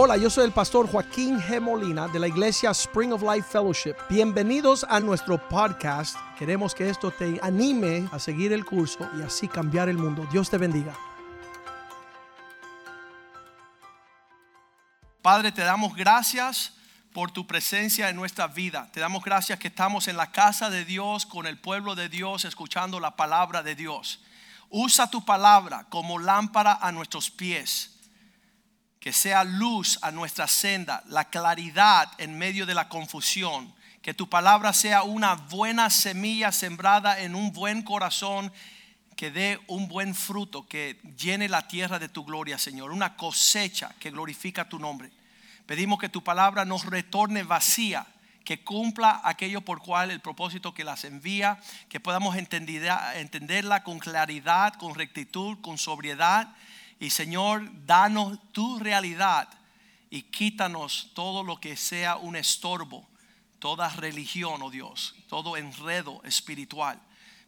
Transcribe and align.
Hola, 0.00 0.16
yo 0.16 0.30
soy 0.30 0.44
el 0.44 0.52
pastor 0.52 0.88
Joaquín 0.88 1.40
G. 1.40 1.60
Molina 1.60 2.06
de 2.06 2.20
la 2.20 2.28
iglesia 2.28 2.70
Spring 2.70 3.12
of 3.12 3.20
Life 3.20 3.48
Fellowship. 3.50 3.96
Bienvenidos 4.08 4.86
a 4.88 5.00
nuestro 5.00 5.48
podcast. 5.48 6.16
Queremos 6.38 6.72
que 6.72 6.88
esto 6.88 7.10
te 7.10 7.40
anime 7.42 8.08
a 8.12 8.20
seguir 8.20 8.52
el 8.52 8.64
curso 8.64 9.10
y 9.18 9.22
así 9.22 9.48
cambiar 9.48 9.88
el 9.88 9.98
mundo. 9.98 10.24
Dios 10.30 10.48
te 10.48 10.56
bendiga. 10.56 10.94
Padre, 15.20 15.50
te 15.50 15.62
damos 15.62 15.96
gracias 15.96 16.74
por 17.12 17.32
tu 17.32 17.44
presencia 17.48 18.08
en 18.08 18.14
nuestra 18.14 18.46
vida. 18.46 18.88
Te 18.92 19.00
damos 19.00 19.24
gracias 19.24 19.58
que 19.58 19.66
estamos 19.66 20.06
en 20.06 20.16
la 20.16 20.30
casa 20.30 20.70
de 20.70 20.84
Dios, 20.84 21.26
con 21.26 21.44
el 21.44 21.58
pueblo 21.58 21.96
de 21.96 22.08
Dios, 22.08 22.44
escuchando 22.44 23.00
la 23.00 23.16
palabra 23.16 23.64
de 23.64 23.74
Dios. 23.74 24.22
Usa 24.70 25.10
tu 25.10 25.24
palabra 25.24 25.86
como 25.88 26.20
lámpara 26.20 26.78
a 26.80 26.92
nuestros 26.92 27.32
pies 27.32 27.97
que 29.00 29.12
sea 29.12 29.44
luz 29.44 29.98
a 30.02 30.10
nuestra 30.10 30.46
senda, 30.46 31.02
la 31.06 31.26
claridad 31.26 32.10
en 32.18 32.36
medio 32.36 32.66
de 32.66 32.74
la 32.74 32.88
confusión, 32.88 33.72
que 34.02 34.14
tu 34.14 34.28
palabra 34.28 34.72
sea 34.72 35.02
una 35.02 35.34
buena 35.34 35.90
semilla 35.90 36.50
sembrada 36.50 37.20
en 37.20 37.34
un 37.34 37.52
buen 37.52 37.82
corazón, 37.82 38.52
que 39.16 39.30
dé 39.30 39.60
un 39.66 39.88
buen 39.88 40.14
fruto, 40.14 40.66
que 40.66 41.00
llene 41.16 41.48
la 41.48 41.66
tierra 41.66 41.98
de 41.98 42.08
tu 42.08 42.24
gloria, 42.24 42.58
Señor, 42.58 42.92
una 42.92 43.16
cosecha 43.16 43.94
que 43.98 44.10
glorifica 44.10 44.68
tu 44.68 44.78
nombre. 44.78 45.10
Pedimos 45.66 45.98
que 45.98 46.08
tu 46.08 46.22
palabra 46.22 46.64
nos 46.64 46.86
retorne 46.86 47.42
vacía, 47.42 48.06
que 48.44 48.64
cumpla 48.64 49.20
aquello 49.24 49.60
por 49.60 49.82
cual 49.82 50.10
el 50.10 50.20
propósito 50.20 50.72
que 50.72 50.84
las 50.84 51.04
envía, 51.04 51.60
que 51.88 52.00
podamos 52.00 52.36
entenderla 52.36 53.82
con 53.82 53.98
claridad, 53.98 54.74
con 54.74 54.94
rectitud, 54.94 55.58
con 55.60 55.76
sobriedad 55.76 56.48
y 57.00 57.10
Señor, 57.10 57.68
danos 57.86 58.38
tu 58.52 58.78
realidad 58.78 59.48
y 60.10 60.22
quítanos 60.22 61.10
todo 61.14 61.44
lo 61.44 61.60
que 61.60 61.76
sea 61.76 62.16
un 62.16 62.36
estorbo, 62.36 63.08
toda 63.58 63.88
religión, 63.90 64.62
oh 64.62 64.70
Dios, 64.70 65.14
todo 65.28 65.56
enredo 65.56 66.20
espiritual. 66.24 67.00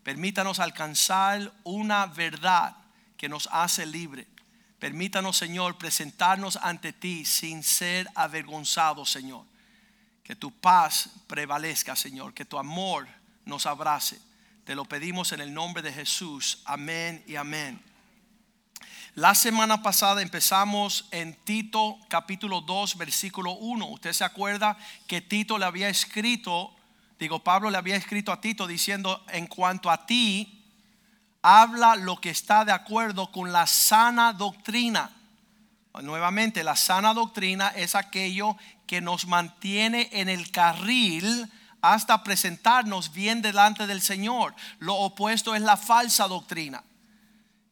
Permítanos 0.03 0.61
alcanzar 0.61 1.53
una 1.65 2.07
verdad 2.07 2.77
que 3.17 3.29
nos 3.29 3.49
hace 3.53 3.87
libre. 3.87 4.27
Permítanos, 4.79 5.37
Señor, 5.37 5.77
presentarnos 5.77 6.57
ante 6.57 6.93
ti 6.93 7.25
sin 7.27 7.63
ser 7.63 8.09
avergonzados, 8.15 9.11
Señor. 9.11 9.45
Que 10.25 10.35
tu 10.35 10.51
paz 10.53 11.11
prevalezca, 11.27 11.95
Señor. 11.97 12.33
Que 12.33 12.47
tu 12.47 12.59
amor 12.59 13.07
nos 13.45 13.67
abrace. 13.67 14.19
Te 14.65 14.75
lo 14.75 14.87
pedimos 14.87 15.33
en 15.33 15.41
el 15.41 15.53
nombre 15.53 15.83
de 15.83 15.93
Jesús. 15.93 16.63
Amén 16.65 17.23
y 17.27 17.37
amén. 17.37 17.90
La 19.17 19.35
semana 19.35 19.83
pasada 19.83 20.23
empezamos 20.23 21.09
en 21.11 21.35
Tito 21.35 21.99
capítulo 22.09 22.61
2 22.61 22.97
versículo 22.97 23.55
1. 23.55 23.85
Usted 23.87 24.13
se 24.13 24.23
acuerda 24.23 24.79
que 25.09 25.21
Tito 25.21 25.59
le 25.59 25.65
había 25.65 25.89
escrito, 25.89 26.73
digo 27.19 27.43
Pablo 27.43 27.71
le 27.71 27.79
había 27.79 27.97
escrito 27.97 28.31
a 28.31 28.41
Tito 28.41 28.69
diciendo, 28.69 29.25
en 29.31 29.49
cuanto 29.49 29.91
a 29.91 30.07
ti, 30.07 30.65
habla 31.43 31.97
lo 31.97 32.21
que 32.21 32.31
está 32.31 32.65
de 32.65 32.71
acuerdo 32.71 33.33
con 33.33 33.51
la 33.51 33.67
sana 33.67 34.33
doctrina. 34.33 35.11
Nuevamente, 36.01 36.63
la 36.63 36.77
sana 36.77 37.13
doctrina 37.13 37.67
es 37.71 37.97
aquello 37.97 38.57
que 38.87 39.01
nos 39.01 39.27
mantiene 39.27 40.09
en 40.13 40.29
el 40.29 40.53
carril 40.53 41.51
hasta 41.83 42.23
presentarnos 42.23 43.13
bien 43.13 43.43
delante 43.43 43.89
del 43.89 44.03
Señor. 44.03 44.55
Lo 44.79 44.95
opuesto 44.95 45.57
es 45.57 45.63
la 45.63 45.77
falsa 45.77 46.29
doctrina. 46.29 46.85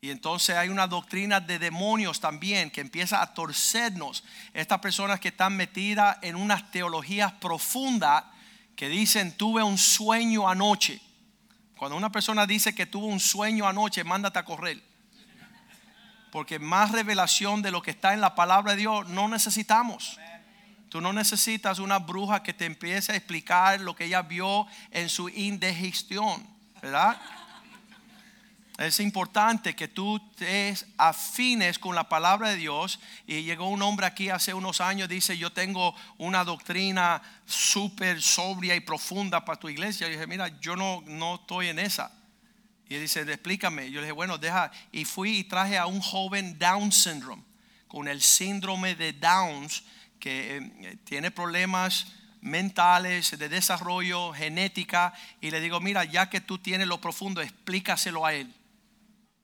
Y 0.00 0.10
entonces 0.10 0.56
hay 0.56 0.68
una 0.68 0.86
doctrina 0.86 1.40
de 1.40 1.58
demonios 1.58 2.20
también 2.20 2.70
que 2.70 2.80
empieza 2.80 3.20
a 3.20 3.34
torcernos. 3.34 4.22
Estas 4.54 4.78
personas 4.78 5.18
que 5.18 5.28
están 5.28 5.56
metidas 5.56 6.18
en 6.22 6.36
unas 6.36 6.70
teologías 6.70 7.32
profundas 7.32 8.24
que 8.76 8.88
dicen 8.88 9.36
tuve 9.36 9.62
un 9.62 9.76
sueño 9.76 10.48
anoche. 10.48 11.00
Cuando 11.76 11.96
una 11.96 12.12
persona 12.12 12.46
dice 12.46 12.74
que 12.74 12.86
tuvo 12.86 13.06
un 13.06 13.18
sueño 13.18 13.66
anoche, 13.66 14.04
mándate 14.04 14.38
a 14.38 14.44
correr. 14.44 14.80
Porque 16.30 16.60
más 16.60 16.92
revelación 16.92 17.62
de 17.62 17.72
lo 17.72 17.82
que 17.82 17.90
está 17.90 18.14
en 18.14 18.20
la 18.20 18.36
palabra 18.36 18.72
de 18.72 18.78
Dios 18.78 19.08
no 19.08 19.28
necesitamos. 19.28 20.18
Tú 20.88 21.00
no 21.00 21.12
necesitas 21.12 21.80
una 21.80 21.98
bruja 21.98 22.42
que 22.42 22.54
te 22.54 22.66
empiece 22.66 23.12
a 23.12 23.16
explicar 23.16 23.80
lo 23.80 23.96
que 23.96 24.04
ella 24.04 24.22
vio 24.22 24.66
en 24.90 25.08
su 25.08 25.28
indigestión, 25.28 26.46
¿verdad? 26.80 27.20
Es 28.78 29.00
importante 29.00 29.74
que 29.74 29.88
tú 29.88 30.20
te 30.36 30.72
afines 30.96 31.80
con 31.80 31.96
la 31.96 32.08
palabra 32.08 32.50
de 32.50 32.56
Dios. 32.56 33.00
Y 33.26 33.42
llegó 33.42 33.68
un 33.68 33.82
hombre 33.82 34.06
aquí 34.06 34.28
hace 34.28 34.54
unos 34.54 34.80
años, 34.80 35.08
dice, 35.08 35.36
yo 35.36 35.52
tengo 35.52 35.96
una 36.16 36.44
doctrina 36.44 37.20
súper 37.44 38.22
sobria 38.22 38.76
y 38.76 38.80
profunda 38.80 39.44
para 39.44 39.58
tu 39.58 39.68
iglesia. 39.68 40.06
Y 40.06 40.12
dije, 40.12 40.28
mira, 40.28 40.60
yo 40.60 40.76
no, 40.76 41.02
no 41.06 41.34
estoy 41.34 41.68
en 41.68 41.80
esa. 41.80 42.12
Y 42.88 42.94
él 42.94 43.00
dice, 43.00 43.22
explícame. 43.22 43.90
Yo 43.90 44.00
le 44.00 44.06
dije, 44.06 44.12
bueno, 44.12 44.38
deja. 44.38 44.70
Y 44.92 45.04
fui 45.04 45.38
y 45.38 45.44
traje 45.44 45.76
a 45.76 45.86
un 45.86 46.00
joven 46.00 46.56
Down 46.56 46.92
syndrome, 46.92 47.42
con 47.88 48.06
el 48.06 48.22
síndrome 48.22 48.94
de 48.94 49.12
Downs, 49.12 49.82
que 50.20 50.58
eh, 50.58 50.96
tiene 51.02 51.32
problemas 51.32 52.06
mentales, 52.42 53.36
de 53.36 53.48
desarrollo, 53.48 54.32
genética. 54.32 55.12
Y 55.40 55.50
le 55.50 55.60
digo, 55.60 55.80
mira, 55.80 56.04
ya 56.04 56.30
que 56.30 56.40
tú 56.40 56.58
tienes 56.58 56.86
lo 56.86 57.00
profundo, 57.00 57.42
explícaselo 57.42 58.24
a 58.24 58.34
él. 58.34 58.54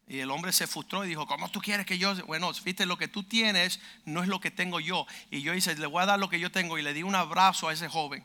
Y 0.07 0.19
el 0.19 0.31
hombre 0.31 0.53
se 0.53 0.67
frustró 0.67 1.05
y 1.05 1.09
dijo, 1.09 1.27
¿cómo 1.27 1.51
tú 1.51 1.61
quieres 1.61 1.87
que 1.87 1.97
yo? 1.97 2.15
Bueno, 2.27 2.53
viste, 2.65 2.85
lo 2.85 2.99
que 2.99 3.09
tú 3.09 3.23
tienes 3.23 3.81
no 4.05 4.23
es 4.23 4.29
lo 4.29 4.39
que 4.39 4.51
tengo 4.51 4.79
yo. 4.81 5.07
Y 5.31 5.41
yo 5.41 5.55
hice, 5.55 5.75
le 5.77 5.87
voy 5.87 6.03
a 6.03 6.07
dar 6.07 6.19
lo 6.19 6.29
que 6.29 6.39
yo 6.39 6.53
tengo 6.53 6.77
y 6.77 6.83
le 6.83 6.93
di 6.93 7.03
un 7.03 7.15
abrazo 7.15 7.69
a 7.69 7.73
ese 7.73 7.89
joven. 7.89 8.25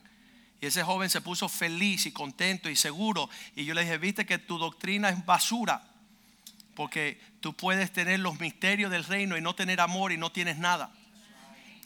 Y 0.62 0.66
ese 0.66 0.84
joven 0.84 1.10
se 1.10 1.22
puso 1.22 1.48
feliz 1.48 2.06
y 2.06 2.12
contento 2.12 2.70
y 2.70 2.76
seguro. 2.76 3.30
Y 3.56 3.64
yo 3.64 3.74
le 3.74 3.82
dije, 3.82 3.98
viste 3.98 4.26
que 4.26 4.38
tu 4.38 4.58
doctrina 4.58 5.10
es 5.10 5.26
basura. 5.26 5.84
Porque 6.76 7.20
tú 7.40 7.54
puedes 7.54 7.94
tener 7.94 8.20
los 8.20 8.40
misterios 8.40 8.92
del 8.92 9.06
reino 9.06 9.38
y 9.38 9.42
no 9.42 9.56
tener 9.56 9.80
amor 9.80 10.12
y 10.12 10.18
no 10.18 10.34
tienes 10.34 10.58
nada. 10.58 10.92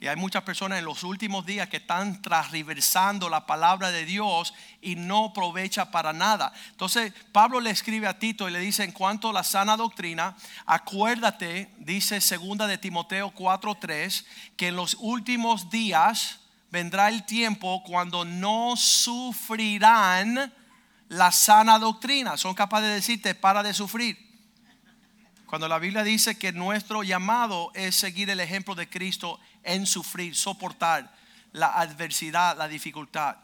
Y 0.03 0.07
hay 0.09 0.17
muchas 0.17 0.43
personas 0.43 0.79
en 0.79 0.83
los 0.83 1.05
últimos 1.05 1.45
días 1.45 1.69
que 1.69 1.77
están 1.77 2.21
transversando 2.21 3.29
la 3.29 3.45
palabra 3.45 3.89
de 3.89 4.03
Dios 4.03 4.53
y 4.81 4.97
no 4.97 5.27
aprovecha 5.27 5.91
para 5.91 6.11
nada. 6.11 6.51
Entonces 6.71 7.13
Pablo 7.31 7.61
le 7.61 7.69
escribe 7.69 8.05
a 8.05 8.19
Tito 8.19 8.49
y 8.49 8.51
le 8.51 8.59
dice 8.59 8.83
en 8.83 8.91
cuanto 8.91 9.29
a 9.29 9.33
la 9.33 9.45
sana 9.45 9.77
doctrina, 9.77 10.35
acuérdate, 10.65 11.69
dice 11.77 12.19
segunda 12.19 12.67
de 12.67 12.77
Timoteo 12.77 13.33
4:3, 13.33 14.25
que 14.57 14.67
en 14.67 14.75
los 14.75 14.97
últimos 14.99 15.69
días 15.69 16.41
vendrá 16.69 17.07
el 17.07 17.25
tiempo 17.25 17.81
cuando 17.85 18.25
no 18.25 18.75
sufrirán 18.75 20.53
la 21.07 21.31
sana 21.31 21.79
doctrina. 21.79 22.35
Son 22.35 22.53
capaces 22.53 22.89
de 22.89 22.95
decirte 22.95 23.35
para 23.35 23.63
de 23.63 23.73
sufrir. 23.73 24.33
Cuando 25.53 25.67
la 25.67 25.77
Biblia 25.77 26.03
dice 26.03 26.35
que 26.35 26.51
nuestro 26.51 27.03
llamado 27.03 27.71
es 27.75 27.95
seguir 27.95 28.29
el 28.31 28.39
ejemplo 28.39 28.73
de 28.73 28.89
Cristo 28.89 29.39
en 29.63 29.85
sufrir, 29.85 30.35
soportar 30.35 31.13
la 31.51 31.67
adversidad, 31.79 32.57
la 32.57 32.67
dificultad. 32.67 33.37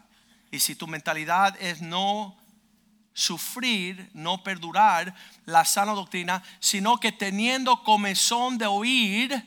Y 0.52 0.60
si 0.60 0.76
tu 0.76 0.88
mentalidad 0.88 1.56
es 1.62 1.82
no 1.82 2.38
sufrir, 3.14 4.10
no 4.14 4.44
perdurar 4.44 5.14
la 5.46 5.66
sana 5.66 5.94
doctrina, 5.94 6.42
sino 6.60 7.00
que 7.00 7.12
teniendo 7.12 7.84
comezón 7.84 8.58
de 8.58 8.66
oír, 8.66 9.44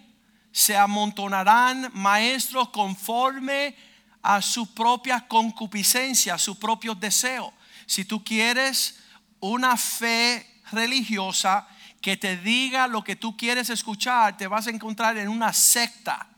se 0.52 0.76
amontonarán 0.76 1.90
maestros 1.94 2.68
conforme 2.68 3.74
a 4.22 4.42
su 4.42 4.72
propia 4.74 5.26
concupiscencia, 5.26 6.34
a 6.34 6.38
su 6.38 6.58
propio 6.58 6.94
deseo. 6.94 7.52
Si 7.86 8.04
tú 8.04 8.22
quieres 8.22 9.00
una 9.40 9.76
fe 9.76 10.60
religiosa 10.70 11.66
que 12.00 12.16
te 12.16 12.36
diga 12.36 12.86
lo 12.86 13.02
que 13.02 13.16
tú 13.16 13.36
quieres 13.36 13.70
escuchar, 13.70 14.36
te 14.36 14.46
vas 14.46 14.66
a 14.66 14.70
encontrar 14.70 15.16
en 15.16 15.28
una 15.28 15.52
secta 15.52 16.28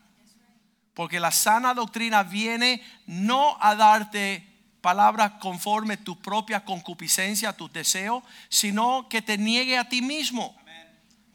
porque 0.95 1.19
la 1.19 1.31
sana 1.31 1.73
doctrina 1.73 2.23
viene 2.23 2.81
no 3.05 3.57
a 3.59 3.75
darte 3.75 4.55
palabras 4.81 5.33
conforme 5.41 5.97
tu 5.97 6.19
propia 6.21 6.63
concupiscencia, 6.63 7.53
tus 7.53 7.71
deseos, 7.71 8.23
sino 8.49 9.09
que 9.09 9.21
te 9.21 9.37
niegue 9.37 9.77
a 9.77 9.89
ti 9.89 10.01
mismo. 10.01 10.55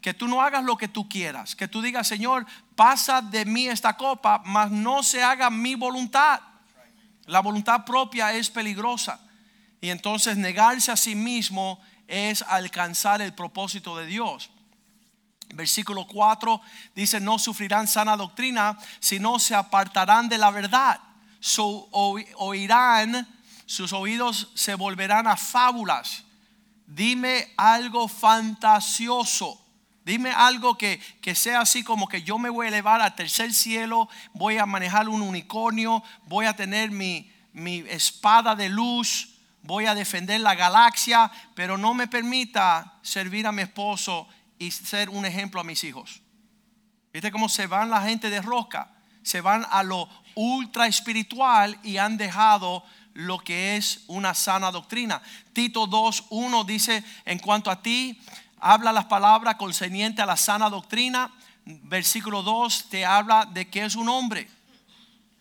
Que 0.01 0.15
tú 0.15 0.27
no 0.27 0.41
hagas 0.41 0.63
lo 0.63 0.77
que 0.77 0.87
tú 0.87 1.07
quieras. 1.07 1.55
Que 1.55 1.67
tú 1.67 1.81
digas, 1.81 2.07
Señor, 2.07 2.47
pasa 2.75 3.21
de 3.21 3.45
mí 3.45 3.67
esta 3.67 3.95
copa, 3.95 4.41
mas 4.45 4.71
no 4.71 5.03
se 5.03 5.21
haga 5.21 5.51
mi 5.51 5.75
voluntad. 5.75 6.41
La 7.27 7.39
voluntad 7.39 7.85
propia 7.85 8.33
es 8.33 8.49
peligrosa. 8.49 9.21
Y 9.79 9.89
entonces 9.89 10.37
negarse 10.37 10.91
a 10.91 10.95
sí 10.95 11.13
mismo 11.13 11.79
es 12.07 12.41
alcanzar 12.41 13.21
el 13.21 13.33
propósito 13.35 13.95
de 13.95 14.07
Dios. 14.07 14.49
Versículo 15.53 16.07
4 16.07 16.61
dice, 16.95 17.19
no 17.19 17.39
sufrirán 17.39 17.87
sana 17.87 18.15
doctrina, 18.15 18.77
sino 18.99 19.39
se 19.39 19.55
apartarán 19.55 20.29
de 20.29 20.37
la 20.37 20.51
verdad. 20.51 20.99
oirán, 22.37 23.27
sus 23.65 23.93
oídos 23.93 24.51
se 24.55 24.75
volverán 24.75 25.27
a 25.27 25.37
fábulas. 25.37 26.23
Dime 26.85 27.53
algo 27.57 28.07
fantasioso. 28.07 29.57
Dime 30.03 30.31
algo 30.31 30.77
que, 30.77 30.99
que, 31.21 31.35
sea 31.35 31.61
así 31.61 31.83
como 31.83 32.07
que 32.07 32.23
yo 32.23 32.39
me 32.39 32.49
voy 32.49 32.65
a 32.65 32.69
elevar 32.69 33.01
al 33.01 33.15
tercer 33.15 33.53
cielo, 33.53 34.09
voy 34.33 34.57
a 34.57 34.65
manejar 34.65 35.07
un 35.07 35.21
unicornio, 35.21 36.03
voy 36.25 36.47
a 36.47 36.55
tener 36.55 36.89
mi, 36.89 37.31
mi 37.53 37.83
espada 37.87 38.55
de 38.55 38.67
luz, 38.67 39.35
voy 39.61 39.85
a 39.85 39.95
defender 39.95 40.41
la 40.41 40.55
galaxia, 40.55 41.31
pero 41.53 41.77
no 41.77 41.93
me 41.93 42.07
permita 42.07 42.99
servir 43.03 43.45
a 43.45 43.51
mi 43.51 43.61
esposo 43.61 44.27
y 44.61 44.69
ser 44.69 45.09
un 45.09 45.25
ejemplo 45.25 45.59
a 45.59 45.63
mis 45.63 45.83
hijos. 45.83 46.21
¿Viste 47.11 47.31
cómo 47.31 47.49
se 47.49 47.65
van 47.65 47.89
la 47.89 48.03
gente 48.03 48.29
de 48.29 48.43
roca? 48.43 48.91
Se 49.23 49.41
van 49.41 49.65
a 49.71 49.81
lo 49.81 50.07
ultra 50.35 50.85
espiritual 50.85 51.79
y 51.81 51.97
han 51.97 52.15
dejado 52.15 52.83
lo 53.13 53.39
que 53.39 53.75
es 53.75 54.03
una 54.05 54.35
sana 54.35 54.69
doctrina. 54.69 55.19
Tito 55.53 55.87
2.1 55.87 56.63
dice, 56.63 57.03
en 57.25 57.39
cuanto 57.39 57.71
a 57.71 57.81
ti, 57.81 58.21
habla 58.59 58.93
las 58.93 59.05
palabras 59.05 59.55
concernientes 59.55 60.21
a 60.21 60.27
la 60.27 60.37
sana 60.37 60.69
doctrina. 60.69 61.33
Versículo 61.65 62.43
2 62.43 62.89
te 62.89 63.03
habla 63.03 63.45
de 63.45 63.67
que 63.67 63.83
es 63.83 63.95
un 63.95 64.09
hombre. 64.09 64.47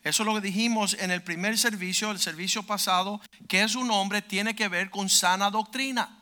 Eso 0.03 0.23
es 0.23 0.27
lo 0.27 0.35
que 0.35 0.41
dijimos 0.41 0.97
en 0.99 1.11
el 1.11 1.23
primer 1.23 1.59
servicio, 1.59 2.11
el 2.11 2.21
servicio 2.21 2.63
pasado, 2.63 3.21
que 3.49 3.63
es 3.63 3.75
un 3.75 3.91
hombre 3.91 4.23
tiene 4.23 4.57
que 4.57 4.69
ver 4.69 4.89
con 4.89 5.11
sana 5.11 5.51
doctrina. 5.51 6.20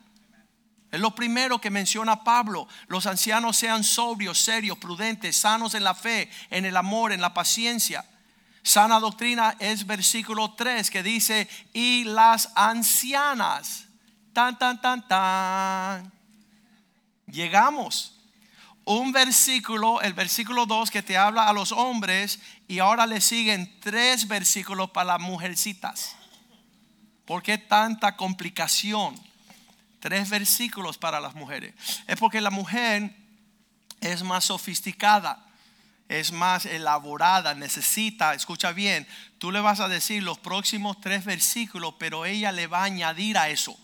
Es 0.91 0.99
lo 0.99 1.13
primero 1.13 1.61
que 1.61 1.69
menciona 1.69 2.23
Pablo. 2.23 2.67
Los 2.87 3.05
ancianos 3.05 3.57
sean 3.57 3.83
sobrios, 3.83 4.39
serios, 4.39 4.77
prudentes, 4.77 5.37
sanos 5.37 5.75
en 5.75 5.83
la 5.83 5.93
fe, 5.93 6.29
en 6.49 6.65
el 6.65 6.75
amor, 6.75 7.11
en 7.11 7.21
la 7.21 7.33
paciencia. 7.33 8.03
Sana 8.63 8.99
doctrina 8.99 9.55
es 9.59 9.85
versículo 9.85 10.53
3 10.53 10.89
que 10.89 11.03
dice, 11.03 11.47
y 11.73 12.05
las 12.05 12.51
ancianas, 12.55 13.85
tan, 14.33 14.57
tan, 14.57 14.81
tan, 14.81 15.07
tan. 15.07 16.11
Llegamos. 17.27 18.15
Un 18.83 19.11
versículo, 19.11 20.01
el 20.01 20.13
versículo 20.13 20.65
2 20.65 20.89
que 20.89 21.03
te 21.03 21.15
habla 21.15 21.47
a 21.47 21.53
los 21.53 21.71
hombres 21.71 22.39
y 22.67 22.79
ahora 22.79 23.05
le 23.05 23.21
siguen 23.21 23.79
tres 23.79 24.27
versículos 24.27 24.89
para 24.89 25.13
las 25.13 25.21
mujercitas. 25.21 26.15
¿Por 27.25 27.43
qué 27.43 27.59
tanta 27.59 28.15
complicación? 28.15 29.28
Tres 29.99 30.29
versículos 30.29 30.97
para 30.97 31.19
las 31.19 31.35
mujeres. 31.35 31.73
Es 32.07 32.17
porque 32.17 32.41
la 32.41 32.51
mujer 32.51 33.13
es 34.01 34.23
más 34.23 34.45
sofisticada, 34.45 35.45
es 36.07 36.31
más 36.31 36.65
elaborada, 36.65 37.53
necesita, 37.53 38.33
escucha 38.33 38.71
bien, 38.71 39.07
tú 39.37 39.51
le 39.51 39.59
vas 39.59 39.79
a 39.79 39.87
decir 39.87 40.23
los 40.23 40.39
próximos 40.39 40.99
tres 41.01 41.25
versículos, 41.25 41.95
pero 41.99 42.25
ella 42.25 42.51
le 42.51 42.67
va 42.67 42.79
a 42.79 42.85
añadir 42.85 43.37
a 43.37 43.49
eso. 43.49 43.77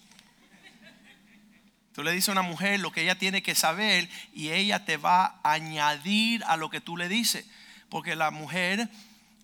Tú 1.94 2.04
le 2.04 2.12
dices 2.12 2.30
a 2.30 2.34
una 2.34 2.42
mujer 2.42 2.80
lo 2.82 2.92
que 2.92 3.04
ella 3.04 3.18
tiene 3.18 3.42
que 3.42 3.56
saber 3.56 4.10
y 4.34 4.50
ella 4.50 4.84
te 4.84 4.98
va 4.98 5.40
a 5.44 5.54
añadir 5.54 6.44
a 6.46 6.58
lo 6.58 6.70
que 6.70 6.82
tú 6.82 6.98
le 6.98 7.08
dices. 7.08 7.46
Porque 7.90 8.18
la 8.18 8.32
mujer 8.32 8.90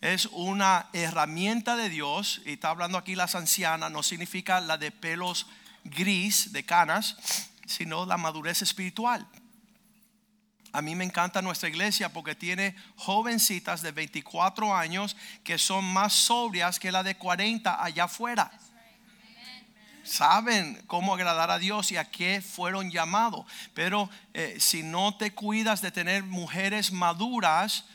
es 0.02 0.26
una 0.32 0.88
herramienta 0.92 1.78
de 1.78 1.88
Dios, 1.88 2.42
y 2.46 2.54
está 2.54 2.70
hablando 2.70 2.98
aquí 2.98 3.16
las 3.16 3.36
ancianas, 3.36 3.92
no 3.92 4.04
significa 4.04 4.60
la 4.60 4.78
de 4.78 4.92
pelos 4.92 5.46
gris 5.84 6.52
de 6.52 6.64
canas, 6.66 7.18
sino 7.66 8.06
la 8.06 8.18
madurez 8.18 8.62
espiritual. 8.62 9.28
A 10.74 10.82
mí 10.82 10.96
me 10.96 11.04
encanta 11.04 11.42
nuestra 11.42 11.68
iglesia 11.68 12.10
porque 12.14 12.34
tiene 12.34 12.76
jovencitas 12.96 13.82
de 13.82 13.92
24 13.92 14.76
años 14.76 15.18
que 15.44 15.58
son 15.58 15.84
más 15.84 16.14
sobrias 16.14 16.80
que 16.80 16.92
la 16.92 17.04
de 17.04 17.16
40 17.16 17.84
allá 17.84 18.06
afuera. 18.06 18.52
Saben 20.04 20.82
cómo 20.88 21.14
agradar 21.14 21.52
a 21.52 21.60
Dios 21.60 21.92
y 21.92 21.98
a 21.98 22.10
qué 22.10 22.42
fueron 22.42 22.90
llamados. 22.90 23.46
Pero 23.74 24.10
eh, 24.34 24.56
si 24.60 24.82
no 24.82 25.16
te 25.16 25.32
cuidas 25.34 25.82
de 25.82 25.92
tener 25.92 26.24
mujeres 26.24 26.92
maduras, 26.92 27.86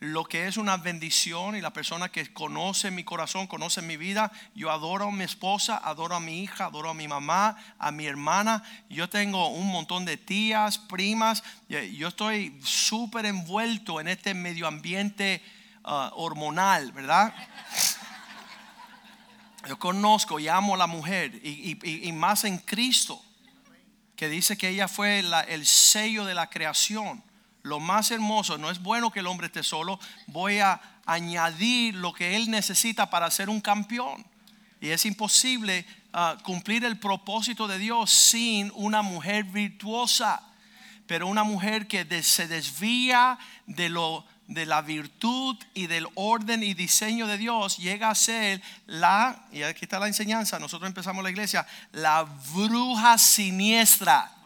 lo 0.00 0.24
que 0.24 0.46
es 0.46 0.56
una 0.56 0.76
bendición 0.76 1.56
y 1.56 1.60
la 1.60 1.72
persona 1.72 2.08
que 2.08 2.32
conoce 2.32 2.90
mi 2.90 3.02
corazón, 3.02 3.48
conoce 3.48 3.82
mi 3.82 3.96
vida. 3.96 4.30
Yo 4.54 4.70
adoro 4.70 5.08
a 5.08 5.12
mi 5.12 5.24
esposa, 5.24 5.80
adoro 5.82 6.14
a 6.14 6.20
mi 6.20 6.42
hija, 6.42 6.66
adoro 6.66 6.90
a 6.90 6.94
mi 6.94 7.08
mamá, 7.08 7.56
a 7.78 7.90
mi 7.90 8.06
hermana. 8.06 8.62
Yo 8.88 9.08
tengo 9.08 9.48
un 9.48 9.66
montón 9.66 10.04
de 10.04 10.16
tías, 10.16 10.78
primas. 10.78 11.42
Yo 11.68 12.08
estoy 12.08 12.56
súper 12.62 13.26
envuelto 13.26 14.00
en 14.00 14.06
este 14.08 14.34
medio 14.34 14.68
ambiente 14.68 15.42
uh, 15.84 16.10
hormonal, 16.14 16.92
¿verdad? 16.92 17.34
Yo 19.66 19.78
conozco 19.80 20.38
y 20.38 20.46
amo 20.46 20.74
a 20.74 20.78
la 20.78 20.86
mujer 20.86 21.40
y, 21.44 22.12
más 22.12 22.44
en 22.44 22.58
Cristo, 22.58 23.20
que 24.14 24.28
dice 24.28 24.56
que 24.56 24.68
ella 24.68 24.86
fue 24.86 25.18
el 25.18 25.66
sello 25.66 26.24
de 26.24 26.34
la 26.34 26.48
creación 26.48 27.27
lo 27.62 27.80
más 27.80 28.10
hermoso, 28.10 28.58
no 28.58 28.70
es 28.70 28.80
bueno 28.80 29.10
que 29.10 29.20
el 29.20 29.26
hombre 29.26 29.48
esté 29.48 29.62
solo, 29.62 29.98
voy 30.26 30.58
a 30.58 30.80
añadir 31.06 31.94
lo 31.94 32.12
que 32.12 32.36
él 32.36 32.50
necesita 32.50 33.10
para 33.10 33.30
ser 33.30 33.48
un 33.48 33.60
campeón. 33.60 34.24
Y 34.80 34.90
es 34.90 35.04
imposible 35.06 35.84
ah, 36.12 36.36
cumplir 36.44 36.84
el 36.84 36.98
propósito 36.98 37.66
de 37.66 37.78
Dios 37.78 38.10
sin 38.10 38.70
una 38.74 39.02
mujer 39.02 39.44
virtuosa, 39.44 40.42
pero 41.06 41.26
una 41.26 41.44
mujer 41.44 41.88
que 41.88 42.22
se 42.22 42.46
desvía 42.46 43.38
de 43.66 43.88
lo 43.88 44.24
de 44.48 44.64
la 44.64 44.80
virtud 44.80 45.56
y 45.74 45.86
del 45.86 46.08
orden 46.14 46.62
y 46.62 46.72
diseño 46.72 47.26
de 47.26 47.36
Dios 47.36 47.76
llega 47.76 48.08
a 48.08 48.14
ser 48.14 48.62
la, 48.86 49.44
y 49.52 49.62
aquí 49.62 49.84
está 49.84 49.98
la 49.98 50.06
enseñanza, 50.06 50.58
nosotros 50.58 50.88
empezamos 50.88 51.22
la 51.22 51.30
iglesia, 51.30 51.66
la 51.92 52.22
bruja 52.54 53.18
siniestra. 53.18 54.37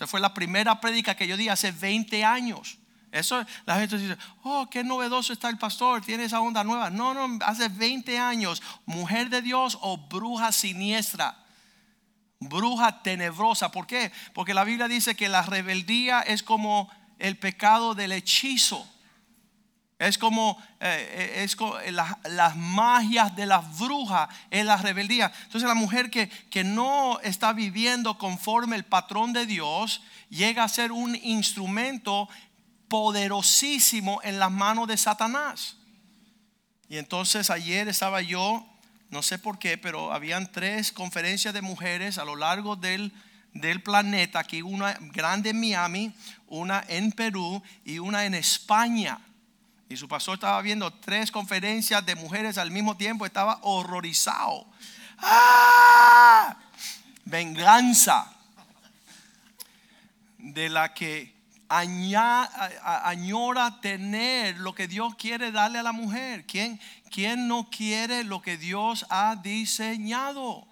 Esa 0.00 0.06
fue 0.06 0.18
la 0.18 0.32
primera 0.32 0.80
prédica 0.80 1.14
que 1.14 1.26
yo 1.26 1.36
di 1.36 1.50
hace 1.50 1.72
20 1.72 2.24
años. 2.24 2.78
Eso 3.12 3.44
la 3.66 3.78
gente 3.78 3.98
dice, 3.98 4.16
oh, 4.44 4.66
qué 4.70 4.82
novedoso 4.82 5.30
está 5.30 5.50
el 5.50 5.58
pastor, 5.58 6.00
tiene 6.00 6.24
esa 6.24 6.40
onda 6.40 6.64
nueva. 6.64 6.88
No, 6.88 7.12
no, 7.12 7.38
hace 7.44 7.68
20 7.68 8.18
años, 8.18 8.62
mujer 8.86 9.28
de 9.28 9.42
Dios 9.42 9.76
o 9.82 9.98
bruja 9.98 10.52
siniestra, 10.52 11.36
bruja 12.38 13.02
tenebrosa. 13.02 13.70
¿Por 13.70 13.86
qué? 13.86 14.10
Porque 14.32 14.54
la 14.54 14.64
Biblia 14.64 14.88
dice 14.88 15.14
que 15.14 15.28
la 15.28 15.42
rebeldía 15.42 16.20
es 16.20 16.42
como 16.42 16.90
el 17.18 17.36
pecado 17.36 17.94
del 17.94 18.12
hechizo. 18.12 18.90
Es 20.00 20.16
como, 20.16 20.56
eh, 20.80 21.34
eh, 21.36 21.44
es 21.44 21.58
eh, 21.84 21.92
las 21.92 22.56
magias 22.56 23.36
de 23.36 23.44
las 23.44 23.78
brujas, 23.78 24.30
es 24.50 24.64
la 24.64 24.78
rebeldía. 24.78 25.30
Entonces 25.44 25.68
la 25.68 25.74
mujer 25.74 26.10
que, 26.10 26.30
que 26.30 26.64
no 26.64 27.20
está 27.20 27.52
viviendo 27.52 28.16
conforme 28.16 28.76
el 28.76 28.84
patrón 28.84 29.34
de 29.34 29.44
Dios 29.44 30.00
llega 30.30 30.64
a 30.64 30.68
ser 30.68 30.90
un 30.90 31.16
instrumento 31.16 32.30
poderosísimo 32.88 34.20
en 34.24 34.38
las 34.38 34.50
manos 34.50 34.88
de 34.88 34.96
Satanás. 34.96 35.76
Y 36.88 36.96
entonces 36.96 37.50
ayer 37.50 37.86
estaba 37.86 38.22
yo, 38.22 38.66
no 39.10 39.20
sé 39.20 39.38
por 39.38 39.58
qué, 39.58 39.76
pero 39.76 40.14
habían 40.14 40.50
tres 40.50 40.92
conferencias 40.92 41.52
de 41.52 41.60
mujeres 41.60 42.16
a 42.16 42.24
lo 42.24 42.36
largo 42.36 42.74
del, 42.74 43.12
del 43.52 43.82
planeta, 43.82 44.38
aquí 44.38 44.62
una 44.62 44.96
grande 45.12 45.50
en 45.50 45.60
Miami, 45.60 46.14
una 46.46 46.82
en 46.88 47.12
Perú 47.12 47.62
y 47.84 47.98
una 47.98 48.24
en 48.24 48.32
España. 48.32 49.20
Y 49.90 49.96
su 49.96 50.06
pastor 50.06 50.34
estaba 50.34 50.62
viendo 50.62 50.92
tres 50.92 51.32
conferencias 51.32 52.06
de 52.06 52.14
mujeres 52.14 52.58
al 52.58 52.70
mismo 52.70 52.96
tiempo, 52.96 53.26
estaba 53.26 53.58
horrorizado. 53.62 54.64
¡Ah! 55.18 56.56
Venganza 57.24 58.32
de 60.38 60.68
la 60.68 60.94
que 60.94 61.34
añora 61.68 62.50
tener 63.80 64.58
lo 64.58 64.76
que 64.76 64.86
Dios 64.86 65.16
quiere 65.16 65.50
darle 65.50 65.80
a 65.80 65.82
la 65.82 65.90
mujer. 65.90 66.46
¿Quién, 66.46 66.80
quién 67.10 67.48
no 67.48 67.68
quiere 67.68 68.22
lo 68.22 68.40
que 68.42 68.56
Dios 68.56 69.04
ha 69.10 69.34
diseñado? 69.42 70.68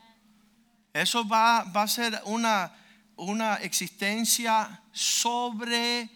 Eso 0.92 1.26
va, 1.26 1.64
va 1.64 1.82
a 1.82 1.88
ser 1.88 2.22
una, 2.24 2.72
una 3.16 3.56
existencia 3.56 4.80
sobre 4.92 6.08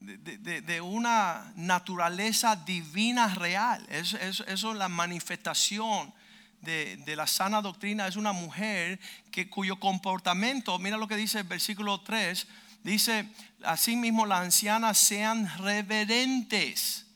de, 0.00 0.80
una 0.80 1.52
naturaleza 1.56 2.56
divina 2.56 3.34
real. 3.34 3.84
Eso 3.90 4.44
es 4.46 4.62
la 4.62 4.88
manifestación 4.88 6.12
de, 6.60 7.14
la 7.16 7.26
sana 7.26 7.60
doctrina. 7.60 8.06
Es 8.06 8.16
una 8.16 8.32
mujer 8.32 9.00
que, 9.30 9.48
cuyo 9.48 9.78
comportamiento, 9.78 10.78
mira 10.78 10.96
lo 10.96 11.08
que 11.08 11.16
dice 11.16 11.40
el 11.40 11.44
versículo 11.44 12.00
3, 12.00 12.46
dice, 12.82 13.28
asimismo 13.64 14.26
las 14.26 14.40
ancianas 14.40 14.98
sean 14.98 15.48
reverentes. 15.58 17.06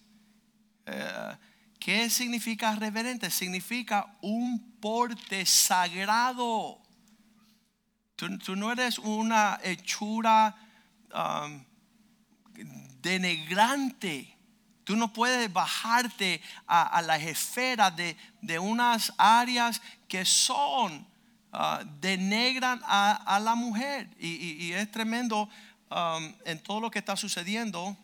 Eh, 0.87 1.37
¿Qué 1.79 2.09
significa 2.11 2.75
reverente? 2.77 3.31
Significa 3.31 4.17
un 4.21 4.79
porte 4.81 5.45
sagrado. 5.47 6.81
Tú, 8.15 8.55
no 8.55 8.71
eres 8.71 9.01
una 9.01 9.59
hechura 9.65 10.55
um, 11.13 11.65
denegrante. 13.03 14.37
Tú 14.85 14.97
no 14.97 15.13
puedes 15.13 15.53
bajarte 15.53 16.41
a, 16.67 17.03
la 17.03 17.17
esfera 17.17 17.91
de, 17.91 18.59
unas 18.59 19.13
áreas 19.17 19.81
que 20.09 20.25
son, 20.25 21.07
uh, 21.53 21.85
denegran 22.01 22.81
a, 22.85 23.41
la 23.43 23.55
mujer. 23.55 24.09
Y, 24.19 24.73
es 24.73 24.91
tremendo 24.91 25.49
um, 25.91 26.33
en 26.45 26.59
todo 26.63 26.81
lo 26.81 26.91
que 26.91 26.99
está 26.99 27.17
sucediendo, 27.17 27.97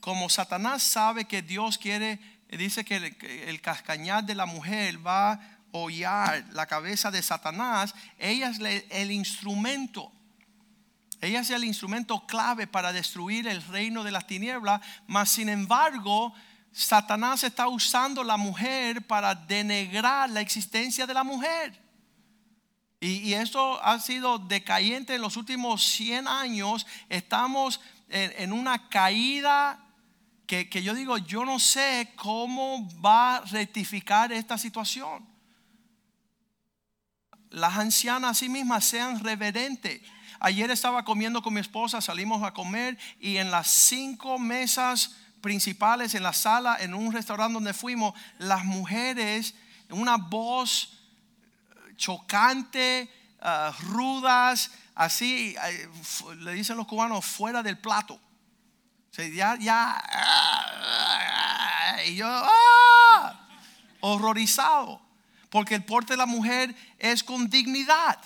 como 0.00 0.28
Satanás 0.28 0.82
sabe 0.82 1.24
que 1.24 1.42
Dios 1.42 1.76
quiere, 1.76 2.20
dice 2.48 2.84
que 2.84 2.96
el, 2.96 3.16
el 3.46 4.26
de 4.26 4.34
la 4.34 4.46
mujer 4.46 5.04
va 5.04 5.32
a 5.32 5.40
hollar 5.72 6.44
la 6.52 6.66
cabeza 6.66 7.10
de 7.10 7.22
Satanás, 7.22 7.94
ella 8.18 8.50
es 8.50 8.60
el 8.90 9.10
instrumento. 9.10 10.12
Ella 11.20 11.40
es 11.40 11.50
el 11.50 11.64
instrumento 11.64 12.26
clave 12.26 12.66
para 12.66 12.92
destruir 12.92 13.46
el 13.46 13.62
reino 13.66 14.02
de 14.02 14.10
las 14.10 14.26
tinieblas, 14.26 14.80
mas 15.06 15.30
sin 15.30 15.48
embargo, 15.48 16.32
Satanás 16.72 17.44
está 17.44 17.68
usando 17.68 18.24
la 18.24 18.36
mujer 18.36 19.06
para 19.06 19.34
denegrar 19.34 20.30
la 20.30 20.40
existencia 20.40 21.06
de 21.06 21.14
la 21.14 21.24
mujer. 21.24 21.78
Y, 23.00 23.18
y 23.28 23.34
esto 23.34 23.82
ha 23.82 23.98
sido 23.98 24.38
decayente 24.38 25.14
en 25.14 25.22
los 25.22 25.36
últimos 25.36 25.82
100 25.84 26.28
años. 26.28 26.86
Estamos 27.08 27.80
en, 28.08 28.32
en 28.36 28.52
una 28.52 28.88
caída 28.88 29.84
que, 30.46 30.68
que 30.68 30.82
yo 30.82 30.94
digo, 30.94 31.18
yo 31.18 31.44
no 31.44 31.58
sé 31.58 32.12
cómo 32.16 32.88
va 33.00 33.36
a 33.36 33.40
rectificar 33.42 34.32
esta 34.32 34.56
situación. 34.58 35.26
Las 37.50 37.76
ancianas 37.76 38.30
a 38.30 38.34
sí 38.34 38.48
mismas 38.48 38.84
sean 38.84 39.20
reverentes. 39.20 40.00
Ayer 40.40 40.70
estaba 40.70 41.04
comiendo 41.04 41.42
con 41.42 41.52
mi 41.52 41.60
esposa, 41.60 42.00
salimos 42.00 42.42
a 42.42 42.52
comer 42.52 42.98
y 43.20 43.36
en 43.36 43.50
las 43.50 43.68
cinco 43.68 44.38
mesas 44.38 45.16
principales 45.42 46.14
en 46.14 46.22
la 46.22 46.32
sala, 46.32 46.78
en 46.80 46.94
un 46.94 47.12
restaurante 47.12 47.52
donde 47.52 47.74
fuimos, 47.74 48.14
las 48.38 48.64
mujeres, 48.64 49.54
una 49.90 50.16
voz 50.16 50.98
chocante, 51.96 53.12
ah, 53.42 53.74
rudas, 53.80 54.70
así, 54.94 55.54
le 56.38 56.54
dicen 56.54 56.78
los 56.78 56.86
cubanos, 56.86 57.24
fuera 57.24 57.62
del 57.62 57.76
plato. 57.76 58.14
O 58.14 59.14
sea, 59.14 59.28
ya, 59.28 59.56
ya, 59.58 60.02
y 62.06 62.16
yo, 62.16 62.26
ah, 62.26 63.46
horrorizado, 64.00 65.02
porque 65.50 65.74
el 65.74 65.84
porte 65.84 66.14
de 66.14 66.16
la 66.16 66.26
mujer 66.26 66.74
es 66.98 67.22
con 67.22 67.50
dignidad. 67.50 68.18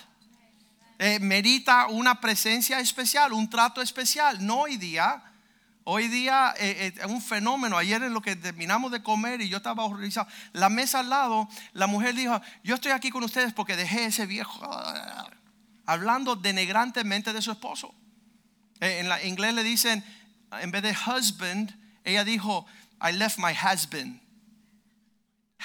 Eh, 0.98 1.18
merita 1.20 1.86
una 1.88 2.20
presencia 2.20 2.78
especial, 2.80 3.32
un 3.32 3.50
trato 3.50 3.82
especial, 3.82 4.44
no 4.44 4.60
hoy 4.60 4.76
día. 4.76 5.22
Hoy 5.86 6.08
día 6.08 6.54
eh, 6.56 6.86
eh, 6.86 6.94
es 6.98 7.06
un 7.06 7.20
fenómeno. 7.20 7.76
Ayer 7.76 8.02
en 8.02 8.14
lo 8.14 8.22
que 8.22 8.36
terminamos 8.36 8.90
de 8.90 9.02
comer 9.02 9.42
y 9.42 9.48
yo 9.50 9.58
estaba 9.58 9.84
horrorizado. 9.84 10.26
La 10.52 10.70
mesa 10.70 11.00
al 11.00 11.10
lado, 11.10 11.48
la 11.72 11.86
mujer 11.86 12.14
dijo: 12.14 12.40
Yo 12.62 12.76
estoy 12.76 12.92
aquí 12.92 13.10
con 13.10 13.22
ustedes 13.22 13.52
porque 13.52 13.76
dejé 13.76 14.06
ese 14.06 14.24
viejo. 14.24 14.60
Hablando 15.84 16.36
denigrantemente 16.36 17.34
de 17.34 17.42
su 17.42 17.52
esposo. 17.52 17.94
Eh, 18.80 19.00
en 19.00 19.10
la 19.10 19.22
inglés 19.22 19.52
le 19.52 19.62
dicen, 19.62 20.02
en 20.52 20.70
vez 20.70 20.82
de 20.82 20.96
husband, 21.06 21.76
ella 22.02 22.24
dijo: 22.24 22.66
I 23.02 23.12
left 23.12 23.38
my 23.38 23.52
husband. 23.52 24.22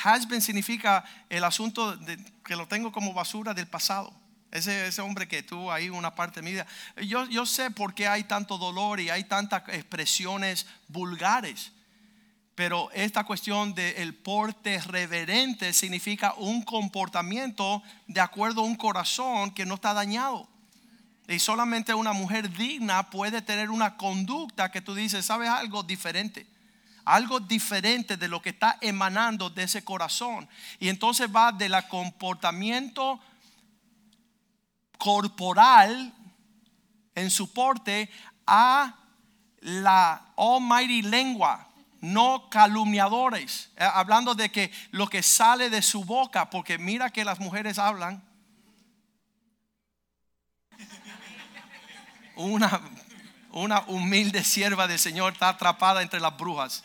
Husband 0.03 0.41
significa 0.41 1.05
el 1.29 1.45
asunto 1.45 1.97
que 2.43 2.55
lo 2.57 2.67
tengo 2.67 2.91
como 2.91 3.13
basura 3.13 3.53
del 3.53 3.67
pasado. 3.67 4.13
Ese, 4.51 4.87
ese 4.87 5.01
hombre 5.01 5.27
que 5.27 5.43
tuvo 5.43 5.71
ahí 5.71 5.89
una 5.89 6.15
parte 6.15 6.39
de 6.39 6.45
mi 6.45 6.51
vida. 6.51 6.65
Yo, 7.05 7.25
yo 7.25 7.45
sé 7.45 7.69
por 7.69 7.93
qué 7.93 8.07
hay 8.07 8.23
tanto 8.23 8.57
dolor 8.57 8.99
y 8.99 9.09
hay 9.09 9.23
tantas 9.23 9.63
expresiones 9.69 10.65
vulgares. 10.87 11.71
Pero 12.59 12.91
esta 12.91 13.23
cuestión 13.23 13.73
del 13.73 14.13
porte 14.15 14.81
reverente 14.81 15.71
significa 15.71 16.33
un 16.33 16.61
comportamiento 16.63 17.81
de 18.05 18.19
acuerdo 18.19 18.59
a 18.59 18.65
un 18.65 18.75
corazón 18.75 19.51
que 19.51 19.65
no 19.65 19.75
está 19.75 19.93
dañado. 19.93 20.45
Y 21.29 21.39
solamente 21.39 21.93
una 21.93 22.11
mujer 22.11 22.51
digna 22.51 23.09
puede 23.11 23.41
tener 23.41 23.69
una 23.69 23.95
conducta 23.95 24.71
que 24.71 24.81
tú 24.81 24.93
dices, 24.93 25.25
¿sabes 25.25 25.47
algo 25.47 25.83
diferente? 25.83 26.47
Algo 27.05 27.39
diferente 27.39 28.17
de 28.17 28.27
lo 28.27 28.41
que 28.41 28.49
está 28.49 28.77
emanando 28.81 29.49
de 29.49 29.63
ese 29.63 29.83
corazón. 29.85 30.49
Y 30.79 30.89
entonces 30.89 31.29
va 31.33 31.53
del 31.53 31.75
comportamiento 31.87 33.21
corporal 34.99 36.13
en 37.15 37.31
su 37.31 37.51
porte 37.51 38.11
a 38.45 38.93
la 39.61 40.33
almighty 40.37 41.01
lengua, 41.01 41.67
no 42.01 42.49
calumniadores, 42.49 43.71
Eh, 43.75 43.83
hablando 43.83 44.35
de 44.35 44.51
que 44.51 44.71
lo 44.91 45.07
que 45.07 45.23
sale 45.23 45.69
de 45.69 45.81
su 45.81 46.03
boca, 46.03 46.49
porque 46.49 46.77
mira 46.77 47.09
que 47.09 47.25
las 47.25 47.39
mujeres 47.39 47.79
hablan. 47.79 48.23
Una, 52.35 52.81
una 53.51 53.81
humilde 53.87 54.43
sierva 54.43 54.87
del 54.87 54.99
Señor 54.99 55.33
está 55.33 55.49
atrapada 55.49 56.01
entre 56.01 56.19
las 56.19 56.37
brujas. 56.37 56.83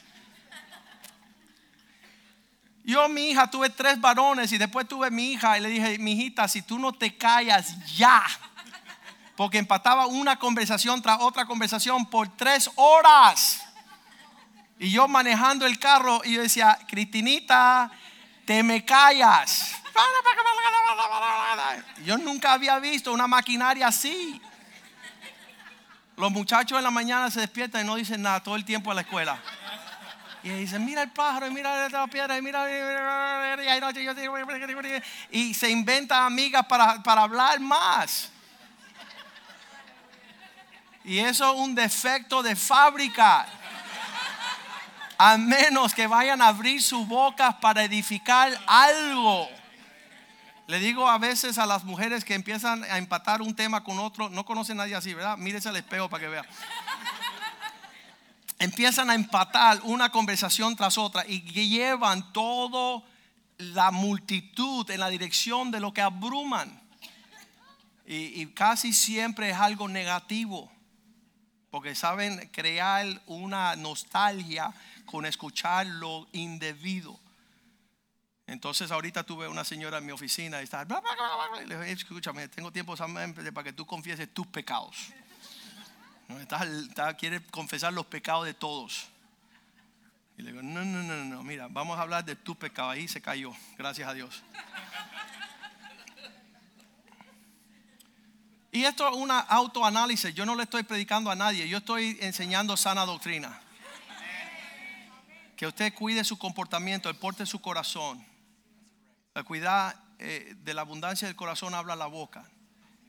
Yo, 2.85 3.09
mi 3.09 3.31
hija, 3.31 3.51
tuve 3.51 3.71
tres 3.71 3.99
varones 3.99 4.53
y 4.53 4.59
después 4.59 4.87
tuve 4.87 5.11
mi 5.11 5.33
hija 5.33 5.57
y 5.57 5.63
le 5.63 5.71
dije, 5.71 5.99
mi 5.99 6.13
hijita, 6.13 6.47
si 6.49 6.61
tú 6.61 6.79
no 6.79 6.93
te 6.93 7.17
callas 7.17 7.75
ya, 7.97 8.23
porque 9.37 9.57
empataba 9.57 10.07
una 10.07 10.39
conversación 10.39 11.01
tras 11.01 11.19
otra 11.21 11.47
conversación 11.47 12.05
por 12.05 12.29
tres 12.37 12.71
horas. 12.77 13.63
Y 14.79 14.91
yo 14.91 15.09
manejando 15.09 15.65
el 15.65 15.79
carro 15.79 16.21
y 16.25 16.35
yo 16.35 16.43
decía, 16.43 16.79
Cristinita, 16.87 17.91
te 18.45 18.63
me 18.63 18.85
callas. 18.85 19.73
Yo 22.05 22.19
nunca 22.19 22.53
había 22.53 22.79
visto 22.81 23.13
una 23.15 23.27
maquinaria 23.27 23.87
así. 23.87 24.41
Los 26.17 26.31
muchachos 26.31 26.77
en 26.77 26.85
la 26.85 26.91
mañana 26.91 27.31
se 27.31 27.41
despiertan 27.41 27.83
y 27.83 27.87
no 27.87 27.97
dicen 27.97 28.21
nada 28.21 28.43
todo 28.43 28.57
el 28.57 28.65
tiempo 28.65 28.91
a 28.91 28.95
la 28.95 29.01
escuela. 29.01 29.41
Y 30.45 30.51
dicen, 30.51 30.85
mira 30.85 31.03
el 31.03 31.11
pájaro, 31.11 31.47
y 31.47 31.51
mira 31.51 31.89
la 31.89 32.07
piedra, 32.07 32.37
y 32.37 32.43
mira. 32.43 32.67
Y 35.31 35.55
se 35.55 35.71
inventa 35.71 36.27
amigas 36.27 36.67
para, 36.67 37.03
para 37.03 37.23
hablar 37.23 37.59
más. 37.61 38.31
Y 41.03 41.19
eso 41.19 41.51
es 41.51 41.59
un 41.59 41.75
defecto 41.75 42.43
de 42.43 42.55
fábrica. 42.55 43.47
A 45.17 45.39
menos 45.39 45.95
que 45.95 46.07
vayan 46.07 46.43
a 46.43 46.49
abrir 46.49 46.83
sus 46.83 47.09
bocas 47.09 47.55
para 47.55 47.83
edificar 47.83 48.53
algo. 48.67 49.49
Le 50.67 50.79
digo 50.79 51.09
a 51.09 51.17
veces 51.17 51.57
a 51.57 51.65
las 51.65 51.85
mujeres 51.85 52.23
que 52.23 52.35
empiezan 52.35 52.85
a 52.85 52.99
empatar 52.99 53.41
un 53.41 53.57
tema 53.57 53.83
con 53.83 53.99
otro, 53.99 54.29
no 54.29 54.45
conocen 54.45 54.79
a 54.79 54.83
nadie 54.83 54.95
así, 54.95 55.15
¿verdad? 55.15 55.39
Mírese 55.39 55.71
al 55.71 55.77
espejo 55.77 56.11
para 56.11 56.23
que 56.23 56.29
vea. 56.29 56.45
Empiezan 58.65 59.11
a 59.11 59.15
empatar 59.15 59.79
una 59.83 60.11
conversación 60.11 60.75
tras 60.75 60.97
otra 60.97 61.27
y 61.29 61.43
llevan 61.43 62.33
toda 62.33 63.03
la 63.59 63.91
multitud 63.91 64.91
en 64.91 65.01
la 65.01 65.11
dirección 65.11 65.71
de 65.71 65.81
lo 65.81 65.93
que 65.93 66.01
abruman. 66.01 66.81
Y, 68.07 68.47
casi 68.55 68.95
siempre 68.95 69.51
es 69.51 69.57
algo 69.57 69.87
negativo, 69.87 70.73
porque 71.71 71.95
saben 71.95 72.49
crear 72.53 73.07
una 73.27 73.77
nostalgia 73.77 74.73
con 75.05 75.27
escuchar 75.27 75.87
lo 75.87 76.27
indebido. 76.33 77.21
Entonces 78.47 78.91
ahorita 78.91 79.25
tuve 79.25 79.47
una 79.47 79.65
señora 79.65 79.99
en 79.99 80.07
mi 80.07 80.13
oficina 80.13 80.63
y 80.63 80.65
estaba, 80.65 81.03
y 81.63 81.67
le 81.67 81.79
dije, 81.79 81.93
escúchame, 81.93 82.49
tengo 82.49 82.73
tiempo 82.73 82.95
para 82.97 83.63
que 83.63 83.75
tú 83.75 83.85
confieses 83.85 84.33
tus 84.33 84.47
pecados. 84.47 85.13
Estás- 86.29 87.15
quiere 87.19 87.45
confesar 87.47 87.93
los 87.93 88.07
pecados 88.07 88.47
de 88.47 88.55
todos. 88.55 89.09
Y 90.37 90.43
le 90.43 90.51
digo, 90.51 90.63
no, 90.63 90.85
no, 90.85 91.03
no, 91.03 91.25
no, 91.25 91.43
mira, 91.43 91.69
vamos 91.71 91.99
a 91.99 92.03
hablar 92.03 92.25
de 92.25 92.35
tu 92.35 92.57
pecado. 92.57 92.91
Ahí 92.91 93.07
se 93.07 93.21
cayó, 93.21 93.53
gracias 93.79 94.09
a 94.09 94.15
Dios. 94.15 94.43
Y 98.73 98.85
esto 98.85 99.09
es 99.09 99.15
un 99.15 99.31
autoanálisis. 99.31 100.35
Yo 100.35 100.45
no 100.45 100.57
le 100.57 100.65
estoy 100.65 100.83
predicando 100.83 101.31
a 101.31 101.37
nadie, 101.37 101.69
yo 101.69 101.79
estoy 101.79 102.19
enseñando 102.21 102.77
sana 102.77 103.07
doctrina. 103.07 103.61
Que 105.57 105.69
usted 105.69 105.95
cuide 105.95 106.25
su 106.25 106.37
comportamiento, 106.37 107.09
el 107.09 107.15
porte 107.15 107.47
su 107.47 107.61
corazón. 107.61 108.27
La 109.33 109.45
cuidad 109.45 109.95
eh, 110.19 110.55
de 110.59 110.75
la 110.75 110.81
abundancia 110.81 111.29
del 111.29 111.37
corazón 111.37 111.75
habla 111.75 111.95
la 111.95 112.07
boca. 112.07 112.45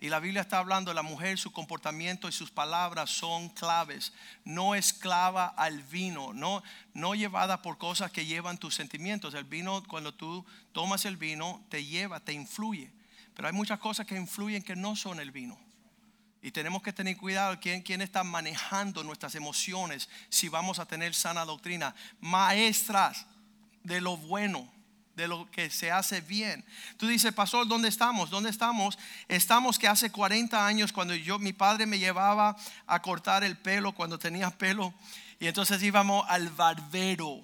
Y 0.06 0.10
la 0.10 0.20
Biblia 0.20 0.44
está 0.44 0.60
hablando 0.60 0.92
de 0.92 0.96
la 0.96 1.02
mujer, 1.02 1.40
su 1.40 1.52
comportamiento 1.52 2.30
y 2.30 2.32
sus 2.32 2.52
palabras 2.52 3.10
son 3.10 3.50
claves. 3.50 4.14
No 4.44 4.76
esclava 4.76 5.48
al 5.48 5.82
vino, 5.82 6.32
no, 6.32 6.62
no 6.94 7.16
llevada 7.16 7.64
por 7.64 7.80
cosas 7.80 8.12
que 8.12 8.28
llevan 8.28 8.60
tus 8.60 8.76
sentimientos. 8.76 9.34
El 9.34 9.46
vino, 9.46 9.82
cuando 9.88 10.14
tú 10.14 10.46
tomas 10.74 11.06
el 11.06 11.18
vino, 11.18 11.66
te 11.70 11.84
lleva, 11.84 12.20
te 12.20 12.34
influye. 12.34 12.92
Pero 13.34 13.48
hay 13.48 13.54
muchas 13.56 13.80
cosas 13.80 14.06
que 14.06 14.16
influyen 14.16 14.62
que 14.62 14.76
no 14.76 14.96
son 14.96 15.20
el 15.20 15.32
vino. 15.32 15.58
Y 16.40 16.52
tenemos 16.52 16.84
que 16.84 16.94
tener 16.94 17.18
cuidado 17.18 17.60
quién, 17.60 17.82
quién 17.82 18.04
está 18.04 18.24
manejando 18.24 19.04
nuestras 19.04 19.34
emociones 19.34 20.08
si 20.30 20.50
vamos 20.50 20.78
a 20.78 20.86
tener 20.86 21.16
sana 21.16 21.46
doctrina. 21.46 21.96
Maestras 22.20 23.26
de 23.82 24.02
lo 24.02 24.18
bueno, 24.18 24.72
de 25.16 25.28
lo 25.28 25.50
que 25.52 25.70
se 25.70 25.92
hace 25.92 26.22
bien. 26.22 26.64
Tú 26.98 27.08
dices, 27.08 27.34
pastor, 27.34 27.68
¿dónde 27.68 27.88
estamos? 27.88 28.30
¿Dónde 28.30 28.50
estamos? 28.50 28.98
Estamos 29.28 29.80
que 29.80 29.88
hace 29.88 30.12
40 30.12 30.66
años 30.66 30.92
cuando 30.92 31.16
yo, 31.16 31.40
mi 31.40 31.54
padre 31.54 31.86
me 31.86 32.00
llevaba 32.00 32.56
a 32.86 33.02
cortar 33.02 33.44
el 33.44 33.58
pelo 33.58 33.94
cuando 33.94 34.20
tenía 34.20 34.50
pelo 34.52 34.94
y 35.40 35.48
entonces 35.48 35.82
íbamos 35.82 36.26
al 36.30 36.50
barbero. 36.50 37.42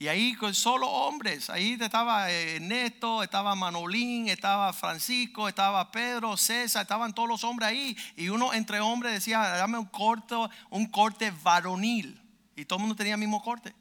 Y 0.00 0.06
ahí 0.06 0.34
con 0.34 0.54
solo 0.54 0.88
hombres, 0.88 1.50
ahí 1.50 1.76
estaba 1.78 2.30
eh, 2.30 2.60
Neto, 2.60 3.24
estaba 3.24 3.56
Manolín, 3.56 4.28
estaba 4.28 4.72
Francisco, 4.72 5.48
estaba 5.48 5.90
Pedro, 5.90 6.36
César, 6.36 6.82
estaban 6.82 7.12
todos 7.12 7.28
los 7.28 7.42
hombres 7.42 7.70
ahí. 7.70 7.96
Y 8.16 8.28
uno 8.28 8.54
entre 8.54 8.78
hombres 8.78 9.12
decía, 9.12 9.40
dame 9.40 9.76
un 9.76 9.86
corte, 9.86 10.36
un 10.70 10.86
corte 10.86 11.32
varonil. 11.42 12.22
Y 12.54 12.64
todo 12.64 12.76
el 12.76 12.82
mundo 12.82 12.94
tenía 12.94 13.14
el 13.14 13.20
mismo 13.20 13.42
corte 13.42 13.74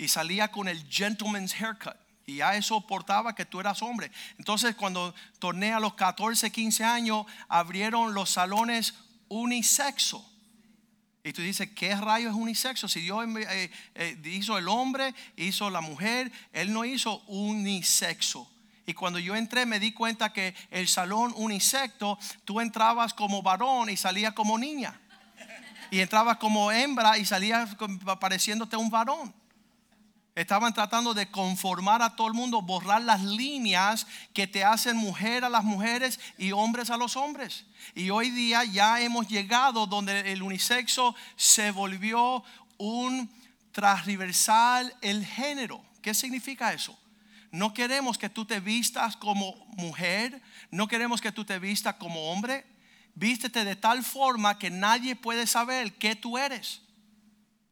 y 0.00 0.08
salía 0.08 0.50
con 0.50 0.66
el 0.66 0.82
gentleman's 0.88 1.52
haircut. 1.52 1.94
Y 2.24 2.36
ya 2.36 2.56
eso 2.56 2.80
portaba 2.80 3.34
que 3.34 3.44
tú 3.44 3.60
eras 3.60 3.82
hombre. 3.82 4.10
Entonces 4.38 4.74
cuando 4.74 5.14
torné 5.38 5.74
a 5.74 5.80
los 5.80 5.92
14, 5.92 6.50
15 6.50 6.84
años, 6.84 7.26
abrieron 7.48 8.14
los 8.14 8.30
salones 8.30 8.94
unisexo. 9.28 10.26
Y 11.22 11.34
tú 11.34 11.42
dices, 11.42 11.68
¿qué 11.76 11.94
rayo 11.94 12.30
es 12.30 12.34
unisexo? 12.34 12.88
Si 12.88 13.00
Dios 13.00 13.26
eh, 13.36 13.70
eh, 13.94 14.18
hizo 14.24 14.56
el 14.56 14.68
hombre, 14.68 15.14
hizo 15.36 15.68
la 15.68 15.82
mujer, 15.82 16.32
Él 16.54 16.72
no 16.72 16.86
hizo 16.86 17.22
unisexo. 17.26 18.50
Y 18.86 18.94
cuando 18.94 19.18
yo 19.18 19.36
entré 19.36 19.66
me 19.66 19.78
di 19.80 19.92
cuenta 19.92 20.32
que 20.32 20.54
el 20.70 20.88
salón 20.88 21.34
unisexo, 21.36 22.18
tú 22.46 22.62
entrabas 22.62 23.12
como 23.12 23.42
varón 23.42 23.90
y 23.90 23.98
salías 23.98 24.32
como 24.32 24.56
niña. 24.56 24.98
Y 25.90 26.00
entrabas 26.00 26.38
como 26.38 26.72
hembra 26.72 27.18
y 27.18 27.26
salías 27.26 27.76
pareciéndote 28.18 28.78
un 28.78 28.88
varón. 28.88 29.39
Estaban 30.34 30.72
tratando 30.72 31.12
de 31.12 31.30
conformar 31.30 32.02
a 32.02 32.14
todo 32.14 32.28
el 32.28 32.34
mundo, 32.34 32.62
borrar 32.62 33.02
las 33.02 33.22
líneas 33.22 34.06
que 34.32 34.46
te 34.46 34.64
hacen 34.64 34.96
mujer 34.96 35.44
a 35.44 35.48
las 35.48 35.64
mujeres 35.64 36.20
y 36.38 36.52
hombres 36.52 36.90
a 36.90 36.96
los 36.96 37.16
hombres. 37.16 37.64
Y 37.94 38.10
hoy 38.10 38.30
día 38.30 38.64
ya 38.64 39.00
hemos 39.00 39.28
llegado 39.28 39.86
donde 39.86 40.32
el 40.32 40.42
unisexo 40.42 41.16
se 41.36 41.72
volvió 41.72 42.44
un 42.78 43.28
transversal 43.72 44.94
el 45.00 45.26
género. 45.26 45.82
¿Qué 46.00 46.14
significa 46.14 46.72
eso? 46.72 46.96
No 47.50 47.74
queremos 47.74 48.16
que 48.16 48.28
tú 48.28 48.44
te 48.44 48.60
vistas 48.60 49.16
como 49.16 49.54
mujer, 49.76 50.40
no 50.70 50.86
queremos 50.86 51.20
que 51.20 51.32
tú 51.32 51.44
te 51.44 51.58
vistas 51.58 51.96
como 51.96 52.30
hombre. 52.30 52.64
Vístete 53.14 53.64
de 53.64 53.74
tal 53.74 54.04
forma 54.04 54.58
que 54.58 54.70
nadie 54.70 55.16
puede 55.16 55.46
saber 55.48 55.92
qué 55.94 56.14
tú 56.14 56.38
eres. 56.38 56.82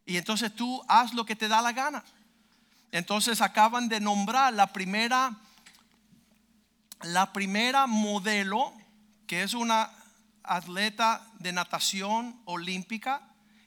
Y 0.05 0.17
entonces 0.17 0.53
tú 0.55 0.83
haz 0.89 1.15
lo 1.15 1.25
que 1.25 1.37
te 1.37 1.47
da 1.47 1.63
la 1.63 1.73
gana. 1.73 2.05
Entonces 2.91 3.41
acaban 3.41 3.89
de 3.89 4.01
nombrar 4.01 4.53
la 4.55 4.73
primera, 4.73 5.37
la 7.03 7.33
primera 7.33 7.87
modelo, 7.87 8.73
que 9.27 9.43
es 9.43 9.55
una 9.55 9.91
atleta 10.43 11.27
de 11.39 11.53
natación 11.53 12.41
olímpica 12.47 13.23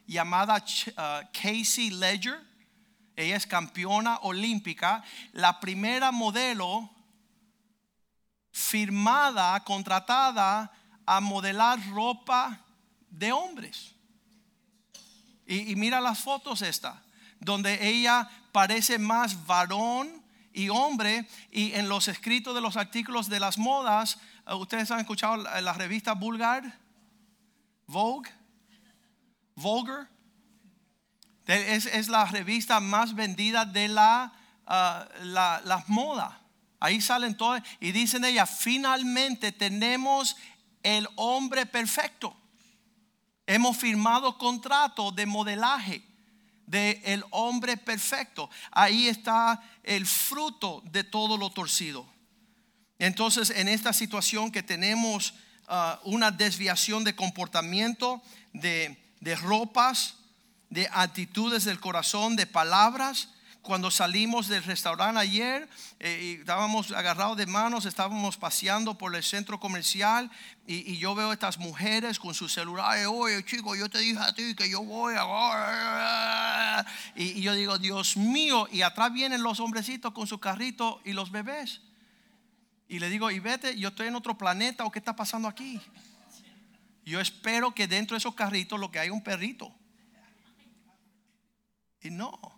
llamada 0.06 0.56
uh, 0.56 1.26
Casey 1.32 1.90
Ledger. 1.90 2.40
Ella 3.14 3.36
es 3.36 3.46
campeona 3.46 4.16
olímpica. 4.22 5.04
La 5.32 5.60
primera 5.60 6.10
modelo 6.10 6.90
firmada, 8.50 9.62
contratada 9.64 10.70
a 11.06 11.20
modelar 11.20 11.78
ropa 11.90 12.60
de 13.08 13.32
hombres. 13.32 13.94
Y, 15.46 15.70
y 15.70 15.76
mira 15.76 16.00
las 16.00 16.18
fotos 16.18 16.62
esta, 16.62 17.02
donde 17.38 17.86
ella 17.86 18.28
parece 18.52 18.98
más 18.98 19.46
varón 19.46 20.22
y 20.52 20.68
hombre. 20.68 21.26
Y 21.50 21.72
en 21.72 21.88
los 21.88 22.08
escritos 22.08 22.54
de 22.54 22.60
los 22.60 22.76
artículos 22.76 23.28
de 23.28 23.40
las 23.40 23.58
modas, 23.58 24.18
eh, 24.46 24.54
ustedes 24.54 24.90
han 24.90 25.00
escuchado 25.00 25.36
la, 25.38 25.72
revista 25.72 26.12
Vulgar, 26.12 26.78
Vogue, 27.86 28.30
Vulgar. 29.54 30.08
Es, 31.46 32.08
la 32.08 32.24
revista 32.26 32.78
más 32.78 33.14
vendida 33.14 33.64
de 33.64 33.88
la, 33.88 34.32
uh, 34.64 35.24
la, 35.24 35.60
la 35.64 35.84
moda. 35.88 36.40
Ahí 36.78 37.00
salen 37.00 37.36
todas 37.36 37.62
y 37.80 37.90
dicen 37.90 38.24
ella, 38.24 38.46
finalmente 38.46 39.50
tenemos 39.50 40.36
el 40.82 41.08
hombre 41.16 41.66
perfecto. 41.66 42.36
Hemos 43.46 43.76
firmado 43.76 44.38
contrato 44.38 45.10
de 45.10 45.26
modelaje 45.26 46.11
de 46.72 47.02
el 47.04 47.22
hombre 47.30 47.76
perfecto. 47.76 48.48
Ahí 48.70 49.06
está 49.06 49.62
el 49.82 50.06
fruto 50.06 50.82
de 50.90 51.04
todo 51.04 51.36
lo 51.36 51.50
torcido. 51.50 52.06
Entonces, 52.98 53.50
en 53.50 53.68
esta 53.68 53.92
situación 53.92 54.50
que 54.50 54.62
tenemos 54.62 55.34
uh, 55.68 56.10
una 56.10 56.30
desviación 56.30 57.04
de 57.04 57.14
comportamiento, 57.14 58.22
de, 58.54 58.96
de 59.20 59.36
ropas, 59.36 60.14
de 60.70 60.88
actitudes 60.90 61.64
del 61.64 61.78
corazón, 61.78 62.36
de 62.36 62.46
palabras, 62.46 63.28
cuando 63.62 63.92
salimos 63.92 64.48
del 64.48 64.64
restaurante 64.64 65.20
ayer, 65.20 65.68
eh, 66.00 66.38
estábamos 66.40 66.90
agarrados 66.90 67.36
de 67.36 67.46
manos, 67.46 67.86
estábamos 67.86 68.36
paseando 68.36 68.98
por 68.98 69.14
el 69.14 69.22
centro 69.22 69.60
comercial 69.60 70.30
y, 70.66 70.98
yo 70.98 71.14
veo 71.14 71.32
estas 71.32 71.58
mujeres 71.58 72.18
con 72.18 72.34
sus 72.34 72.52
celulares, 72.52 73.06
oye 73.06 73.44
chico, 73.44 73.76
yo 73.76 73.88
te 73.88 73.98
dije 73.98 74.18
a 74.18 74.34
ti 74.34 74.54
que 74.54 74.68
yo 74.68 74.82
voy 74.82 75.14
a... 75.16 76.84
Y, 77.14 77.38
y 77.38 77.42
yo 77.42 77.54
digo, 77.54 77.78
Dios 77.78 78.16
mío, 78.16 78.66
y 78.72 78.82
atrás 78.82 79.12
vienen 79.12 79.42
los 79.42 79.60
hombrecitos 79.60 80.12
con 80.12 80.26
su 80.26 80.40
carrito 80.40 81.00
y 81.04 81.12
los 81.12 81.30
bebés. 81.30 81.80
Y 82.88 82.98
le 82.98 83.08
digo, 83.08 83.30
y 83.30 83.38
vete, 83.38 83.78
yo 83.78 83.88
estoy 83.88 84.08
en 84.08 84.16
otro 84.16 84.36
planeta 84.36 84.84
o 84.84 84.90
qué 84.90 84.98
está 84.98 85.14
pasando 85.14 85.48
aquí. 85.48 85.80
Yo 87.04 87.20
espero 87.20 87.74
que 87.74 87.86
dentro 87.86 88.14
de 88.14 88.18
esos 88.18 88.34
carritos 88.34 88.78
lo 88.78 88.90
que 88.90 88.98
hay 88.98 89.10
un 89.10 89.22
perrito. 89.22 89.72
Y 92.02 92.10
no. 92.10 92.51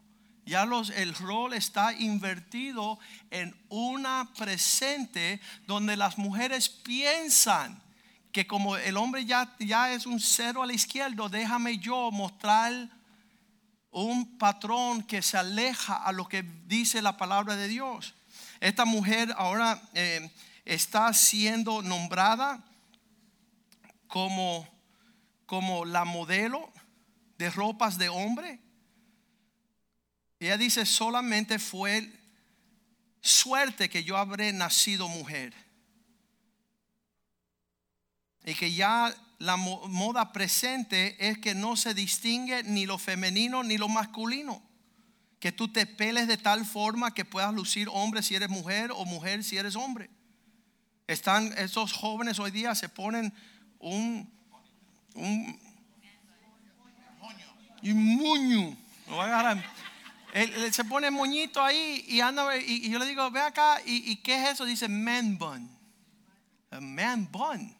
Ya 0.46 0.66
los, 0.66 0.90
el 0.90 1.14
rol 1.14 1.54
está 1.54 1.94
invertido 1.94 2.98
en 3.30 3.56
una 3.68 4.30
presente 4.36 5.40
donde 5.66 5.96
las 5.96 6.18
mujeres 6.18 6.68
piensan 6.68 7.82
que 8.30 8.46
como 8.46 8.76
el 8.76 8.96
hombre 8.96 9.24
ya, 9.24 9.54
ya 9.60 9.92
es 9.92 10.06
un 10.06 10.20
cero 10.20 10.62
a 10.62 10.66
la 10.66 10.72
izquierda, 10.72 11.28
déjame 11.28 11.78
yo 11.78 12.10
mostrar 12.10 12.90
un 13.90 14.36
patrón 14.38 15.04
que 15.04 15.22
se 15.22 15.38
aleja 15.38 15.94
a 15.94 16.10
lo 16.10 16.26
que 16.26 16.42
dice 16.66 17.00
la 17.00 17.16
palabra 17.16 17.54
de 17.54 17.68
Dios. 17.68 18.14
Esta 18.60 18.84
mujer 18.84 19.32
ahora 19.36 19.80
eh, 19.94 20.30
está 20.64 21.12
siendo 21.12 21.80
nombrada 21.80 22.64
como, 24.08 24.68
como 25.46 25.84
la 25.84 26.04
modelo 26.04 26.72
de 27.38 27.50
ropas 27.50 27.98
de 27.98 28.08
hombre 28.08 28.63
ella 30.46 30.58
dice, 30.58 30.86
solamente 30.86 31.58
fue 31.58 32.10
suerte 33.20 33.88
que 33.88 34.04
yo 34.04 34.16
habré 34.16 34.52
nacido 34.52 35.08
mujer. 35.08 35.54
Y 38.44 38.54
que 38.54 38.72
ya 38.72 39.14
la 39.38 39.56
moda 39.56 40.32
presente 40.32 41.28
es 41.28 41.38
que 41.38 41.54
no 41.54 41.76
se 41.76 41.94
distingue 41.94 42.62
ni 42.64 42.86
lo 42.86 42.98
femenino 42.98 43.62
ni 43.62 43.78
lo 43.78 43.88
masculino. 43.88 44.62
Que 45.40 45.52
tú 45.52 45.68
te 45.68 45.86
peles 45.86 46.28
de 46.28 46.36
tal 46.36 46.64
forma 46.64 47.14
que 47.14 47.24
puedas 47.24 47.52
lucir 47.52 47.88
hombre 47.90 48.22
si 48.22 48.34
eres 48.34 48.48
mujer 48.48 48.90
o 48.92 49.04
mujer 49.04 49.44
si 49.44 49.56
eres 49.56 49.76
hombre. 49.76 50.10
Están 51.06 51.52
esos 51.58 51.92
jóvenes 51.92 52.38
hoy 52.38 52.50
día 52.50 52.74
se 52.74 52.88
ponen 52.88 53.32
un 53.78 54.34
un, 55.14 55.58
muño. 57.82 58.76
Lo 59.06 59.16
voy 59.16 59.24
a 59.24 59.38
agarrar 59.38 59.64
él, 60.34 60.72
se 60.74 60.84
pone 60.84 61.10
moñito 61.12 61.62
ahí 61.62 62.04
y 62.08 62.20
anda 62.20 62.56
y, 62.56 62.90
yo 62.90 62.98
le 62.98 63.06
digo, 63.06 63.30
ve 63.30 63.40
acá, 63.40 63.80
¿y, 63.86 64.16
qué 64.16 64.42
es 64.42 64.50
eso? 64.54 64.64
Dice 64.64 64.88
man 64.88 65.38
bun. 65.38 65.70
man 66.80 67.30
bun. 67.30 67.72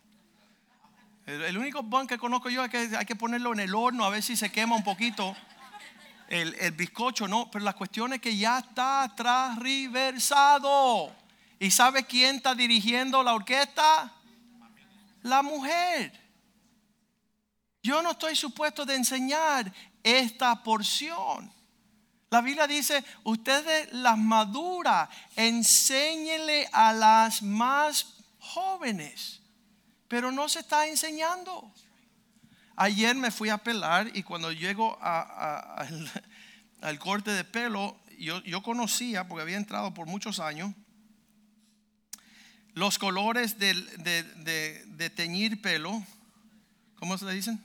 El, 1.27 1.59
único 1.59 1.83
bun 1.83 2.07
que 2.07 2.17
conozco 2.17 2.49
yo 2.51 2.65
es 2.65 2.71
que 2.71 2.97
hay 2.97 3.05
que 3.07 3.17
ponerlo 3.17 3.53
en 3.55 3.59
el 3.59 3.75
horno 3.75 4.05
a 4.05 4.11
ver 4.11 4.23
si 4.23 4.37
se 4.37 4.53
quema 4.53 4.77
un 4.77 4.85
poquito 4.85 5.35
el, 6.29 6.55
el 6.61 6.71
bizcocho, 6.71 7.27
no. 7.27 7.51
Pero 7.51 7.65
la 7.65 7.73
cuestión 7.73 8.13
es 8.13 8.21
que 8.21 8.37
ya 8.37 8.61
está 8.61 9.13
transversado. 9.17 11.13
¿Y 11.59 11.73
sabe 11.73 12.05
quién 12.05 12.37
está 12.37 12.55
dirigiendo 12.55 13.21
la 13.25 13.35
orquesta? 13.35 14.13
La 15.23 15.43
mujer. 15.43 16.13
Yo 17.83 18.01
no 18.01 18.13
estoy 18.13 18.37
supuesto 18.37 18.85
de 18.85 18.95
enseñar 18.95 19.73
esta 20.05 20.63
porción. 20.63 21.54
La 22.35 22.41
Biblia 22.41 22.67
dice, 22.67 23.05
ustedes 23.23 23.93
las 23.93 24.19
maduras, 24.19 25.09
enséñenle 25.37 26.69
a 26.73 26.93
las 26.93 27.45
más 27.45 28.17
jóvenes, 28.41 29.41
pero 30.09 30.33
no 30.33 30.49
se 30.49 30.59
está 30.59 30.89
enseñando. 30.89 31.73
Ayer 32.75 33.15
me 33.15 33.31
fui 33.31 33.51
a 33.51 33.59
pelar 33.59 34.11
y 34.17 34.25
cuando 34.25 34.51
llego 34.51 34.99
al 35.01 36.99
corte 36.99 37.31
de 37.31 37.45
pelo, 37.45 37.97
yo, 38.19 38.43
yo 38.43 38.65
conocía, 38.65 39.29
porque 39.29 39.43
había 39.43 39.57
entrado 39.57 39.95
por 39.95 40.09
muchos 40.09 40.41
años, 40.41 40.75
los 42.73 42.99
colores 42.99 43.61
de, 43.61 43.75
de, 43.75 44.85
de, 44.87 45.11
teñir 45.11 45.63
pelo, 45.63 46.05
¿cómo 46.97 47.17
se 47.17 47.27
le 47.27 47.33
dicen? 47.35 47.65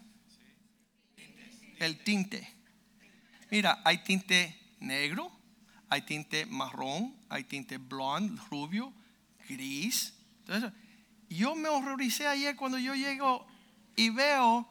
El 1.80 2.04
tinte. 2.04 2.59
Mira, 3.50 3.82
hay 3.84 4.00
tinte 4.00 4.58
negro, 4.80 5.32
hay 5.90 6.02
tinte 6.04 6.46
marrón, 6.46 7.16
hay 7.30 7.44
tinte 7.44 7.78
blond, 7.78 8.40
rubio, 8.50 8.94
gris. 9.48 10.14
Entonces, 10.42 10.72
yo 11.30 11.56
me 11.56 11.70
horroricé 11.70 12.28
ayer 12.28 12.56
cuando 12.56 12.78
yo 12.78 12.96
llego 12.96 13.46
y 13.96 14.10
veo 14.10 14.68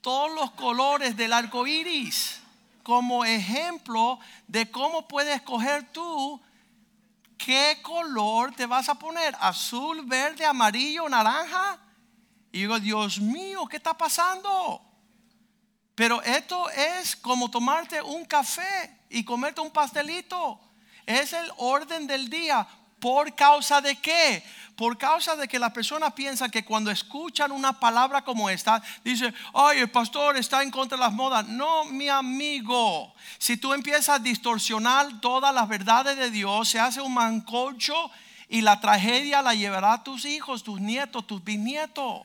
todos 0.00 0.32
los 0.32 0.52
colores 0.52 1.16
del 1.16 1.32
arco 1.32 1.66
iris 1.66 2.40
como 2.82 3.24
ejemplo 3.24 4.20
de 4.46 4.70
cómo 4.70 5.08
puedes 5.08 5.34
escoger 5.34 5.90
tú 5.92 6.40
qué 7.36 7.78
color 7.82 8.54
te 8.54 8.66
vas 8.66 8.88
a 8.88 8.94
poner, 8.94 9.36
azul, 9.40 10.04
verde, 10.04 10.44
amarillo, 10.44 11.08
naranja. 11.08 11.78
Y 12.52 12.60
digo, 12.60 12.78
Dios 12.80 13.20
mío, 13.20 13.66
¿qué 13.66 13.76
está 13.76 13.96
pasando? 13.96 14.80
Pero 15.96 16.22
esto 16.22 16.68
es 16.70 17.16
como 17.16 17.50
tomarte 17.50 18.00
un 18.02 18.26
café 18.26 18.98
y 19.08 19.24
comerte 19.24 19.62
un 19.62 19.70
pastelito. 19.70 20.60
Es 21.06 21.32
el 21.32 21.50
orden 21.56 22.06
del 22.06 22.28
día. 22.28 22.68
¿Por 23.00 23.34
causa 23.34 23.80
de 23.80 23.96
qué? 23.96 24.42
Por 24.76 24.98
causa 24.98 25.36
de 25.36 25.48
que 25.48 25.58
la 25.58 25.72
persona 25.72 26.14
piensa 26.14 26.50
que 26.50 26.66
cuando 26.66 26.90
escuchan 26.90 27.50
una 27.50 27.80
palabra 27.80 28.22
como 28.22 28.50
esta, 28.50 28.82
dice, 29.02 29.32
ay, 29.54 29.78
el 29.78 29.90
pastor 29.90 30.36
está 30.36 30.62
en 30.62 30.70
contra 30.70 30.98
de 30.98 31.04
las 31.04 31.14
modas. 31.14 31.48
No, 31.48 31.86
mi 31.86 32.10
amigo. 32.10 33.14
Si 33.38 33.56
tú 33.56 33.72
empiezas 33.72 34.10
a 34.10 34.18
distorsionar 34.18 35.20
todas 35.22 35.54
las 35.54 35.66
verdades 35.66 36.18
de 36.18 36.30
Dios, 36.30 36.68
se 36.68 36.78
hace 36.78 37.00
un 37.00 37.14
mancocho 37.14 38.10
y 38.50 38.60
la 38.60 38.80
tragedia 38.80 39.40
la 39.40 39.54
llevará 39.54 39.94
a 39.94 40.04
tus 40.04 40.26
hijos, 40.26 40.62
tus 40.62 40.78
nietos, 40.78 41.26
tus 41.26 41.42
bisnietos. 41.42 42.20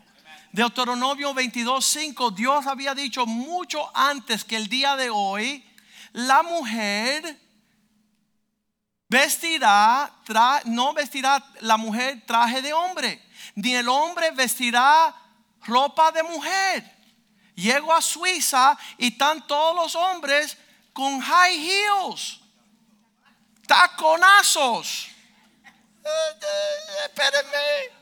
Deuteronomio 0.51 1.33
22:5, 1.33 2.31
Dios 2.31 2.67
había 2.67 2.93
dicho 2.93 3.25
mucho 3.25 3.89
antes 3.95 4.43
que 4.43 4.57
el 4.57 4.67
día 4.67 4.97
de 4.97 5.09
hoy, 5.09 5.65
la 6.11 6.43
mujer 6.43 7.39
vestirá, 9.07 10.13
no 10.65 10.93
vestirá 10.93 11.41
la 11.61 11.77
mujer 11.77 12.23
traje 12.25 12.61
de 12.61 12.73
hombre, 12.73 13.21
ni 13.55 13.75
el 13.75 13.87
hombre 13.87 14.31
vestirá 14.31 15.15
ropa 15.61 16.11
de 16.11 16.23
mujer. 16.23 16.97
Llego 17.55 17.93
a 17.93 18.01
Suiza 18.01 18.77
y 18.97 19.07
están 19.07 19.47
todos 19.47 19.75
los 19.75 19.95
hombres 19.95 20.57
con 20.91 21.21
high 21.21 21.55
heels, 21.55 22.41
taconazos. 23.67 25.07
Espérenme. 27.05 28.00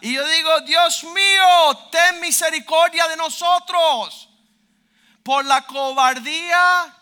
Y 0.00 0.14
yo 0.14 0.26
digo, 0.28 0.60
Dios 0.60 1.04
mío, 1.04 1.88
ten 1.90 2.20
misericordia 2.20 3.08
de 3.08 3.16
nosotros 3.16 4.28
por 5.22 5.44
la 5.44 5.66
cobardía 5.66 6.94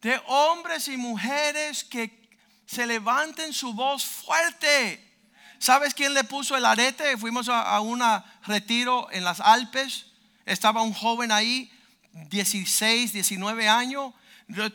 de 0.00 0.20
hombres 0.26 0.88
y 0.88 0.96
mujeres 0.96 1.84
que 1.84 2.22
se 2.66 2.86
levanten 2.86 3.52
su 3.52 3.74
voz 3.74 4.04
fuerte. 4.04 5.12
¿Sabes 5.58 5.94
quién 5.94 6.14
le 6.14 6.24
puso 6.24 6.56
el 6.56 6.64
arete? 6.64 7.16
Fuimos 7.16 7.48
a, 7.48 7.78
un 7.80 8.02
retiro 8.44 9.08
en 9.12 9.24
las 9.24 9.40
Alpes. 9.40 10.06
Estaba 10.44 10.82
un 10.82 10.94
joven 10.94 11.30
ahí, 11.30 11.70
16, 12.12 13.12
19 13.12 13.68
años. 13.68 14.12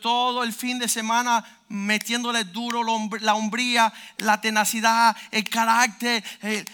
Todo 0.00 0.42
el 0.42 0.52
fin 0.52 0.78
de 0.78 0.88
semana 0.88 1.44
metiéndole 1.68 2.44
duro 2.44 2.82
la 3.20 3.34
hombría, 3.34 3.92
la 4.18 4.40
tenacidad, 4.40 5.16
el 5.30 5.48
carácter, 5.48 6.24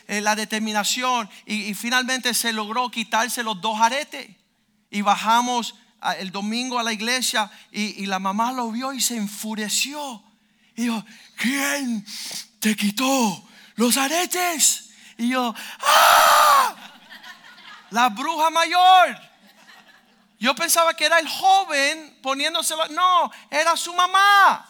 la 0.09 0.35
determinación. 0.35 1.29
Y, 1.47 1.75
finalmente 1.75 2.33
se 2.35 2.53
logró 2.53 2.91
quitarse 2.91 3.43
los 3.43 3.61
dos 3.61 3.81
aretes. 3.81 4.31
Y 4.91 5.03
bajamos 5.03 5.75
el 6.19 6.31
domingo 6.31 6.79
a 6.79 6.83
la 6.83 6.93
iglesia 6.93 7.51
y, 7.71 8.07
la 8.07 8.19
mamá 8.19 8.53
lo 8.53 8.71
vio 8.71 8.93
y 8.93 9.01
se 9.01 9.17
enfureció. 9.17 10.23
Y 10.77 10.87
yo, 10.87 11.05
¿quién 11.37 12.05
te 12.61 12.77
quitó 12.77 13.49
los 13.77 13.97
aretes? 13.97 14.91
Y 15.19 15.29
yo, 15.31 15.55
¡ah! 15.81 16.75
La 17.91 18.09
bruja 18.09 18.51
mayor. 18.51 19.17
Yo 20.39 20.55
pensaba 20.55 20.95
que 20.95 21.07
era 21.07 21.21
el 21.21 21.29
joven 21.29 22.14
poniéndoselo. 22.25 22.89
No, 22.89 23.31
era 23.51 23.77
su 23.77 23.93
mamá. 23.93 24.67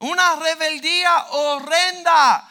Una 0.00 0.34
rebeldía 0.34 1.26
horrenda, 1.30 2.50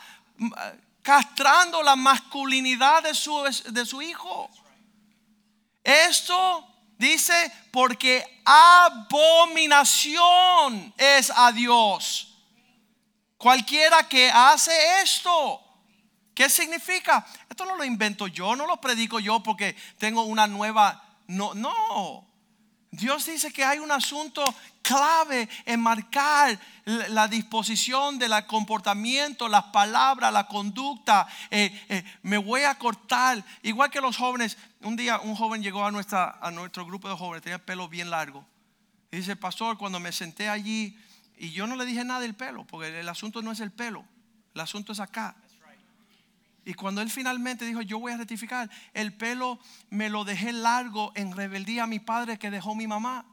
castrando 1.02 1.84
la 1.84 1.98
masculinidad 1.98 3.04
de 3.04 3.14
su, 3.14 3.44
de 3.44 3.86
su 3.86 4.02
hijo. 4.02 4.50
Esto 5.84 6.70
Dice, 6.96 7.52
porque 7.72 8.42
abominación 8.46 9.92
es 10.96 11.32
a 11.36 11.52
Dios. 11.52 12.38
Cualquiera 13.38 14.08
que 14.08 14.32
hace 14.32 15.02
esto. 15.02 15.60
¿Qué 16.34 16.50
significa? 16.50 17.28
Esto 17.50 17.66
no 17.66 17.76
lo 17.76 17.84
invento 17.84 18.28
yo, 18.28 18.56
no 18.56 18.66
lo 18.66 18.80
predico 18.80 19.20
yo 19.20 19.42
porque 19.44 19.76
tengo 19.98 20.24
una 20.24 20.48
nueva... 20.48 21.04
No, 21.28 21.54
no. 21.54 22.26
Dios 22.94 23.26
dice 23.26 23.52
que 23.52 23.64
hay 23.64 23.80
un 23.80 23.92
asunto 23.92 24.54
clave 24.84 25.50
en 25.66 25.80
marcar 25.80 26.60
la 26.86 27.28
disposición 27.28 28.20
del 28.20 28.32
comportamiento, 28.46 29.48
las 29.48 29.64
palabras, 29.66 30.32
la 30.32 30.46
conducta. 30.46 31.28
Eh, 31.50 31.86
eh, 31.90 32.04
me 32.22 32.38
voy 32.38 32.62
a 32.62 32.78
cortar. 32.78 33.44
Igual 33.64 33.90
que 33.90 34.00
los 34.00 34.16
jóvenes, 34.16 34.60
un 34.82 34.96
día 34.96 35.20
un 35.22 35.36
joven 35.36 35.64
llegó 35.64 35.84
a, 35.84 35.90
nuestra, 35.90 36.38
a 36.40 36.52
nuestro 36.52 36.86
grupo 36.86 37.10
de 37.10 37.16
jóvenes, 37.16 37.42
tenía 37.42 37.56
el 37.56 37.64
pelo 37.64 37.90
bien 37.90 38.12
largo. 38.12 38.46
Y 39.12 39.18
dice, 39.18 39.36
pastor, 39.36 39.76
cuando 39.80 40.00
me 40.00 40.12
senté 40.12 40.48
allí, 40.48 40.96
y 41.36 41.50
yo 41.50 41.66
no 41.66 41.76
le 41.76 41.86
dije 41.86 42.04
nada 42.04 42.20
del 42.20 42.36
pelo, 42.36 42.64
porque 42.66 43.00
el 43.00 43.10
asunto 43.10 43.42
no 43.42 43.52
es 43.52 43.60
el 43.60 43.72
pelo, 43.72 44.06
el 44.54 44.62
asunto 44.62 44.92
es 44.92 45.00
acá. 45.00 45.36
Y 46.66 46.74
cuando 46.74 47.02
él 47.02 47.10
finalmente 47.10 47.66
dijo, 47.66 47.82
yo 47.82 48.00
voy 48.00 48.14
a 48.14 48.18
rectificar, 48.18 48.70
el 48.94 49.14
pelo 49.14 49.60
me 49.90 50.10
lo 50.10 50.24
dejé 50.24 50.54
largo 50.54 51.12
en 51.16 51.36
rebeldía 51.36 51.84
a 51.84 51.88
mi 51.88 52.00
padre 52.00 52.38
que 52.38 52.52
dejó 52.52 52.76
mi 52.76 52.88
mamá 52.88 53.26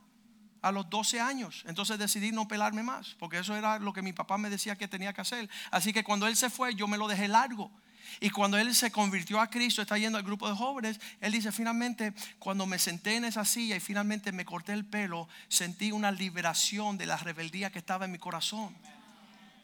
a 0.62 0.72
los 0.72 0.90
12 0.90 1.20
años. 1.20 1.64
Entonces 1.66 1.98
decidí 1.98 2.32
no 2.32 2.48
pelarme 2.48 2.82
más, 2.82 3.16
porque 3.18 3.38
eso 3.38 3.56
era 3.56 3.78
lo 3.78 3.92
que 3.92 4.02
mi 4.02 4.12
papá 4.12 4.38
me 4.38 4.50
decía 4.50 4.76
que 4.76 4.88
tenía 4.88 5.12
que 5.12 5.20
hacer. 5.20 5.48
Así 5.70 5.92
que 5.92 6.04
cuando 6.04 6.26
él 6.26 6.36
se 6.36 6.50
fue, 6.50 6.74
yo 6.74 6.86
me 6.86 6.98
lo 6.98 7.08
dejé 7.08 7.28
largo. 7.28 7.70
Y 8.18 8.30
cuando 8.30 8.58
él 8.58 8.74
se 8.74 8.90
convirtió 8.90 9.40
a 9.40 9.48
Cristo, 9.48 9.82
está 9.82 9.96
yendo 9.96 10.18
al 10.18 10.24
grupo 10.24 10.48
de 10.48 10.56
jóvenes, 10.56 11.00
él 11.20 11.32
dice, 11.32 11.52
finalmente, 11.52 12.12
cuando 12.38 12.66
me 12.66 12.78
senté 12.78 13.14
en 13.14 13.24
esa 13.24 13.44
silla 13.44 13.76
y 13.76 13.80
finalmente 13.80 14.32
me 14.32 14.44
corté 14.44 14.72
el 14.72 14.84
pelo, 14.84 15.28
sentí 15.48 15.92
una 15.92 16.10
liberación 16.10 16.98
de 16.98 17.06
la 17.06 17.16
rebeldía 17.16 17.70
que 17.70 17.78
estaba 17.78 18.06
en 18.06 18.12
mi 18.12 18.18
corazón. 18.18 18.76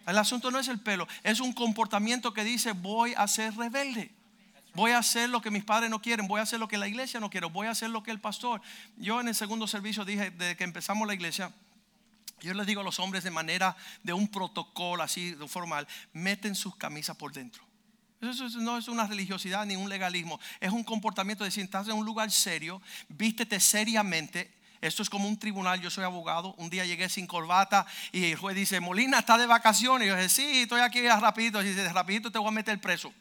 El 0.06 0.18
asunto 0.18 0.50
no 0.50 0.58
es 0.58 0.68
el 0.68 0.80
pelo, 0.80 1.06
es 1.22 1.40
un 1.40 1.52
comportamiento 1.52 2.32
que 2.32 2.44
dice 2.44 2.72
voy 2.72 3.14
a 3.16 3.26
ser 3.26 3.56
rebelde. 3.56 4.14
Voy 4.74 4.90
a 4.90 4.98
hacer 4.98 5.30
lo 5.30 5.40
que 5.40 5.50
mis 5.50 5.64
padres 5.64 5.88
no 5.88 6.02
quieren, 6.02 6.28
voy 6.28 6.38
a 6.38 6.42
hacer 6.42 6.60
lo 6.60 6.68
que 6.68 6.76
la 6.76 6.86
iglesia 6.86 7.18
no 7.18 7.30
quiere, 7.30 7.46
voy 7.46 7.66
a 7.66 7.70
hacer 7.70 7.88
lo 7.88 8.02
que 8.02 8.10
el 8.10 8.20
pastor. 8.20 8.60
Yo 8.98 9.20
en 9.20 9.28
el 9.28 9.34
segundo 9.34 9.66
servicio 9.66 10.04
dije, 10.04 10.30
desde 10.30 10.54
que 10.54 10.64
empezamos 10.64 11.08
la 11.08 11.14
iglesia, 11.14 11.50
yo 12.40 12.52
les 12.52 12.66
digo 12.66 12.82
a 12.82 12.84
los 12.84 12.98
hombres 12.98 13.24
de 13.24 13.30
manera 13.30 13.74
de 14.02 14.12
un 14.12 14.28
protocolo 14.28 15.02
así 15.02 15.34
formal, 15.48 15.88
meten 16.12 16.54
sus 16.54 16.76
camisas 16.76 17.16
por 17.16 17.32
dentro. 17.32 17.64
Eso 18.20 18.48
no 18.60 18.76
es 18.76 18.88
una 18.88 19.06
religiosidad 19.06 19.64
ni 19.66 19.76
un 19.76 19.88
legalismo, 19.88 20.40
es 20.60 20.72
un 20.72 20.84
comportamiento 20.84 21.44
de 21.44 21.50
si 21.50 21.62
estás 21.62 21.88
en 21.88 21.94
un 21.94 22.04
lugar 22.04 22.30
serio, 22.30 22.82
vístete 23.08 23.60
seriamente, 23.60 24.52
esto 24.80 25.02
es 25.02 25.10
como 25.10 25.28
un 25.28 25.38
tribunal, 25.38 25.80
yo 25.80 25.90
soy 25.90 26.04
abogado. 26.04 26.54
Un 26.58 26.70
día 26.70 26.84
llegué 26.84 27.08
sin 27.08 27.26
corbata 27.26 27.86
y 28.12 28.32
el 28.32 28.36
juez 28.36 28.56
dice, 28.56 28.80
Molina 28.80 29.18
está 29.20 29.38
de 29.38 29.46
vacaciones. 29.46 30.06
Y 30.06 30.08
yo 30.08 30.16
dije, 30.16 30.28
sí, 30.28 30.62
estoy 30.62 30.80
aquí 30.80 31.06
rapidito. 31.08 31.62
Y 31.62 31.68
dice, 31.68 31.92
rapidito 31.92 32.30
te 32.30 32.38
voy 32.38 32.48
a 32.48 32.52
meter 32.52 32.80
preso. 32.80 33.12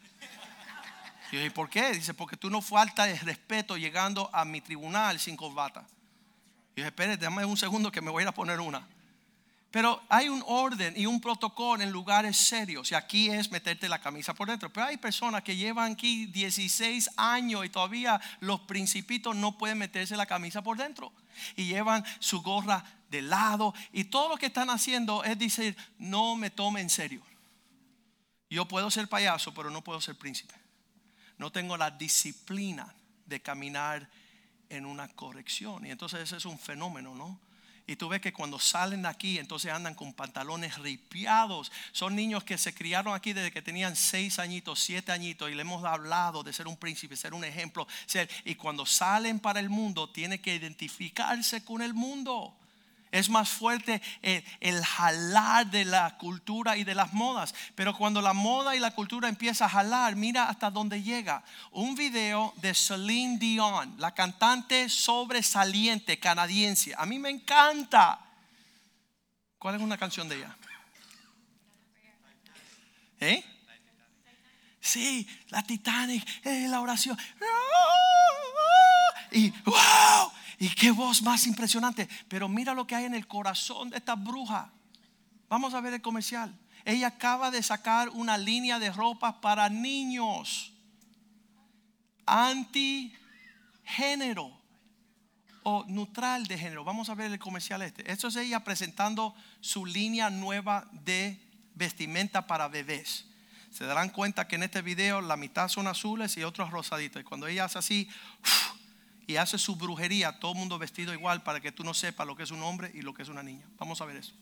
Y 1.30 1.36
yo 1.36 1.38
dije, 1.40 1.50
¿por 1.50 1.68
qué? 1.68 1.92
Dice, 1.92 2.14
porque 2.14 2.36
tú 2.36 2.50
no 2.50 2.62
faltas 2.62 3.08
de 3.08 3.18
respeto 3.18 3.76
llegando 3.76 4.30
a 4.32 4.44
mi 4.44 4.60
tribunal 4.60 5.18
sin 5.18 5.36
corbata. 5.36 5.80
Y 5.80 6.80
yo 6.80 6.84
dije, 6.84 6.88
espérate, 6.88 7.24
dame 7.24 7.44
un 7.44 7.56
segundo 7.56 7.90
que 7.90 8.00
me 8.00 8.10
voy 8.10 8.20
a 8.20 8.24
ir 8.24 8.28
a 8.28 8.32
poner 8.32 8.60
una. 8.60 8.86
Pero 9.70 10.02
hay 10.08 10.28
un 10.28 10.42
orden 10.46 10.94
y 10.96 11.06
un 11.06 11.20
protocolo 11.20 11.82
en 11.82 11.90
lugares 11.90 12.36
serios. 12.36 12.90
Y 12.92 12.94
aquí 12.94 13.28
es 13.28 13.50
meterte 13.50 13.88
la 13.88 14.00
camisa 14.00 14.32
por 14.32 14.48
dentro. 14.48 14.72
Pero 14.72 14.86
hay 14.86 14.96
personas 14.96 15.42
que 15.42 15.56
llevan 15.56 15.92
aquí 15.92 16.26
16 16.26 17.10
años 17.16 17.64
y 17.64 17.68
todavía 17.68 18.20
los 18.40 18.60
principitos 18.60 19.34
no 19.34 19.58
pueden 19.58 19.78
meterse 19.78 20.16
la 20.16 20.26
camisa 20.26 20.62
por 20.62 20.76
dentro 20.76 21.12
y 21.56 21.66
llevan 21.66 22.04
su 22.20 22.42
gorra 22.42 22.84
de 23.10 23.22
lado 23.22 23.74
y 23.92 24.04
todo 24.04 24.28
lo 24.30 24.36
que 24.36 24.46
están 24.46 24.70
haciendo 24.70 25.22
es 25.24 25.38
decir, 25.38 25.76
no 25.98 26.36
me 26.36 26.50
tome 26.50 26.80
en 26.80 26.90
serio. 26.90 27.22
Yo 28.48 28.66
puedo 28.66 28.90
ser 28.90 29.08
payaso, 29.08 29.52
pero 29.52 29.70
no 29.70 29.82
puedo 29.82 30.00
ser 30.00 30.16
príncipe. 30.16 30.54
No 31.38 31.50
tengo 31.50 31.76
la 31.76 31.90
disciplina 31.90 32.94
de 33.26 33.42
caminar 33.42 34.08
en 34.68 34.86
una 34.86 35.08
corrección. 35.08 35.84
Y 35.84 35.90
entonces 35.90 36.20
ese 36.20 36.36
es 36.36 36.44
un 36.44 36.58
fenómeno, 36.58 37.14
¿no? 37.14 37.38
Y 37.86 37.96
tú 37.96 38.08
ves 38.08 38.20
que 38.20 38.32
cuando 38.32 38.58
salen 38.58 39.06
aquí, 39.06 39.38
entonces 39.38 39.72
andan 39.72 39.94
con 39.94 40.12
pantalones 40.12 40.76
ripiados. 40.78 41.70
Son 41.92 42.16
niños 42.16 42.42
que 42.42 42.58
se 42.58 42.74
criaron 42.74 43.14
aquí 43.14 43.32
desde 43.32 43.52
que 43.52 43.62
tenían 43.62 43.94
seis 43.94 44.40
añitos, 44.40 44.80
siete 44.80 45.12
añitos, 45.12 45.50
y 45.50 45.54
le 45.54 45.62
hemos 45.62 45.84
hablado 45.84 46.42
de 46.42 46.52
ser 46.52 46.66
un 46.66 46.76
príncipe, 46.76 47.16
ser 47.16 47.32
un 47.32 47.44
ejemplo. 47.44 47.86
y 48.44 48.56
cuando 48.56 48.84
salen 48.86 49.38
para 49.38 49.60
el 49.60 49.70
mundo, 49.70 50.08
tiene 50.08 50.40
que 50.40 50.56
identificarse 50.56 51.64
con 51.64 51.80
el 51.80 51.94
mundo. 51.94 52.56
Es 53.12 53.28
más 53.28 53.48
fuerte 53.48 54.02
el, 54.22 54.84
jalar 54.84 55.66
de 55.66 55.84
la 55.84 56.16
cultura 56.18 56.76
y 56.76 56.84
de 56.84 56.94
las 56.94 57.12
modas. 57.12 57.54
Pero 57.74 57.96
cuando 57.96 58.20
la 58.20 58.32
moda 58.32 58.76
y 58.76 58.80
la 58.80 58.90
cultura 58.90 59.28
empieza 59.28 59.66
a 59.66 59.68
jalar, 59.68 60.16
mira 60.16 60.48
hasta 60.48 60.70
dónde 60.70 61.02
llega. 61.02 61.44
Un 61.70 61.94
video 61.94 62.52
de 62.56 62.74
Celine 62.74 63.38
Dion, 63.38 63.94
la 63.98 64.12
cantante 64.12 64.88
sobresaliente 64.88 66.18
canadiense. 66.18 66.94
A 66.96 67.06
mí 67.06 67.18
me 67.18 67.30
encanta. 67.30 68.20
¿Cuál 69.58 69.76
es 69.76 69.80
una 69.80 69.96
canción 69.96 70.28
de 70.28 70.36
ella? 70.36 70.56
¿Eh? 73.20 73.44
Sí, 74.80 75.26
la 75.48 75.62
Titanic, 75.62 76.24
eh, 76.44 76.68
la 76.68 76.80
oración. 76.80 77.18
Y 79.32 79.50
wow, 79.64 80.32
y 80.58 80.68
qué 80.70 80.90
voz 80.90 81.22
más 81.22 81.46
impresionante. 81.46 82.08
Pero 82.28 82.48
mira 82.48 82.74
lo 82.74 82.86
que 82.86 82.94
hay 82.94 83.04
en 83.04 83.14
el 83.14 83.26
corazón 83.26 83.90
de 83.90 83.98
esta 83.98 84.14
bruja. 84.14 84.72
Vamos 85.48 85.74
a 85.74 85.80
ver 85.80 85.94
el 85.94 86.02
comercial. 86.02 86.58
Ella 86.84 87.08
acaba 87.08 87.50
de 87.50 87.62
sacar 87.62 88.08
una 88.10 88.38
línea 88.38 88.78
de 88.78 88.92
ropa 88.92 89.40
para 89.40 89.68
niños. 89.68 90.72
Antigénero 92.26 92.96
o 95.62 95.84
neutral 95.88 96.46
de 96.46 96.56
género. 96.56 96.84
Vamos 96.84 97.08
a 97.08 97.14
ver 97.14 97.32
el 97.32 97.40
comercial 97.40 97.82
este. 97.82 98.10
Esto 98.10 98.28
es 98.28 98.36
ella 98.36 98.62
presentando 98.62 99.34
su 99.60 99.84
línea 99.84 100.30
nueva 100.30 100.88
de 100.92 101.40
vestimenta 101.74 102.46
para 102.46 102.68
bebés. 102.68 103.26
Se 103.70 103.84
darán 103.84 104.10
cuenta 104.10 104.46
que 104.46 104.54
en 104.54 104.62
este 104.62 104.80
video 104.80 105.20
la 105.20 105.36
mitad 105.36 105.68
son 105.68 105.88
azules 105.88 106.36
y 106.36 106.44
otros 106.44 106.70
rosaditos. 106.70 107.20
Y 107.20 107.24
cuando 107.24 107.48
ella 107.48 107.64
hace 107.64 107.78
así, 107.78 108.08
y 109.26 109.36
hace 109.36 109.58
su 109.58 109.76
brujería, 109.76 110.38
todo 110.38 110.52
el 110.52 110.58
mundo 110.58 110.78
vestido 110.78 111.12
igual 111.12 111.42
para 111.42 111.60
que 111.60 111.72
tú 111.72 111.82
no 111.82 111.94
sepas 111.94 112.26
lo 112.26 112.36
que 112.36 112.44
es 112.44 112.50
un 112.50 112.62
hombre 112.62 112.90
y 112.94 113.02
lo 113.02 113.12
que 113.12 113.22
es 113.22 113.28
una 113.28 113.42
niña. 113.42 113.66
Vamos 113.78 114.00
a 114.00 114.04
ver 114.04 114.16
eso. 114.16 114.32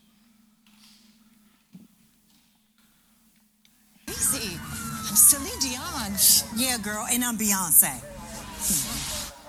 Easy. 4.07 4.59
I'm 5.07 5.15
Celine 5.15 5.59
Dion. 5.59 6.13
Yeah, 6.55 6.77
girl, 6.77 7.05
and 7.09 7.23
I'm 7.23 7.37
Beyonce. 7.37 8.01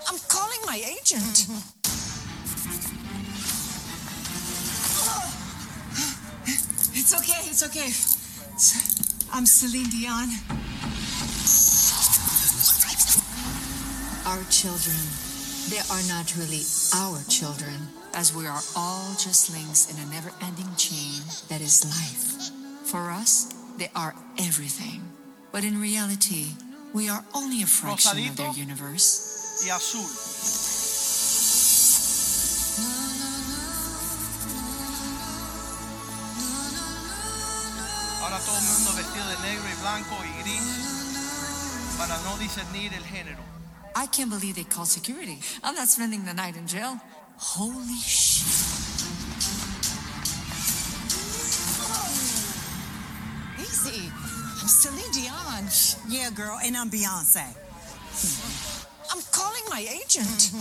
I'm 0.08 0.18
calling 0.28 0.60
my 0.66 0.76
agent. 0.76 1.46
It's 6.98 7.14
okay, 7.14 7.48
it's 7.48 7.62
okay. 7.62 7.92
I'm 9.32 9.46
Celine 9.46 9.90
Dion. 9.90 10.28
Our 14.26 14.42
children 14.50 15.25
they 15.68 15.82
are 15.90 16.02
not 16.06 16.36
really 16.36 16.62
our 16.94 17.18
children, 17.28 17.88
as 18.14 18.34
we 18.34 18.46
are 18.46 18.62
all 18.76 19.10
just 19.18 19.50
links 19.50 19.90
in 19.90 19.98
a 19.98 20.06
never 20.12 20.30
ending 20.40 20.70
chain 20.76 21.22
that 21.48 21.60
is 21.60 21.84
life. 21.84 22.50
For 22.86 23.10
us, 23.10 23.52
they 23.76 23.90
are 23.94 24.14
everything. 24.38 25.02
But 25.50 25.64
in 25.64 25.80
reality, 25.80 26.54
we 26.92 27.08
are 27.08 27.24
only 27.34 27.62
a 27.62 27.66
fraction 27.66 28.12
Rosadito 28.12 28.30
of 28.30 28.36
their 28.36 28.52
universe. 28.52 29.64
Y 29.64 29.70
azul. 29.70 30.06
Ahora 38.22 38.38
todo 38.38 38.58
el 38.58 38.64
mundo 38.64 38.92
vestido 38.94 39.26
de 39.28 39.38
negro 39.48 39.66
y 39.66 39.80
blanco 39.80 40.14
y 40.24 40.42
gris 40.42 41.96
para 41.98 42.18
no 42.22 42.36
discernir 42.38 42.92
el 42.94 43.04
género. 43.04 43.55
I 43.98 44.04
can't 44.04 44.28
believe 44.28 44.56
they 44.56 44.64
called 44.64 44.88
security. 44.88 45.40
I'm 45.64 45.74
not 45.74 45.88
spending 45.88 46.22
the 46.26 46.34
night 46.34 46.54
in 46.54 46.66
jail. 46.66 47.00
Holy 47.38 47.96
shit. 47.96 48.46
Easy. 53.58 54.12
I'm 54.60 54.68
Celine 54.68 55.10
Dion. 55.12 55.64
Yeah, 56.10 56.28
girl, 56.28 56.58
and 56.62 56.76
I'm 56.76 56.90
Beyonce. 56.90 57.56
I'm 59.10 59.22
calling 59.32 59.62
my 59.70 59.80
agent. 59.80 60.52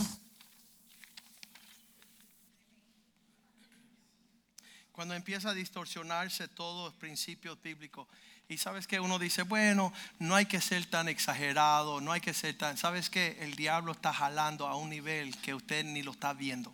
Cuando 4.93 5.13
empieza 5.13 5.49
a 5.49 5.53
distorsionarse 5.53 6.47
todos 6.47 6.85
los 6.85 6.93
principios 6.93 7.61
bíblicos, 7.61 8.07
y 8.47 8.57
sabes 8.57 8.85
que 8.85 8.99
uno 8.99 9.17
dice, 9.17 9.41
bueno, 9.41 9.91
no 10.19 10.35
hay 10.35 10.45
que 10.45 10.61
ser 10.61 10.85
tan 10.85 11.07
exagerado, 11.07 11.99
no 11.99 12.11
hay 12.11 12.21
que 12.21 12.33
ser 12.33 12.55
tan, 12.55 12.77
sabes 12.77 13.09
que 13.09 13.37
el 13.41 13.55
diablo 13.55 13.91
está 13.91 14.13
jalando 14.13 14.67
a 14.67 14.75
un 14.75 14.89
nivel 14.89 15.35
que 15.37 15.55
usted 15.55 15.83
ni 15.83 16.03
lo 16.03 16.11
está 16.11 16.33
viendo. 16.33 16.73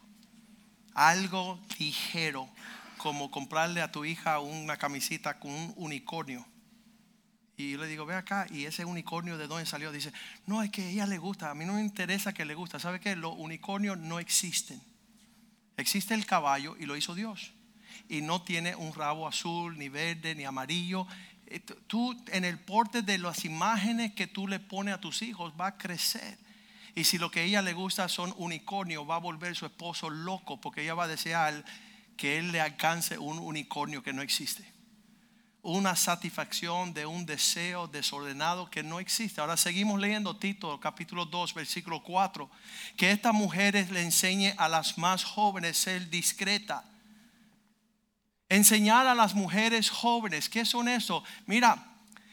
Algo 0.93 1.59
ligero, 1.79 2.49
como 2.97 3.31
comprarle 3.31 3.81
a 3.81 3.91
tu 3.91 4.03
hija 4.03 4.39
una 4.39 4.75
camisita 4.77 5.39
con 5.39 5.51
un 5.51 5.73
unicornio. 5.77 6.45
Y 7.55 7.71
yo 7.71 7.77
le 7.77 7.87
digo, 7.87 8.05
ve 8.05 8.15
acá, 8.15 8.47
y 8.49 8.65
ese 8.65 8.83
unicornio 8.83 9.37
de 9.37 9.47
dónde 9.47 9.65
salió, 9.65 9.93
dice, 9.93 10.11
no, 10.47 10.63
es 10.63 10.71
que 10.71 10.83
a 10.83 10.89
ella 10.89 11.05
le 11.05 11.19
gusta, 11.19 11.51
a 11.51 11.55
mí 11.55 11.63
no 11.63 11.73
me 11.73 11.81
interesa 11.81 12.33
que 12.33 12.43
le 12.43 12.55
gusta. 12.55 12.79
¿Sabe 12.79 12.99
que 12.99 13.15
los 13.15 13.35
unicornios 13.37 13.97
no 13.97 14.19
existen? 14.19 14.81
Existe 15.77 16.15
el 16.15 16.25
caballo 16.25 16.75
y 16.77 16.85
lo 16.85 16.97
hizo 16.97 17.15
Dios. 17.15 17.53
Y 18.09 18.21
no 18.21 18.41
tiene 18.41 18.75
un 18.75 18.93
rabo 18.93 19.27
azul, 19.27 19.77
ni 19.77 19.89
verde, 19.89 20.35
ni 20.35 20.43
amarillo 20.43 21.07
tú 21.59 22.15
en 22.27 22.45
el 22.45 22.59
porte 22.59 23.01
de 23.01 23.17
las 23.17 23.45
imágenes 23.45 24.13
que 24.13 24.27
tú 24.27 24.47
le 24.47 24.59
pones 24.59 24.93
a 24.93 25.01
tus 25.01 25.21
hijos 25.21 25.53
va 25.59 25.67
a 25.67 25.77
crecer. 25.77 26.37
Y 26.95 27.03
si 27.05 27.17
lo 27.17 27.31
que 27.31 27.43
ella 27.43 27.61
le 27.61 27.73
gusta 27.73 28.09
son 28.09 28.33
unicornios, 28.37 29.09
va 29.09 29.15
a 29.15 29.19
volver 29.19 29.55
su 29.55 29.65
esposo 29.65 30.09
loco 30.09 30.59
porque 30.59 30.83
ella 30.83 30.93
va 30.93 31.05
a 31.05 31.07
desear 31.07 31.63
que 32.17 32.37
él 32.37 32.51
le 32.51 32.61
alcance 32.61 33.17
un 33.17 33.39
unicornio 33.39 34.03
que 34.03 34.13
no 34.13 34.21
existe. 34.21 34.69
Una 35.63 35.95
satisfacción 35.95 36.93
de 36.93 37.05
un 37.05 37.25
deseo 37.25 37.87
desordenado 37.87 38.69
que 38.69 38.83
no 38.83 38.99
existe. 38.99 39.41
Ahora 39.41 39.57
seguimos 39.57 39.99
leyendo 39.99 40.35
Tito 40.35 40.79
capítulo 40.79 41.25
2 41.25 41.53
versículo 41.53 42.01
4. 42.01 42.49
Que 42.97 43.11
estas 43.11 43.33
mujeres 43.33 43.91
le 43.91 44.01
enseñe 44.01 44.53
a 44.57 44.67
las 44.67 44.97
más 44.97 45.23
jóvenes 45.23 45.77
ser 45.77 46.09
discreta 46.09 46.90
Enseñar 48.51 49.07
a 49.07 49.15
las 49.15 49.33
mujeres 49.33 49.89
jóvenes, 49.89 50.49
¿qué 50.49 50.65
son 50.65 50.89
eso? 50.89 51.23
Mira, 51.45 51.85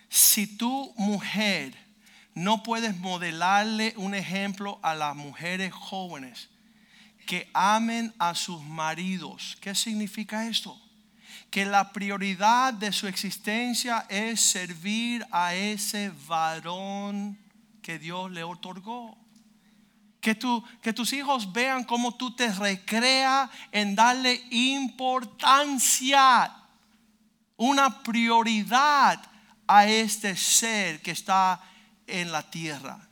si 0.09 0.49
tu 0.49 0.93
mujer 0.97 1.79
no 2.35 2.65
puedes 2.65 2.97
modelarle 2.97 3.95
un 3.97 4.17
ejemplo 4.17 4.81
a 4.83 4.97
las 4.97 5.15
mujeres 5.15 5.73
jóvenes 5.73 6.49
que 7.25 7.49
amen 7.55 8.13
a 8.19 8.35
sus 8.35 8.61
maridos, 8.65 9.57
¿qué 9.61 9.77
significa 9.77 10.49
esto? 10.49 10.77
Que 11.53 11.65
la 11.65 11.93
prioridad 11.93 12.75
de 12.75 12.91
su 12.91 13.07
existencia 13.07 14.05
es 14.09 14.41
servir 14.41 15.25
a 15.31 15.55
ese 15.55 16.11
varón 16.27 17.39
que 17.81 18.01
Dios 18.01 18.29
le 18.33 18.43
otorgó. 18.43 19.17
Que, 20.21 20.37
que 20.83 20.93
tus 20.93 21.13
hijos 21.13 21.53
vean 21.53 21.85
cómo 21.85 22.15
tú 22.15 22.35
te 22.35 22.53
recreas 22.53 23.49
en 23.71 23.95
darle 23.95 24.45
importancia, 24.51 26.53
una 27.57 28.03
prioridad 28.03 29.23
a 29.67 29.87
este 29.87 30.37
ser 30.37 31.01
que 31.03 31.13
está 31.13 31.61
en 32.07 32.33
la 32.33 32.51
tierra. 32.51 33.09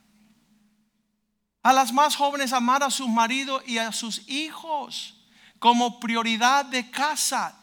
A 1.63 1.73
las 1.73 1.93
más 1.93 2.17
jóvenes 2.17 2.53
amar 2.53 2.83
a 2.83 2.91
sus 2.91 3.09
maridos 3.09 3.63
y 3.67 3.79
a 3.79 3.93
sus 3.93 4.29
hijos 4.29 5.15
como 5.59 6.01
prioridad 6.01 6.65
de 6.65 6.91
casa. 6.91 7.57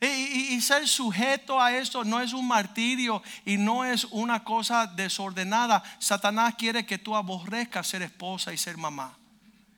Y, 0.00 0.58
ser 0.62 0.88
sujeto 0.88 1.60
a 1.60 1.76
esto 1.76 2.04
no 2.04 2.20
es 2.20 2.32
un 2.32 2.46
martirio 2.48 3.22
y 3.44 3.58
no 3.58 3.84
es 3.84 4.04
una 4.04 4.44
cosa 4.44 4.86
desordenada. 4.86 5.82
Satanás 5.98 6.54
quiere 6.56 6.86
que 6.86 6.96
tú 6.96 7.14
aborrezcas 7.14 7.86
ser 7.86 8.00
esposa 8.02 8.52
y 8.52 8.58
ser 8.58 8.78
mamá. 8.78 9.18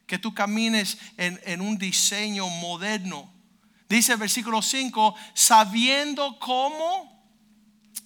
Que 0.06 0.18
tú 0.18 0.32
camines 0.32 0.98
en, 1.16 1.40
en 1.44 1.60
un 1.60 1.76
diseño 1.76 2.48
moderno. 2.48 3.32
Dice 3.88 4.12
el 4.12 4.18
versículo 4.18 4.62
5, 4.62 5.14
sabiendo 5.34 6.38
cómo 6.38 7.12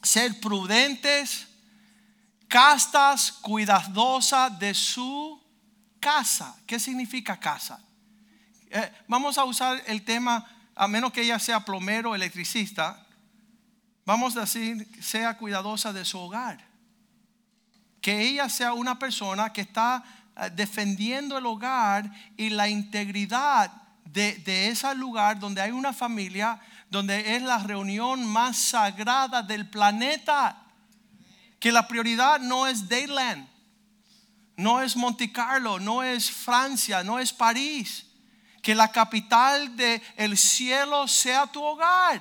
ser 0.03 0.41
prudentes, 0.41 1.49
castas, 2.49 3.31
cuidadosas 3.31 4.59
de 4.59 4.73
su 4.73 5.43
casa. 6.01 6.57
¿Qué 6.67 6.79
significa 6.79 7.39
casa? 7.39 7.79
Eh, 8.71 8.93
vamos 9.07 9.37
a 9.39 9.45
usar 9.45 9.83
el 9.87 10.03
tema 10.03 10.56
a 10.77 10.87
menos 10.87 11.11
que 11.11 11.23
ella 11.23 11.39
sea 11.39 11.65
plomero, 11.65 12.15
electricista, 12.15 13.07
vamos 14.05 14.37
a 14.37 14.41
decir, 14.41 14.87
sea 15.01 15.39
cuidadosa 15.39 15.93
de 15.93 16.05
su 16.05 16.19
hogar. 16.19 16.63
Que 18.03 18.29
ella 18.29 18.49
sea 18.51 18.75
una 18.75 18.99
persona 18.99 19.53
que 19.55 19.63
está 19.63 20.05
eh, 20.37 20.51
defendiendo 20.55 21.39
el 21.39 21.47
hogar 21.47 22.13
y 22.37 22.51
la 22.51 22.69
integridad 22.69 23.73
de, 24.05 24.35
de 24.37 24.69
ese 24.69 24.95
lugar 24.95 25.39
donde 25.39 25.63
hay 25.63 25.71
una 25.71 25.95
familia, 25.95 26.61
donde 26.91 27.37
es 27.37 27.43
la 27.43 27.59
reunión 27.59 28.25
más 28.27 28.59
sagrada 28.59 29.43
del 29.43 29.69
planeta. 29.71 30.63
Que 31.59 31.73
la 31.73 31.89
prioridad 31.89 32.39
no 32.39 32.67
es 32.67 32.87
Dayland, 32.87 33.49
no 34.59 34.83
es 34.83 34.95
Monte 34.95 35.33
Carlo, 35.33 35.81
no 35.81 36.03
es 36.03 36.31
Francia, 36.31 37.03
no 37.03 37.19
es 37.19 37.33
París. 37.33 38.06
Que 38.67 38.75
la 38.75 38.91
capital 38.91 39.77
del 39.77 40.03
el 40.17 40.37
cielo 40.37 41.07
sea 41.07 41.47
tu 41.47 41.63
hogar. 41.63 42.21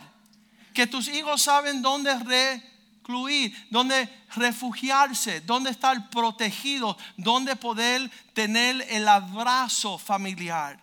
Que 0.76 0.86
tus 0.86 1.08
hijos 1.08 1.42
saben 1.42 1.82
dónde 1.82 2.14
recluir, 2.20 3.68
dónde 3.72 4.08
refugiarse, 4.36 5.42
dónde 5.42 5.72
estar 5.72 6.08
protegidos, 6.12 6.98
dónde 7.18 7.56
poder 7.56 8.12
tener 8.36 8.86
el 8.92 9.08
abrazo 9.08 9.98
familiar. 9.98 10.80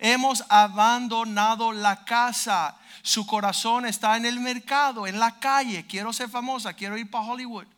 Hemos 0.00 0.42
abandonado 0.48 1.70
la 1.70 2.04
casa. 2.04 2.76
Su 3.02 3.28
corazón 3.28 3.86
está 3.86 4.16
en 4.16 4.26
el 4.26 4.40
mercado, 4.40 5.06
en 5.06 5.20
la 5.20 5.38
calle. 5.38 5.86
Quiero 5.86 6.12
ser 6.12 6.28
famosa, 6.28 6.74
quiero 6.74 6.98
ir 6.98 7.08
para 7.08 7.26
Hollywood. 7.26 7.68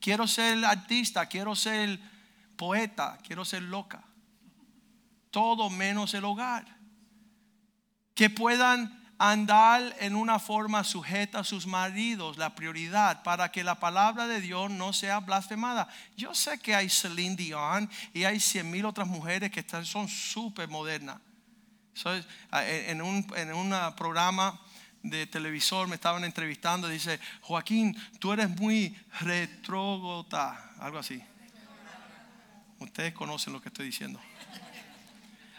Quiero 0.00 0.26
ser 0.26 0.64
artista, 0.64 1.26
quiero 1.26 1.54
ser 1.54 2.00
poeta, 2.56 3.18
quiero 3.22 3.44
ser 3.44 3.60
loca. 3.64 4.02
Todo 5.30 5.68
menos 5.68 6.14
el 6.14 6.24
hogar. 6.24 6.77
Que 8.18 8.30
puedan 8.30 8.98
andar 9.16 9.94
en 10.00 10.16
una 10.16 10.40
forma 10.40 10.82
sujeta 10.82 11.38
a 11.38 11.44
sus 11.44 11.68
maridos, 11.68 12.36
la 12.36 12.56
prioridad, 12.56 13.22
para 13.22 13.52
que 13.52 13.62
la 13.62 13.78
palabra 13.78 14.26
de 14.26 14.40
Dios 14.40 14.72
no 14.72 14.92
sea 14.92 15.20
blasfemada. 15.20 15.86
Yo 16.16 16.34
sé 16.34 16.58
que 16.58 16.74
hay 16.74 16.90
Celine 16.90 17.36
Dion 17.36 17.88
y 18.12 18.24
hay 18.24 18.40
cien 18.40 18.72
mil 18.72 18.86
otras 18.86 19.06
mujeres 19.06 19.52
que 19.52 19.60
están, 19.60 19.84
son 19.84 20.08
súper 20.08 20.68
modernas. 20.68 21.20
So, 21.94 22.10
en, 22.50 23.02
un, 23.02 23.24
en 23.36 23.52
un 23.54 23.72
programa 23.94 24.60
de 25.00 25.28
televisor 25.28 25.86
me 25.86 25.94
estaban 25.94 26.24
entrevistando, 26.24 26.88
dice, 26.88 27.20
Joaquín, 27.42 27.96
tú 28.18 28.32
eres 28.32 28.50
muy 28.50 28.96
retrógota, 29.20 30.72
algo 30.80 30.98
así. 30.98 31.22
Ustedes 32.80 33.12
conocen 33.12 33.52
lo 33.52 33.62
que 33.62 33.68
estoy 33.68 33.86
diciendo. 33.86 34.20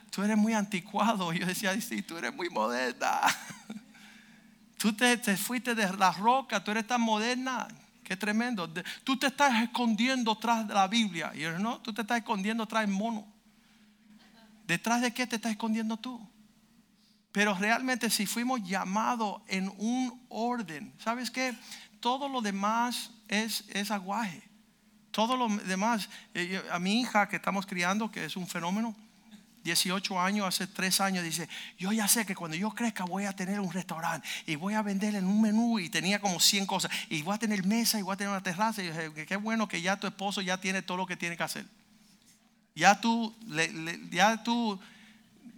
Tú 0.09 0.23
eres 0.23 0.37
muy 0.37 0.53
anticuado. 0.53 1.31
Yo 1.33 1.45
decía, 1.45 1.79
sí, 1.81 2.01
tú 2.01 2.17
eres 2.17 2.33
muy 2.33 2.49
moderna. 2.49 3.21
Tú 4.77 4.93
te, 4.93 5.17
te 5.17 5.35
fuiste 5.35 5.75
de 5.75 5.91
la 5.97 6.13
roca, 6.13 6.63
tú 6.63 6.71
eres 6.71 6.87
tan 6.87 7.01
moderna. 7.01 7.67
Qué 8.01 8.15
tremendo. 8.15 8.67
Tú 9.03 9.19
te 9.19 9.27
estás 9.27 9.61
escondiendo 9.61 10.37
tras 10.37 10.65
de 10.65 10.73
la 10.73 10.87
Biblia. 10.87 11.33
Y 11.35 11.39
yo, 11.39 11.59
no, 11.59 11.81
tú 11.81 11.93
te 11.93 12.01
estás 12.01 12.19
escondiendo 12.19 12.65
tras 12.65 12.85
el 12.85 12.89
mono. 12.89 13.27
¿Detrás 14.65 15.01
de 15.01 15.13
qué 15.13 15.27
te 15.27 15.35
estás 15.35 15.51
escondiendo 15.51 15.97
tú? 15.97 16.25
Pero 17.31 17.53
realmente 17.55 18.09
si 18.09 18.25
fuimos 18.25 18.63
llamados 18.63 19.41
en 19.47 19.67
un 19.77 20.25
orden, 20.29 20.93
¿sabes 20.97 21.29
qué? 21.29 21.53
Todo 21.99 22.29
lo 22.29 22.41
demás 22.41 23.11
es, 23.27 23.65
es 23.69 23.91
aguaje. 23.91 24.41
Todo 25.11 25.35
lo 25.35 25.49
demás, 25.65 26.09
eh, 26.33 26.63
a 26.71 26.79
mi 26.79 27.01
hija 27.01 27.27
que 27.27 27.35
estamos 27.35 27.65
criando, 27.65 28.09
que 28.09 28.25
es 28.25 28.37
un 28.37 28.47
fenómeno, 28.47 28.95
18 29.69 30.19
años, 30.19 30.47
hace 30.47 30.67
3 30.67 31.01
años, 31.01 31.23
dice, 31.23 31.47
yo 31.77 31.91
ya 31.91 32.07
sé 32.07 32.25
que 32.25 32.35
cuando 32.35 32.57
yo 32.57 32.71
crezca 32.71 33.05
voy 33.05 33.25
a 33.25 33.33
tener 33.33 33.59
un 33.59 33.71
restaurante 33.71 34.27
y 34.45 34.55
voy 34.55 34.73
a 34.73 34.81
vender 34.81 35.15
en 35.15 35.25
un 35.25 35.41
menú 35.41 35.79
y 35.79 35.89
tenía 35.89 36.19
como 36.19 36.39
100 36.39 36.65
cosas 36.65 36.91
y 37.09 37.21
voy 37.21 37.35
a 37.35 37.37
tener 37.37 37.65
mesa 37.65 37.99
y 37.99 38.01
voy 38.01 38.13
a 38.13 38.17
tener 38.17 38.31
una 38.31 38.43
terraza 38.43 38.83
y 38.83 38.87
dije, 38.87 39.25
qué 39.25 39.35
bueno 39.37 39.67
que 39.67 39.81
ya 39.81 39.97
tu 39.97 40.07
esposo 40.07 40.41
ya 40.41 40.57
tiene 40.59 40.81
todo 40.81 40.97
lo 40.97 41.05
que 41.05 41.15
tiene 41.15 41.37
que 41.37 41.43
hacer. 41.43 41.65
Ya 42.75 42.99
tú, 42.99 43.35
ya 44.11 44.43
tú 44.43 44.79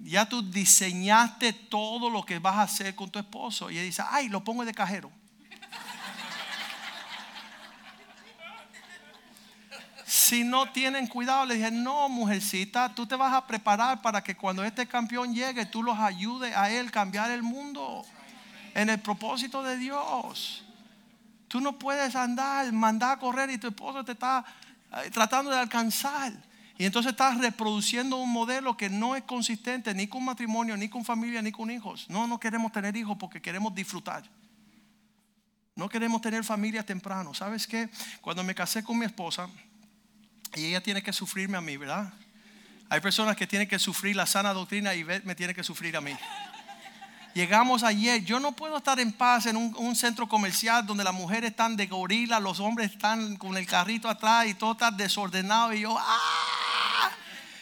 ya 0.04 0.28
tú 0.28 0.42
diseñaste 0.42 1.54
todo 1.54 2.10
lo 2.10 2.26
que 2.26 2.40
vas 2.40 2.56
a 2.56 2.64
hacer 2.64 2.96
con 2.96 3.10
tu 3.10 3.20
esposo. 3.20 3.70
Y 3.70 3.78
él 3.78 3.86
dice, 3.86 4.04
ay, 4.10 4.30
lo 4.30 4.44
pongo 4.44 4.66
de 4.66 4.74
cajero. 4.74 5.12
Si 10.12 10.44
no 10.44 10.70
tienen 10.74 11.08
cuidado, 11.08 11.46
le 11.46 11.56
dije, 11.56 11.72
no, 11.72 12.10
mujercita, 12.10 12.94
tú 12.94 13.08
te 13.08 13.16
vas 13.16 13.34
a 13.34 13.48
preparar 13.48 14.02
para 14.02 14.22
que 14.22 14.36
cuando 14.36 14.62
este 14.62 14.86
campeón 14.86 15.34
llegue, 15.34 15.66
tú 15.66 15.82
los 15.82 15.98
ayudes 15.98 16.54
a 16.54 16.70
él 16.70 16.92
cambiar 16.92 17.32
el 17.32 17.42
mundo 17.42 18.04
en 18.74 18.90
el 18.90 19.00
propósito 19.00 19.64
de 19.64 19.78
Dios. 19.78 20.66
Tú 21.48 21.62
no 21.62 21.80
puedes 21.80 22.14
andar, 22.18 22.70
mandar 22.74 23.14
a 23.14 23.20
correr 23.20 23.52
y 23.52 23.58
tu 23.58 23.70
esposo 23.70 24.04
te 24.04 24.12
está 24.12 24.44
eh, 24.92 25.10
tratando 25.12 25.50
de 25.50 25.58
alcanzar. 25.58 26.34
Y 26.78 26.84
entonces 26.84 27.14
estás 27.14 27.38
reproduciendo 27.38 28.18
un 28.18 28.34
modelo 28.34 28.76
que 28.76 28.90
no 28.90 29.16
es 29.16 29.24
consistente 29.24 29.94
ni 29.94 30.08
con 30.08 30.26
matrimonio, 30.26 30.76
ni 30.76 30.90
con 30.90 31.06
familia, 31.06 31.42
ni 31.42 31.54
con 31.54 31.72
hijos. 31.72 32.10
No, 32.10 32.28
no 32.28 32.38
queremos 32.38 32.74
tener 32.74 32.98
hijos 32.98 33.16
porque 33.18 33.42
queremos 33.42 33.74
disfrutar. 33.74 34.24
No 35.74 35.88
queremos 35.88 36.20
tener 36.20 36.44
familia 36.44 36.86
temprano. 36.86 37.34
¿Sabes 37.34 37.66
qué? 37.66 37.90
Cuando 38.20 38.44
me 38.44 38.54
casé 38.54 38.84
con 38.84 39.00
mi 39.00 39.06
esposa, 39.06 39.48
y 40.56 40.66
ella 40.66 40.82
tiene 40.82 41.02
que 41.02 41.14
sufrirme 41.14 41.58
a 41.58 41.62
mí, 41.62 41.78
¿verdad? 41.78 42.14
Hay 42.90 43.00
personas 43.00 43.38
que 43.38 43.48
tienen 43.48 43.68
que 43.68 43.80
sufrir 43.80 44.16
la 44.16 44.26
sana 44.26 44.54
doctrina 44.54 44.94
y 44.94 45.04
me 45.04 45.36
tiene 45.36 45.54
que 45.54 45.64
sufrir 45.64 45.96
a 45.96 46.02
mí. 46.02 46.16
Llegamos 47.34 47.84
ayer, 47.84 48.26
yo 48.26 48.42
no 48.42 48.52
puedo 48.52 48.76
estar 48.76 49.00
en 49.00 49.14
paz 49.14 49.46
en 49.46 49.56
un, 49.56 49.96
centro 49.96 50.28
comercial 50.28 50.86
donde 50.86 51.06
las 51.06 51.14
mujeres 51.14 51.52
están 51.52 51.78
de 51.78 51.88
gorila, 51.88 52.42
los 52.42 52.60
hombres 52.60 52.92
están 52.92 53.38
con 53.38 53.56
el 53.56 53.66
carrito 53.66 54.10
atrás 54.10 54.48
y 54.48 54.54
todo 54.54 54.74
está 54.74 54.92
desordenado 54.92 55.72
y 55.72 55.82
yo, 55.82 55.98
¡ah! 55.98 57.12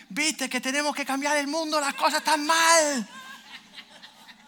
viste 0.10 0.50
que 0.50 0.60
tenemos 0.60 0.96
que 0.96 1.06
cambiar 1.06 1.38
el 1.38 1.46
mundo, 1.48 1.80
las 1.80 1.94
cosas 1.94 2.20
están 2.20 2.48
mal. 2.48 3.08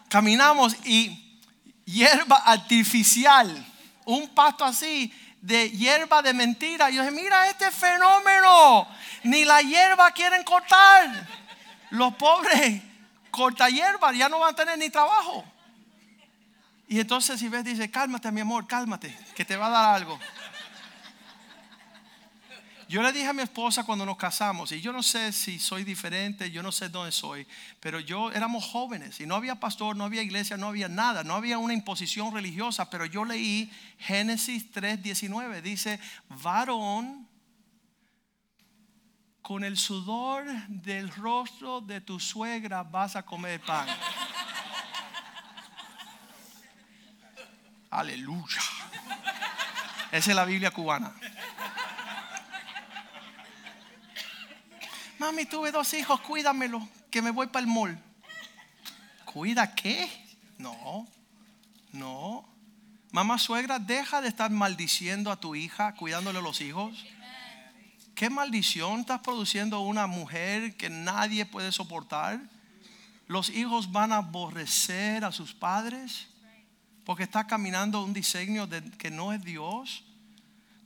Caminamos 0.08 0.74
y 0.84 1.40
hierba 1.84 2.38
artificial, 2.38 3.64
un 4.04 4.28
pasto 4.30 4.64
así 4.64 5.12
de 5.42 5.70
hierba 5.70 6.22
de 6.22 6.32
mentira. 6.32 6.90
Y 6.90 6.94
yo 6.94 7.02
dije, 7.02 7.14
mira 7.14 7.48
este 7.48 7.70
fenómeno, 7.70 8.88
ni 9.24 9.44
la 9.44 9.60
hierba 9.60 10.10
quieren 10.12 10.42
cortar. 10.44 11.28
Los 11.90 12.14
pobres 12.14 12.80
corta 13.30 13.68
hierba 13.68 14.12
ya 14.12 14.28
no 14.28 14.38
van 14.38 14.54
a 14.54 14.56
tener 14.56 14.78
ni 14.78 14.88
trabajo. 14.88 15.44
Y 16.88 17.00
entonces 17.00 17.40
si 17.40 17.48
dice, 17.48 17.90
cálmate 17.90 18.30
mi 18.32 18.40
amor, 18.40 18.66
cálmate, 18.66 19.16
que 19.34 19.44
te 19.44 19.56
va 19.56 19.66
a 19.66 19.70
dar 19.70 19.94
algo. 19.96 20.18
Yo 22.92 23.02
le 23.02 23.10
dije 23.10 23.28
a 23.28 23.32
mi 23.32 23.40
esposa 23.40 23.84
cuando 23.84 24.04
nos 24.04 24.18
casamos, 24.18 24.70
y 24.70 24.82
yo 24.82 24.92
no 24.92 25.02
sé 25.02 25.32
si 25.32 25.58
soy 25.58 25.82
diferente, 25.82 26.50
yo 26.50 26.62
no 26.62 26.70
sé 26.70 26.90
dónde 26.90 27.10
soy, 27.10 27.46
pero 27.80 28.00
yo 28.00 28.30
éramos 28.32 28.66
jóvenes 28.66 29.18
y 29.18 29.24
no 29.24 29.34
había 29.34 29.58
pastor, 29.58 29.96
no 29.96 30.04
había 30.04 30.20
iglesia, 30.20 30.58
no 30.58 30.66
había 30.66 30.90
nada, 30.90 31.24
no 31.24 31.34
había 31.34 31.56
una 31.56 31.72
imposición 31.72 32.34
religiosa, 32.34 32.90
pero 32.90 33.06
yo 33.06 33.24
leí 33.24 33.72
Génesis 33.98 34.70
3:19, 34.70 35.62
dice, 35.62 35.98
varón, 36.28 37.26
con 39.40 39.64
el 39.64 39.78
sudor 39.78 40.44
del 40.68 41.08
rostro 41.14 41.80
de 41.80 42.02
tu 42.02 42.20
suegra 42.20 42.82
vas 42.82 43.16
a 43.16 43.22
comer 43.22 43.58
pan. 43.62 43.88
Aleluya. 47.88 48.60
Esa 50.10 50.30
es 50.30 50.36
la 50.36 50.44
Biblia 50.44 50.70
cubana. 50.70 51.14
Mami, 55.22 55.44
tuve 55.44 55.70
dos 55.70 55.94
hijos, 55.94 56.20
cuídamelo, 56.22 56.88
que 57.08 57.22
me 57.22 57.30
voy 57.30 57.46
para 57.46 57.64
el 57.64 57.68
mall. 57.68 57.96
¿Cuida 59.24 59.72
qué? 59.72 60.10
No, 60.58 61.06
no. 61.92 62.44
Mamá 63.12 63.38
suegra, 63.38 63.78
deja 63.78 64.20
de 64.20 64.26
estar 64.26 64.50
maldiciendo 64.50 65.30
a 65.30 65.36
tu 65.36 65.54
hija, 65.54 65.94
cuidándole 65.94 66.42
los 66.42 66.60
hijos. 66.60 67.06
¿Qué 68.16 68.30
maldición 68.30 68.98
estás 68.98 69.20
produciendo 69.20 69.78
una 69.82 70.08
mujer 70.08 70.76
que 70.76 70.90
nadie 70.90 71.46
puede 71.46 71.70
soportar? 71.70 72.40
Los 73.28 73.48
hijos 73.50 73.92
van 73.92 74.10
a 74.10 74.16
aborrecer 74.16 75.24
a 75.24 75.30
sus 75.30 75.54
padres 75.54 76.26
porque 77.04 77.22
está 77.22 77.46
caminando 77.46 78.02
un 78.02 78.12
diseño 78.12 78.66
de, 78.66 78.82
que 78.98 79.12
no 79.12 79.32
es 79.32 79.40
Dios. 79.44 80.04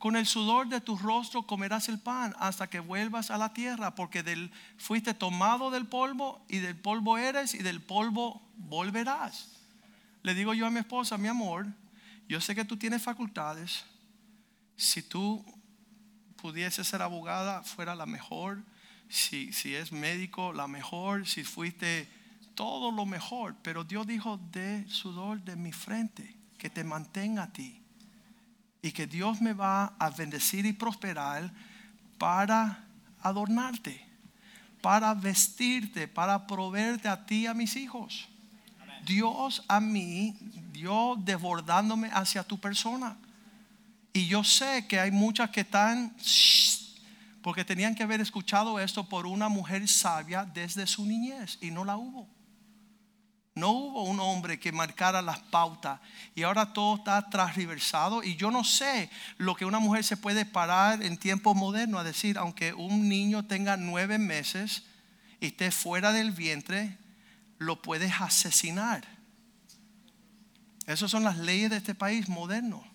Con 0.06 0.14
el 0.14 0.24
sudor 0.24 0.68
de 0.68 0.80
tu 0.80 0.96
rostro 0.96 1.42
comerás 1.48 1.88
el 1.88 1.98
pan 1.98 2.32
hasta 2.38 2.70
que 2.70 2.78
vuelvas 2.78 3.32
a 3.32 3.38
la 3.38 3.52
tierra, 3.52 3.96
porque 3.96 4.22
del, 4.22 4.52
fuiste 4.76 5.14
tomado 5.14 5.72
del 5.72 5.84
polvo 5.84 6.46
y 6.48 6.58
del 6.58 6.76
polvo 6.76 7.18
eres 7.18 7.54
y 7.54 7.58
del 7.58 7.82
polvo 7.82 8.40
volverás. 8.56 9.48
Le 10.22 10.34
digo 10.34 10.54
yo 10.54 10.64
a 10.64 10.70
mi 10.70 10.78
esposa, 10.78 11.18
mi 11.18 11.26
amor, 11.26 11.66
yo 12.28 12.40
sé 12.40 12.54
que 12.54 12.64
tú 12.64 12.76
tienes 12.76 13.02
facultades. 13.02 13.84
Si 14.76 15.02
tú 15.02 15.44
pudieses 16.36 16.86
ser 16.86 17.02
abogada, 17.02 17.64
fuera 17.64 17.96
la 17.96 18.06
mejor. 18.06 18.62
Si, 19.08 19.52
si 19.52 19.74
es 19.74 19.90
médico, 19.90 20.52
la 20.52 20.68
mejor. 20.68 21.26
Si 21.26 21.42
fuiste 21.42 22.08
todo 22.54 22.92
lo 22.92 23.06
mejor. 23.06 23.56
Pero 23.60 23.82
Dios 23.82 24.06
dijo, 24.06 24.38
de 24.52 24.88
sudor 24.88 25.40
de 25.40 25.56
mi 25.56 25.72
frente, 25.72 26.36
que 26.58 26.70
te 26.70 26.84
mantenga 26.84 27.42
a 27.42 27.52
ti 27.52 27.82
y 28.86 28.92
que 28.92 29.08
Dios 29.08 29.40
me 29.40 29.52
va 29.52 29.94
a 29.98 30.10
bendecir 30.10 30.64
y 30.64 30.72
prosperar 30.72 31.50
para 32.18 32.84
adornarte, 33.20 34.00
para 34.80 35.12
vestirte, 35.12 36.06
para 36.06 36.46
proveerte 36.46 37.08
a 37.08 37.26
ti 37.26 37.38
y 37.42 37.46
a 37.48 37.54
mis 37.54 37.74
hijos. 37.74 38.28
Dios 39.04 39.64
a 39.66 39.80
mí, 39.80 40.36
Dios 40.70 41.18
desbordándome 41.24 42.10
hacia 42.12 42.44
tu 42.44 42.60
persona. 42.60 43.16
Y 44.12 44.28
yo 44.28 44.44
sé 44.44 44.86
que 44.86 45.00
hay 45.00 45.10
muchas 45.10 45.50
que 45.50 45.62
están, 45.62 46.14
porque 47.42 47.64
tenían 47.64 47.96
que 47.96 48.04
haber 48.04 48.20
escuchado 48.20 48.78
esto 48.78 49.08
por 49.08 49.26
una 49.26 49.48
mujer 49.48 49.88
sabia 49.88 50.44
desde 50.44 50.86
su 50.86 51.04
niñez 51.04 51.58
y 51.60 51.72
no 51.72 51.84
la 51.84 51.96
hubo. 51.96 52.35
No 53.56 53.70
hubo 53.70 54.02
un 54.02 54.20
hombre 54.20 54.60
que 54.60 54.70
marcara 54.70 55.22
las 55.22 55.38
pautas 55.40 55.98
y 56.34 56.42
ahora 56.42 56.74
todo 56.74 56.96
está 56.96 57.30
transversado 57.30 58.22
y 58.22 58.36
yo 58.36 58.50
no 58.50 58.64
sé 58.64 59.08
lo 59.38 59.54
que 59.54 59.64
una 59.64 59.78
mujer 59.78 60.04
se 60.04 60.18
puede 60.18 60.44
parar 60.44 61.02
en 61.02 61.16
tiempos 61.16 61.56
modernos 61.56 61.98
a 61.98 62.04
decir, 62.04 62.36
aunque 62.36 62.74
un 62.74 63.08
niño 63.08 63.46
tenga 63.46 63.78
nueve 63.78 64.18
meses 64.18 64.82
y 65.40 65.46
esté 65.46 65.70
fuera 65.70 66.12
del 66.12 66.32
vientre, 66.32 66.98
lo 67.56 67.80
puedes 67.80 68.12
asesinar. 68.20 69.08
Esas 70.84 71.10
son 71.10 71.24
las 71.24 71.38
leyes 71.38 71.70
de 71.70 71.78
este 71.78 71.94
país 71.94 72.28
moderno. 72.28 72.86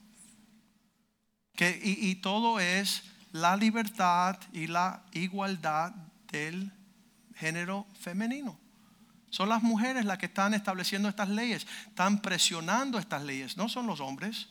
Que, 1.56 1.82
y, 1.84 2.08
y 2.08 2.16
todo 2.18 2.60
es 2.60 3.02
la 3.32 3.58
libertad 3.58 4.38
y 4.54 4.68
la 4.68 5.02
igualdad 5.12 5.92
del 6.32 6.72
género 7.34 7.88
femenino. 8.00 8.61
Son 9.32 9.48
las 9.48 9.64
mujeres 9.64 10.04
las 10.06 10.18
que 10.18 10.26
están 10.26 10.54
estableciendo 10.54 11.08
estas 11.08 11.30
leyes, 11.30 11.66
están 11.88 12.22
presionando 12.22 13.00
estas 13.00 13.24
leyes, 13.24 13.56
no 13.58 13.70
son 13.70 13.88
los 13.88 14.02
hombres. 14.02 14.50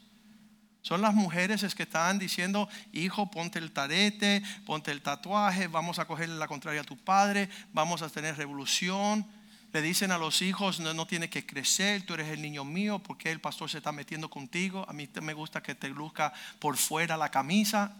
Son 0.83 1.03
las 1.03 1.13
mujeres 1.13 1.63
es 1.63 1.75
que 1.75 1.83
están 1.83 2.19
diciendo, 2.19 2.67
hijo, 2.93 3.31
ponte 3.31 3.59
el 3.59 3.73
tarete, 3.73 4.43
ponte 4.65 4.91
el 4.91 5.03
tatuaje, 5.03 5.67
vamos 5.67 5.99
a 5.99 6.07
cogerle 6.07 6.37
la 6.37 6.49
contraria 6.49 6.81
a 6.81 6.85
tu 6.85 6.97
padre, 6.97 7.51
vamos 7.75 8.01
a 8.01 8.09
tener 8.09 8.39
revolución. 8.39 9.27
Le 9.75 9.83
dicen 9.83 10.11
a 10.13 10.17
los 10.17 10.41
hijos, 10.41 10.81
no, 10.81 10.95
no 10.95 11.07
tiene 11.07 11.29
que 11.29 11.45
crecer, 11.45 12.07
tú 12.07 12.15
eres 12.15 12.29
el 12.29 12.41
niño 12.41 12.65
mío, 12.65 12.99
porque 12.99 13.31
el 13.31 13.41
pastor 13.41 13.69
se 13.69 13.77
está 13.77 13.93
metiendo 13.93 14.31
contigo. 14.31 14.87
A 14.89 14.95
mí 14.95 15.07
me 15.21 15.35
gusta 15.35 15.63
que 15.63 15.75
te 15.75 15.91
luzca 15.91 16.33
por 16.59 16.79
fuera 16.79 17.19
la 17.19 17.31
camisa. 17.31 17.95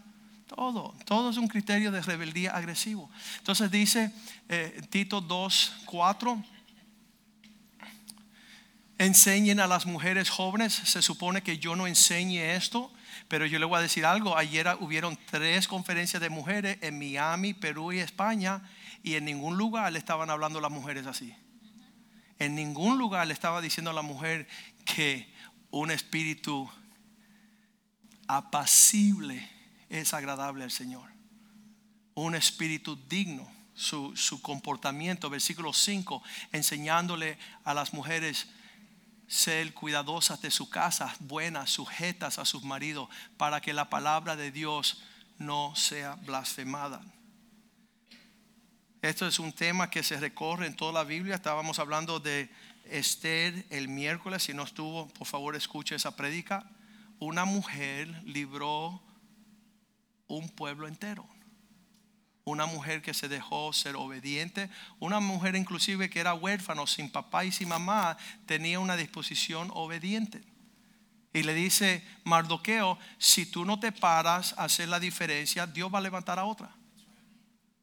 Todo, 0.47 0.95
todo 1.05 1.29
es 1.29 1.37
un 1.37 1.47
criterio 1.47 1.91
de 1.91 2.01
rebeldía 2.01 2.55
agresivo. 2.55 3.11
Entonces 3.37 3.69
dice 3.69 4.11
eh, 4.49 4.81
Tito 4.89 5.21
2, 5.21 5.83
4 5.85 6.43
enseñen 9.05 9.59
a 9.59 9.67
las 9.67 9.85
mujeres 9.85 10.29
jóvenes. 10.29 10.73
Se 10.73 11.01
supone 11.01 11.41
que 11.41 11.57
yo 11.57 11.75
no 11.75 11.87
enseñe 11.87 12.55
esto, 12.55 12.91
pero 13.27 13.45
yo 13.45 13.57
le 13.57 13.65
voy 13.65 13.79
a 13.79 13.81
decir 13.81 14.05
algo. 14.05 14.37
Ayer 14.37 14.67
hubieron 14.79 15.17
tres 15.29 15.67
conferencias 15.67 16.21
de 16.21 16.29
mujeres 16.29 16.77
en 16.81 16.99
Miami, 16.99 17.53
Perú 17.53 17.91
y 17.91 17.99
España, 17.99 18.61
y 19.03 19.15
en 19.15 19.25
ningún 19.25 19.57
lugar 19.57 19.91
le 19.91 19.99
estaban 19.99 20.29
hablando 20.29 20.61
las 20.61 20.71
mujeres 20.71 21.07
así. 21.07 21.33
En 22.37 22.55
ningún 22.55 22.97
lugar 22.97 23.27
le 23.27 23.33
estaba 23.33 23.61
diciendo 23.61 23.91
a 23.91 23.93
la 23.93 24.01
mujer 24.03 24.47
que 24.85 25.31
un 25.71 25.89
espíritu 25.89 26.69
apacible 28.27 29.49
es 29.89 30.13
agradable 30.13 30.63
al 30.63 30.71
Señor. 30.71 31.09
Un 32.13 32.35
espíritu 32.35 32.99
digno, 33.09 33.49
su, 33.73 34.15
su 34.15 34.41
comportamiento, 34.41 35.29
versículo 35.29 35.73
5, 35.73 36.21
enseñándole 36.51 37.37
a 37.63 37.73
las 37.73 37.93
mujeres 37.93 38.47
ser 39.31 39.73
cuidadosas 39.73 40.41
de 40.41 40.51
su 40.51 40.69
casa, 40.69 41.15
buenas, 41.21 41.69
sujetas 41.69 42.37
a 42.37 42.43
sus 42.43 42.63
maridos, 42.63 43.07
para 43.37 43.61
que 43.61 43.71
la 43.71 43.89
palabra 43.89 44.35
de 44.35 44.51
Dios 44.51 45.01
no 45.37 45.73
sea 45.73 46.15
blasfemada. 46.15 47.01
Esto 49.01 49.25
es 49.25 49.39
un 49.39 49.53
tema 49.53 49.89
que 49.89 50.03
se 50.03 50.19
recorre 50.19 50.67
en 50.67 50.75
toda 50.75 50.91
la 50.91 51.05
Biblia. 51.05 51.35
Estábamos 51.35 51.79
hablando 51.79 52.19
de 52.19 52.49
Esther 52.89 53.65
el 53.69 53.87
miércoles. 53.87 54.43
Si 54.43 54.53
no 54.53 54.63
estuvo, 54.63 55.07
por 55.07 55.25
favor 55.25 55.55
escuche 55.55 55.95
esa 55.95 56.13
prédica. 56.17 56.69
Una 57.17 57.45
mujer 57.45 58.09
libró 58.25 59.01
un 60.27 60.49
pueblo 60.49 60.89
entero. 60.89 61.25
Una 62.43 62.65
mujer 62.65 63.01
que 63.01 63.13
se 63.13 63.27
dejó 63.27 63.71
ser 63.73 63.95
obediente. 63.95 64.69
Una 64.99 65.19
mujer 65.19 65.55
inclusive 65.55 66.09
que 66.09 66.19
era 66.19 66.33
huérfano, 66.33 66.87
sin 66.87 67.09
papá 67.11 67.45
y 67.45 67.51
sin 67.51 67.69
mamá, 67.69 68.17
tenía 68.45 68.79
una 68.79 68.97
disposición 68.97 69.69
obediente. 69.73 70.41
Y 71.33 71.43
le 71.43 71.53
dice 71.53 72.03
Mardoqueo, 72.23 72.97
si 73.17 73.45
tú 73.45 73.63
no 73.63 73.79
te 73.79 73.91
paras 73.91 74.53
a 74.57 74.65
hacer 74.65 74.89
la 74.89 74.99
diferencia, 74.99 75.65
Dios 75.65 75.93
va 75.93 75.99
a 75.99 76.01
levantar 76.01 76.39
a 76.39 76.45
otra. 76.45 76.75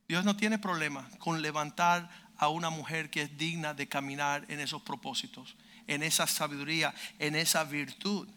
Dios 0.07 0.25
no 0.25 0.37
tiene 0.37 0.59
problema 0.59 1.09
con 1.19 1.41
levantar 1.41 2.09
a 2.37 2.49
una 2.49 2.71
mujer 2.71 3.11
que 3.11 3.23
es 3.23 3.37
digna 3.37 3.75
de 3.75 3.89
caminar 3.89 4.45
en 4.49 4.61
esos 4.61 4.83
propósitos, 4.83 5.57
en 5.87 6.03
esa 6.03 6.27
sabiduría, 6.27 6.95
en 7.19 7.37
esa 7.37 7.65
virtud. 7.65 8.29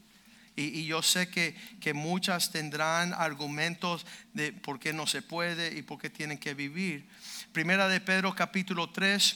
Y, 0.61 0.79
y 0.79 0.85
yo 0.85 1.01
sé 1.01 1.29
que, 1.29 1.55
que 1.79 1.93
muchas 1.93 2.51
tendrán 2.51 3.13
argumentos 3.13 4.05
de 4.33 4.53
por 4.53 4.79
qué 4.79 4.93
no 4.93 5.07
se 5.07 5.21
puede 5.21 5.77
y 5.77 5.81
por 5.81 5.99
qué 5.99 6.09
tienen 6.09 6.37
que 6.37 6.53
vivir. 6.53 7.07
Primera 7.51 7.87
de 7.87 7.99
Pedro 7.99 8.35
capítulo 8.35 8.91
3, 8.91 9.35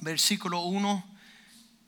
versículo 0.00 0.60
1, 0.60 1.18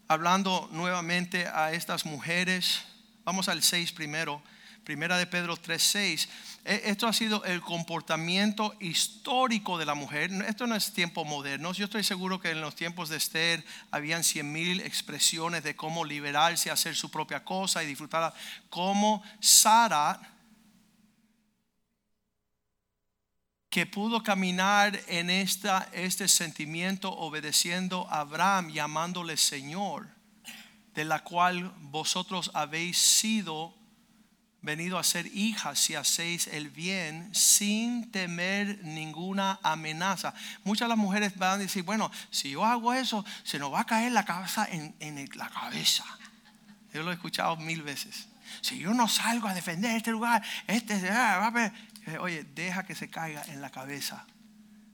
hablando 0.09 0.69
nuevamente 0.73 1.47
a 1.47 1.73
estas 1.73 2.05
mujeres. 2.05 2.83
Vamos 3.25 3.49
al 3.49 3.63
6 3.63 3.93
primero. 3.93 4.43
Primera 4.85 5.19
de 5.19 5.27
Pedro 5.27 5.57
3, 5.57 5.81
6. 5.81 6.29
E- 6.65 6.83
Esto 6.87 7.07
ha 7.07 7.13
sido 7.13 7.45
el 7.45 7.61
comportamiento 7.61 8.75
histórico 8.81 9.79
de 9.79 9.87
la 9.87 9.95
mujer. 9.95 10.31
Esto 10.47 10.67
no 10.67 10.75
es 10.75 10.93
tiempo 10.93 11.25
moderno. 11.25 11.73
Yo 11.73 11.85
estoy 11.85 12.05
seguro 12.05 12.41
que 12.41 12.51
en 12.51 12.61
los 12.61 12.75
tiempos 12.75 13.09
de 13.09 13.17
Esther 13.17 13.65
habían 13.91 14.25
cien 14.25 14.53
mil 14.53 14.81
expresiones 14.81 15.63
de 15.63 15.77
cómo 15.77 16.05
liberarse, 16.05 16.71
hacer 16.71 16.95
su 16.95 17.11
propia 17.11 17.45
cosa 17.45 17.83
y 17.83 17.87
disfrutar. 17.87 18.35
Como 18.69 19.23
Sara, 19.41 20.21
que 23.71 23.87
pudo 23.87 24.23
caminar 24.23 25.01
en 25.07 25.31
esta, 25.31 25.89
este 25.93 26.27
sentimiento 26.27 27.13
obedeciendo 27.13 28.07
a 28.11 28.21
Abraham, 28.21 28.73
llamándole 28.73 29.37
Señor, 29.37 30.09
de 30.95 31.05
la 31.05 31.23
cual 31.23 31.73
vosotros 31.79 32.51
habéis 32.53 32.99
sido 32.99 33.80
venido 34.63 34.99
a 34.99 35.05
ser 35.05 35.27
hijas 35.27 35.79
si 35.79 35.95
hacéis 35.95 36.47
el 36.49 36.71
bien 36.71 37.35
sin 37.35 38.11
temer 38.11 38.81
ninguna 38.85 39.59
amenaza. 39.63 40.35
Muchas 40.65 40.87
de 40.87 40.91
las 40.91 40.99
mujeres 40.99 41.37
van 41.37 41.53
a 41.53 41.59
decir, 41.59 41.83
bueno, 41.83 42.11
si 42.31 42.51
yo 42.51 42.65
hago 42.65 42.93
eso, 42.93 43.25
se 43.43 43.59
nos 43.59 43.73
va 43.73 43.81
a 43.81 43.87
caer 43.87 44.13
la 44.13 44.25
cabeza 44.25 44.69
en, 44.71 45.29
la 45.35 45.49
cabeza. 45.49 46.05
Yo 46.93 47.03
lo 47.03 47.11
he 47.11 47.15
escuchado 47.15 47.57
mil 47.57 47.83
veces. 47.83 48.29
Si 48.61 48.79
yo 48.79 48.93
no 48.93 49.09
salgo 49.09 49.49
a 49.49 49.55
defender 49.55 49.97
este 49.97 50.11
lugar, 50.11 50.43
este 50.67 51.09
ah, 51.09 51.51
va 51.51 51.61
a. 51.61 51.67
Eh, 52.07 52.19
Oye, 52.19 52.45
deja 52.45 52.85
que 52.85 52.95
se 52.95 53.09
caiga 53.09 53.43
en 53.49 53.61
la 53.61 53.71
cabeza 53.71 54.27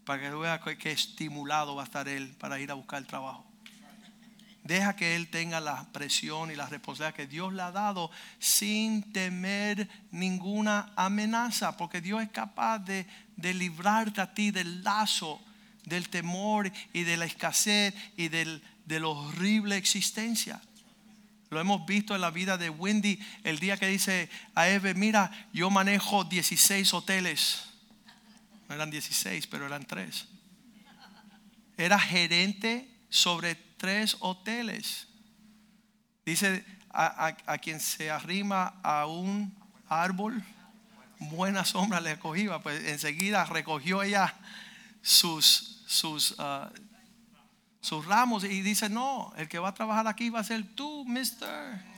para 0.05 0.23
que 0.23 0.31
vea 0.31 0.61
que 0.61 0.93
estimulado 0.93 1.75
va 1.75 1.83
a 1.83 1.85
estar 1.85 2.07
él 2.09 2.35
para 2.39 2.61
ir 2.61 2.71
a 2.71 2.75
buscar 2.75 3.01
el 3.01 3.07
trabajo. 3.07 3.45
Deja 4.67 4.97
que 4.97 5.15
Él 5.15 5.29
tenga 5.29 5.61
la 5.61 5.87
presión 5.93 6.51
y 6.51 6.57
la 6.57 6.67
responsabilidad 6.67 7.15
que 7.15 7.29
Dios 7.29 7.53
le 7.53 7.63
ha 7.63 7.71
dado 7.71 8.11
sin 8.41 9.13
temer 9.13 9.89
ninguna 10.11 10.93
amenaza, 10.97 11.77
porque 11.77 12.01
Dios 12.01 12.21
es 12.23 12.31
capaz 12.31 12.81
de, 12.81 13.07
de 13.37 13.55
librarte 13.55 14.21
a 14.21 14.35
ti 14.35 14.51
del 14.51 14.83
lazo, 14.83 15.41
del 15.85 16.09
temor 16.09 16.73
y 16.93 17.05
de 17.05 17.17
la 17.17 17.27
escasez 17.27 17.95
y 18.17 18.27
del, 18.27 18.61
de 18.87 18.99
la 18.99 19.07
horrible 19.07 19.77
existencia. 19.77 20.61
Lo 21.51 21.61
hemos 21.61 21.87
visto 21.87 22.17
en 22.17 22.21
la 22.21 22.31
vida 22.31 22.59
de 22.59 22.69
Wendy 22.69 23.21
el 23.45 23.61
día 23.61 23.77
que 23.77 23.87
dice 23.87 24.29
a 24.57 24.69
Eve, 24.69 24.95
mira, 24.95 25.31
yo 25.53 25.71
manejo 25.71 26.25
16 26.25 26.93
hoteles. 26.93 27.69
No 28.69 28.75
eran 28.75 28.91
16, 28.91 29.47
pero 29.47 29.67
eran 29.67 29.85
3. 29.85 30.27
Era 31.77 32.01
gerente 32.01 32.91
sobre 33.09 33.66
tres 33.77 34.17
hoteles. 34.21 35.09
Dice 36.25 36.65
a, 36.91 37.35
a- 37.47 37.59
quien 37.59 37.81
se 37.81 38.11
arrima 38.11 38.75
a 38.83 39.07
un 39.07 39.55
árbol, 39.89 40.43
buena 41.19 41.65
sombra 41.65 42.01
le 42.01 42.19
cogía. 42.19 42.59
Pues 42.59 42.85
enseguida 42.87 43.45
recogió 43.45 44.03
ella 44.03 44.35
sus, 45.03 45.83
sus, 45.87 46.35
ah, 46.39 46.71
sus 47.81 48.05
ramos 48.07 48.45
y 48.45 48.63
dice, 48.63 48.89
no, 48.89 49.33
el 49.37 49.49
que 49.49 49.59
va 49.59 49.69
a 49.69 49.75
trabajar 49.75 50.09
aquí 50.09 50.31
va 50.31 50.41
a 50.41 50.45
ser 50.45 50.65
tú, 50.75 51.05
mister. 51.05 51.97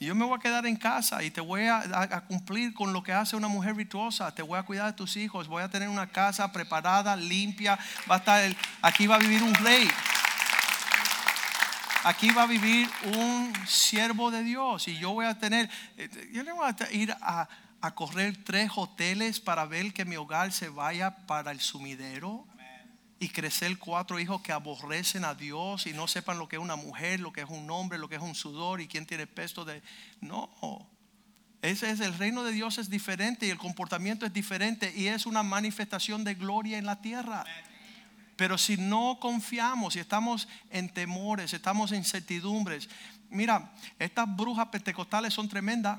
Yo 0.00 0.14
me 0.14 0.24
voy 0.24 0.38
a 0.38 0.40
quedar 0.40 0.64
en 0.64 0.76
casa 0.76 1.22
y 1.22 1.30
te 1.30 1.42
voy 1.42 1.66
a, 1.66 2.24
cumplir 2.26 2.72
con 2.72 2.94
lo 2.94 3.02
que 3.02 3.12
hace 3.12 3.36
una 3.36 3.48
mujer 3.48 3.74
virtuosa. 3.74 4.34
Te 4.34 4.40
voy 4.40 4.58
a 4.58 4.62
cuidar 4.62 4.86
de 4.86 4.92
tus 4.94 5.14
hijos. 5.18 5.46
Voy 5.46 5.62
a 5.62 5.68
tener 5.68 5.90
una 5.90 6.06
casa 6.06 6.50
preparada, 6.50 7.14
limpia. 7.16 7.78
Va 8.10 8.14
a 8.14 8.18
estar 8.18 8.56
aquí 8.80 9.06
va 9.06 9.16
a 9.16 9.18
vivir 9.18 9.42
un 9.42 9.54
rey. 9.56 9.86
Aquí 12.02 12.30
va 12.30 12.44
a 12.44 12.46
vivir 12.46 12.88
un 13.04 13.52
siervo 13.66 14.30
de 14.30 14.42
Dios. 14.42 14.88
Y 14.88 14.98
yo 14.98 15.12
voy 15.12 15.26
a 15.26 15.38
tener, 15.38 15.68
eh, 15.98 16.30
yo 16.32 16.42
le 16.42 16.52
voy 16.52 16.66
a 16.66 16.92
ir 16.92 17.12
a, 17.20 17.48
a 17.80 17.94
correr 17.94 18.42
tres 18.42 18.70
hoteles 18.74 19.38
para 19.38 19.66
ver 19.66 19.92
que 19.92 20.04
mi 20.04 20.16
hogar 20.16 20.52
se 20.52 20.70
vaya 20.70 21.26
para 21.26 21.50
el 21.50 21.60
sumidero 21.60 22.46
y 23.18 23.28
crecer 23.28 23.78
cuatro 23.78 24.18
hijos 24.18 24.40
que 24.40 24.50
aborrecen 24.50 25.26
a 25.26 25.34
Dios 25.34 25.86
y 25.86 25.92
no 25.92 26.08
sepan 26.08 26.38
lo 26.38 26.48
que 26.48 26.56
es 26.56 26.62
una 26.62 26.76
mujer, 26.76 27.20
lo 27.20 27.32
que 27.32 27.42
es 27.42 27.50
un 27.50 27.70
hombre, 27.70 27.98
lo 27.98 28.08
que 28.08 28.16
es 28.16 28.22
un 28.22 28.34
sudor 28.34 28.80
y 28.80 28.88
quién 28.88 29.04
tiene 29.04 29.26
pesto 29.26 29.66
de... 29.66 29.82
No, 30.22 30.50
ese 31.60 31.90
es 31.90 32.00
el 32.00 32.16
reino 32.16 32.42
de 32.44 32.52
Dios 32.52 32.78
es 32.78 32.88
diferente 32.88 33.46
y 33.46 33.50
el 33.50 33.58
comportamiento 33.58 34.24
es 34.24 34.32
diferente 34.32 34.90
y 34.96 35.08
es 35.08 35.26
una 35.26 35.42
manifestación 35.42 36.24
de 36.24 36.34
gloria 36.34 36.78
en 36.78 36.86
la 36.86 37.02
tierra. 37.02 37.44
Pero 38.40 38.56
si 38.56 38.78
no 38.78 39.18
confiamos, 39.20 39.92
si 39.92 39.98
estamos 39.98 40.48
en 40.70 40.88
temores, 40.88 41.52
estamos 41.52 41.92
en 41.92 41.98
incertidumbres, 41.98 42.88
mira, 43.28 43.70
estas 43.98 44.34
brujas 44.34 44.68
pentecostales 44.68 45.34
son 45.34 45.46
tremendas. 45.46 45.98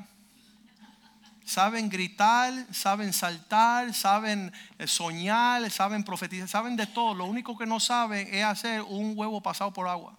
Saben 1.45 1.87
gritar, 1.87 2.51
saben 2.73 3.13
saltar, 3.13 3.93
saben 3.93 4.51
eh, 4.79 4.87
soñar, 4.87 5.69
saben 5.69 6.03
profetizar, 6.03 6.47
saben 6.47 6.75
de 6.75 6.87
todo. 6.87 7.13
Lo 7.13 7.25
único 7.25 7.55
que 7.55 7.67
no 7.67 7.79
saben 7.79 8.27
es 8.33 8.43
hacer 8.43 8.81
un 8.81 9.13
huevo 9.15 9.39
pasado 9.39 9.71
por 9.71 9.87
agua. 9.87 10.17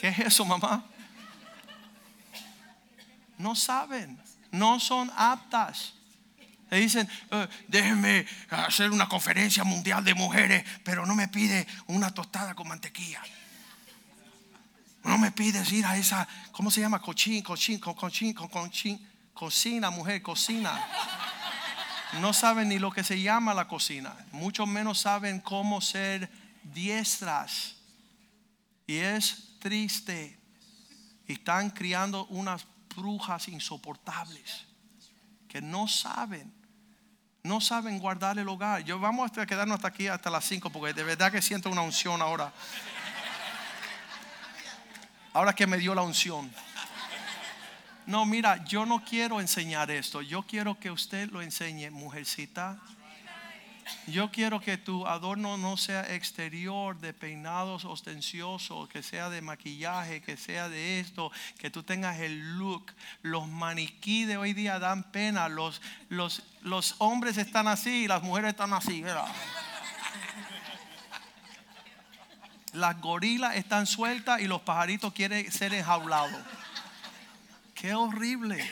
¿Qué 0.00 0.08
es 0.08 0.18
eso, 0.20 0.46
mamá? 0.46 0.82
No 3.36 3.54
saben, 3.54 4.18
no 4.50 4.80
son 4.80 5.12
aptas. 5.14 5.97
Le 6.70 6.80
dicen, 6.80 7.08
eh, 7.30 7.48
déjenme 7.66 8.26
hacer 8.50 8.90
una 8.90 9.08
conferencia 9.08 9.64
mundial 9.64 10.04
de 10.04 10.14
mujeres, 10.14 10.64
pero 10.84 11.06
no 11.06 11.14
me 11.14 11.28
pide 11.28 11.66
una 11.86 12.12
tostada 12.12 12.54
con 12.54 12.68
mantequilla. 12.68 13.22
No 15.04 15.16
me 15.16 15.32
pides 15.32 15.72
ir 15.72 15.86
a 15.86 15.96
esa, 15.96 16.28
¿cómo 16.52 16.70
se 16.70 16.80
llama? 16.80 17.00
Cochín, 17.00 17.42
cochín, 17.42 17.78
cochín, 17.78 18.34
cochín, 18.34 19.08
cocina, 19.32 19.90
mujer, 19.90 20.20
cocina. 20.20 20.84
No 22.20 22.32
saben 22.32 22.68
ni 22.68 22.78
lo 22.78 22.90
que 22.90 23.04
se 23.04 23.20
llama 23.20 23.54
la 23.54 23.68
cocina, 23.68 24.14
mucho 24.32 24.66
menos 24.66 25.00
saben 25.00 25.40
cómo 25.40 25.80
ser 25.80 26.30
diestras. 26.62 27.76
Y 28.86 28.96
es 28.96 29.58
triste. 29.58 30.38
Están 31.26 31.70
criando 31.70 32.26
unas 32.26 32.66
brujas 32.96 33.48
insoportables 33.48 34.66
que 35.48 35.60
no 35.60 35.86
saben, 35.86 36.52
no 37.48 37.60
saben 37.62 37.98
guardar 37.98 38.38
el 38.38 38.46
hogar. 38.46 38.84
Yo 38.84 39.00
vamos 39.00 39.36
a 39.36 39.46
quedarnos 39.46 39.76
hasta 39.76 39.88
aquí 39.88 40.06
hasta 40.06 40.28
las 40.28 40.44
5 40.44 40.70
porque 40.70 40.92
de 40.92 41.02
verdad 41.02 41.32
que 41.32 41.40
siento 41.40 41.70
una 41.70 41.80
unción 41.80 42.20
ahora. 42.20 42.52
Ahora 45.32 45.54
que 45.54 45.66
me 45.66 45.78
dio 45.78 45.94
la 45.94 46.02
unción. 46.02 46.52
No, 48.06 48.26
mira, 48.26 48.62
yo 48.64 48.84
no 48.84 49.02
quiero 49.02 49.40
enseñar 49.40 49.90
esto. 49.90 50.20
Yo 50.20 50.42
quiero 50.42 50.78
que 50.78 50.90
usted 50.90 51.30
lo 51.30 51.40
enseñe, 51.40 51.90
mujercita. 51.90 52.78
Yo 54.06 54.30
quiero 54.30 54.60
que 54.60 54.78
tu 54.78 55.06
adorno 55.06 55.56
no 55.58 55.76
sea 55.76 56.14
exterior 56.14 56.98
de 56.98 57.12
peinados 57.12 57.84
ostenciosos, 57.84 58.88
que 58.88 59.02
sea 59.02 59.28
de 59.30 59.42
maquillaje, 59.42 60.22
que 60.22 60.36
sea 60.36 60.68
de 60.68 61.00
esto, 61.00 61.30
que 61.58 61.70
tú 61.70 61.82
tengas 61.82 62.18
el 62.20 62.58
look. 62.58 62.92
Los 63.22 63.48
maniquí 63.48 64.24
de 64.24 64.36
hoy 64.36 64.54
día 64.54 64.78
dan 64.78 65.04
pena. 65.10 65.48
Los, 65.48 65.82
los, 66.08 66.42
los 66.62 66.94
hombres 66.98 67.36
están 67.36 67.68
así 67.68 68.04
y 68.04 68.08
las 68.08 68.22
mujeres 68.22 68.50
están 68.50 68.72
así. 68.72 69.04
Las 72.72 73.00
gorilas 73.00 73.56
están 73.56 73.86
sueltas 73.86 74.40
y 74.40 74.46
los 74.46 74.62
pajaritos 74.62 75.12
quieren 75.12 75.50
ser 75.50 75.74
enjaulados. 75.74 76.40
Qué 77.74 77.94
horrible. 77.94 78.64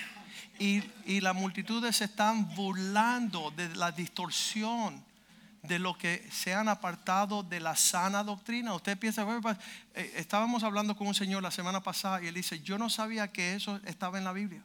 Y, 0.59 0.83
y 1.05 1.21
las 1.21 1.35
multitudes 1.35 1.97
se 1.97 2.07
están 2.07 2.55
burlando 2.55 3.51
de 3.51 3.75
la 3.77 3.93
distorsión 3.93 5.06
de 5.67 5.79
lo 5.79 5.97
que 5.97 6.27
se 6.31 6.55
han 6.55 6.69
apartado 6.69 7.43
de 7.43 7.61
la 7.61 7.77
sana 7.77 8.23
doctrina. 8.23 8.75
Usted 8.75 8.99
piensa, 8.99 9.27
pues, 9.41 9.57
eh, 9.95 10.13
estábamos 10.17 10.63
hablando 10.63 10.97
con 10.97 11.07
un 11.07 11.15
señor 11.15 11.43
la 11.43 11.51
semana 11.51 11.83
pasada 11.83 12.23
y 12.23 12.27
él 12.27 12.35
dice, 12.35 12.61
yo 12.61 12.79
no 12.79 12.91
sabía 12.91 13.33
que 13.33 13.55
eso 13.55 13.81
estaba 13.85 14.19
en 14.19 14.25
la 14.25 14.33
Biblia. 14.33 14.65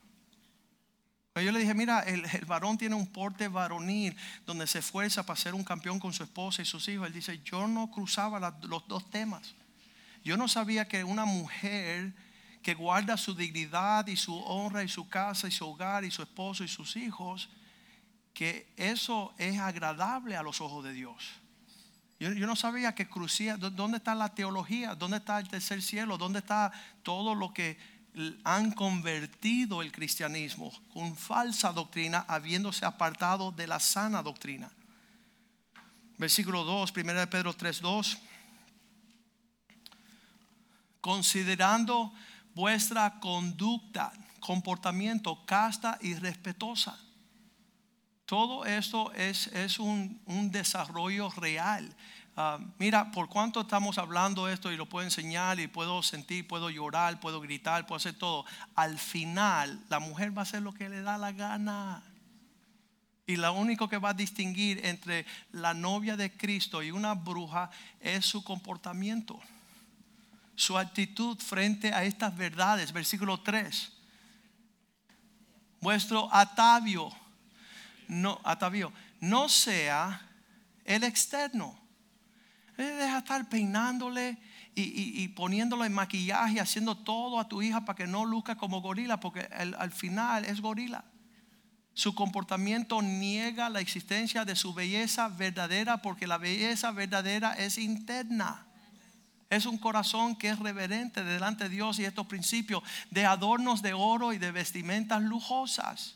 Pero 1.33 1.45
yo 1.45 1.51
le 1.51 1.59
dije, 1.59 1.73
mira, 1.73 2.01
el, 2.01 2.25
varón 2.45 2.77
tiene 2.77 2.95
un 2.95 3.07
porte 3.07 3.47
varonil 3.47 4.15
donde 4.45 4.67
se 4.67 4.79
esfuerza 4.79 5.25
para 5.25 5.39
ser 5.39 5.53
un 5.53 5.63
campeón 5.63 5.99
con 5.99 6.11
su 6.11 6.23
esposa 6.23 6.61
y 6.61 6.65
sus 6.65 6.87
hijos. 6.89 7.07
Él 7.07 7.13
dice, 7.13 7.39
yo 7.43 7.67
no 7.67 7.89
cruzaba 7.89 8.39
los 8.63 8.87
dos 8.87 9.09
temas. 9.09 9.55
Yo 10.23 10.37
no 10.37 10.47
sabía 10.47 10.87
que 10.87 11.03
una 11.03 11.25
mujer 11.25 12.13
que 12.61 12.73
guarda 12.75 13.17
su 13.17 13.33
dignidad 13.33 14.05
y 14.07 14.17
su 14.17 14.37
honra 14.37 14.83
y 14.83 14.87
su 14.87 15.07
casa 15.07 15.47
y 15.47 15.51
su 15.51 15.67
hogar 15.67 16.03
y 16.03 16.11
su 16.11 16.21
esposo 16.21 16.63
y 16.63 16.67
sus 16.67 16.95
hijos, 16.95 17.49
que 18.33 18.71
eso 18.77 19.33
es 19.37 19.59
agradable 19.59 20.35
a 20.35 20.43
los 20.43 20.61
ojos 20.61 20.83
de 20.83 20.93
Dios. 20.93 21.31
Yo, 22.19 22.29
no 22.29 22.55
sabía 22.55 22.93
que 22.93 23.09
crucía, 23.09 23.57
¿dónde 23.57 23.97
está 23.97 24.13
la 24.13 24.35
teología? 24.35 24.93
¿Dónde 24.93 25.17
está 25.17 25.39
el 25.39 25.47
tercer 25.47 25.81
cielo? 25.81 26.17
¿Dónde 26.17 26.39
está 26.39 26.71
todo 27.03 27.33
lo 27.33 27.51
que 27.53 27.77
han 28.43 28.71
convertido 28.71 29.81
el 29.81 29.91
cristianismo 29.91 30.71
con 30.93 31.15
falsa 31.15 31.71
doctrina, 31.71 32.25
habiéndose 32.27 32.85
apartado 32.85 33.51
de 33.51 33.67
la 33.67 33.79
sana 33.79 34.21
doctrina. 34.21 34.69
Versículo 36.17 36.63
2, 36.63 36.93
1 36.95 37.13
de 37.13 37.27
Pedro 37.27 37.53
3, 37.53 37.81
2. 37.81 38.17
Considerando 40.99 42.13
vuestra 42.53 43.19
conducta, 43.19 44.11
comportamiento 44.39 45.45
casta 45.45 45.97
y 46.01 46.13
respetuosa. 46.15 46.99
Todo 48.31 48.63
esto 48.63 49.11
es, 49.11 49.47
es 49.47 49.77
un, 49.77 50.21
un 50.25 50.51
desarrollo 50.51 51.29
real 51.31 51.93
Ah, 52.37 52.59
mira, 52.79 53.11
por 53.11 53.27
cuánto 53.27 53.61
estamos 53.61 53.97
hablando 53.97 54.47
esto 54.47 54.71
y 54.71 54.77
lo 54.77 54.87
puedo 54.87 55.03
enseñar 55.03 55.59
y 55.59 55.67
puedo 55.67 56.01
sentir, 56.01 56.47
puedo 56.47 56.69
llorar, 56.69 57.19
puedo 57.19 57.41
gritar, 57.41 57.85
puedo 57.85 57.97
hacer 57.97 58.13
todo. 58.13 58.45
Al 58.75 58.97
final, 58.97 59.83
la 59.89 59.99
mujer 59.99 60.35
va 60.35 60.41
a 60.41 60.43
hacer 60.43 60.61
lo 60.61 60.73
que 60.73 60.87
le 60.87 61.01
da 61.01 61.17
la 61.17 61.33
gana. 61.33 62.03
Y 63.27 63.35
lo 63.35 63.53
único 63.53 63.89
que 63.89 63.97
va 63.97 64.09
a 64.09 64.13
distinguir 64.13 64.85
entre 64.85 65.25
la 65.51 65.73
novia 65.73 66.15
de 66.15 66.35
Cristo 66.35 66.81
y 66.81 66.91
una 66.91 67.13
bruja 67.13 67.69
es 67.99 68.25
su 68.25 68.43
comportamiento, 68.43 69.39
su 70.55 70.77
actitud 70.77 71.37
frente 71.37 71.93
a 71.93 72.03
estas 72.05 72.35
verdades. 72.35 72.93
Versículo 72.93 73.41
3. 73.41 73.91
Vuestro 75.81 76.33
atavio, 76.33 77.11
no, 78.07 78.39
atavio, 78.43 78.91
no 79.19 79.49
sea 79.49 80.21
el 80.85 81.03
externo 81.03 81.81
Deja 82.77 83.19
estar 83.19 83.47
peinándole 83.49 84.37
y, 84.73 85.27
poniéndole 85.29 85.85
en 85.85 85.93
maquillaje, 85.93 86.59
haciendo 86.59 86.95
todo 86.95 87.39
a 87.39 87.47
tu 87.47 87.61
hija 87.61 87.85
para 87.85 87.97
que 87.97 88.07
no 88.07 88.25
luzca 88.25 88.55
como 88.55 88.81
gorila, 88.81 89.19
porque 89.19 89.41
al 89.41 89.91
final 89.91 90.45
es 90.45 90.61
gorila. 90.61 91.03
Su 91.93 92.15
comportamiento 92.15 93.01
niega 93.01 93.69
la 93.69 93.81
existencia 93.81 94.45
de 94.45 94.55
su 94.55 94.73
belleza 94.73 95.27
verdadera, 95.27 96.01
porque 96.01 96.25
la 96.25 96.37
belleza 96.37 96.91
verdadera 96.91 97.53
es 97.53 97.77
interna. 97.77 98.65
Es 99.49 99.65
un 99.65 99.77
corazón 99.77 100.37
que 100.37 100.49
es 100.49 100.57
reverente 100.57 101.23
delante 101.25 101.65
de 101.65 101.69
Dios 101.69 101.99
y 101.99 102.05
estos 102.05 102.25
principios 102.27 102.81
de 103.09 103.25
adornos 103.25 103.81
de 103.81 103.93
oro 103.93 104.31
y 104.31 104.37
de 104.37 104.51
vestimentas 104.51 105.21
lujosas. 105.21 106.15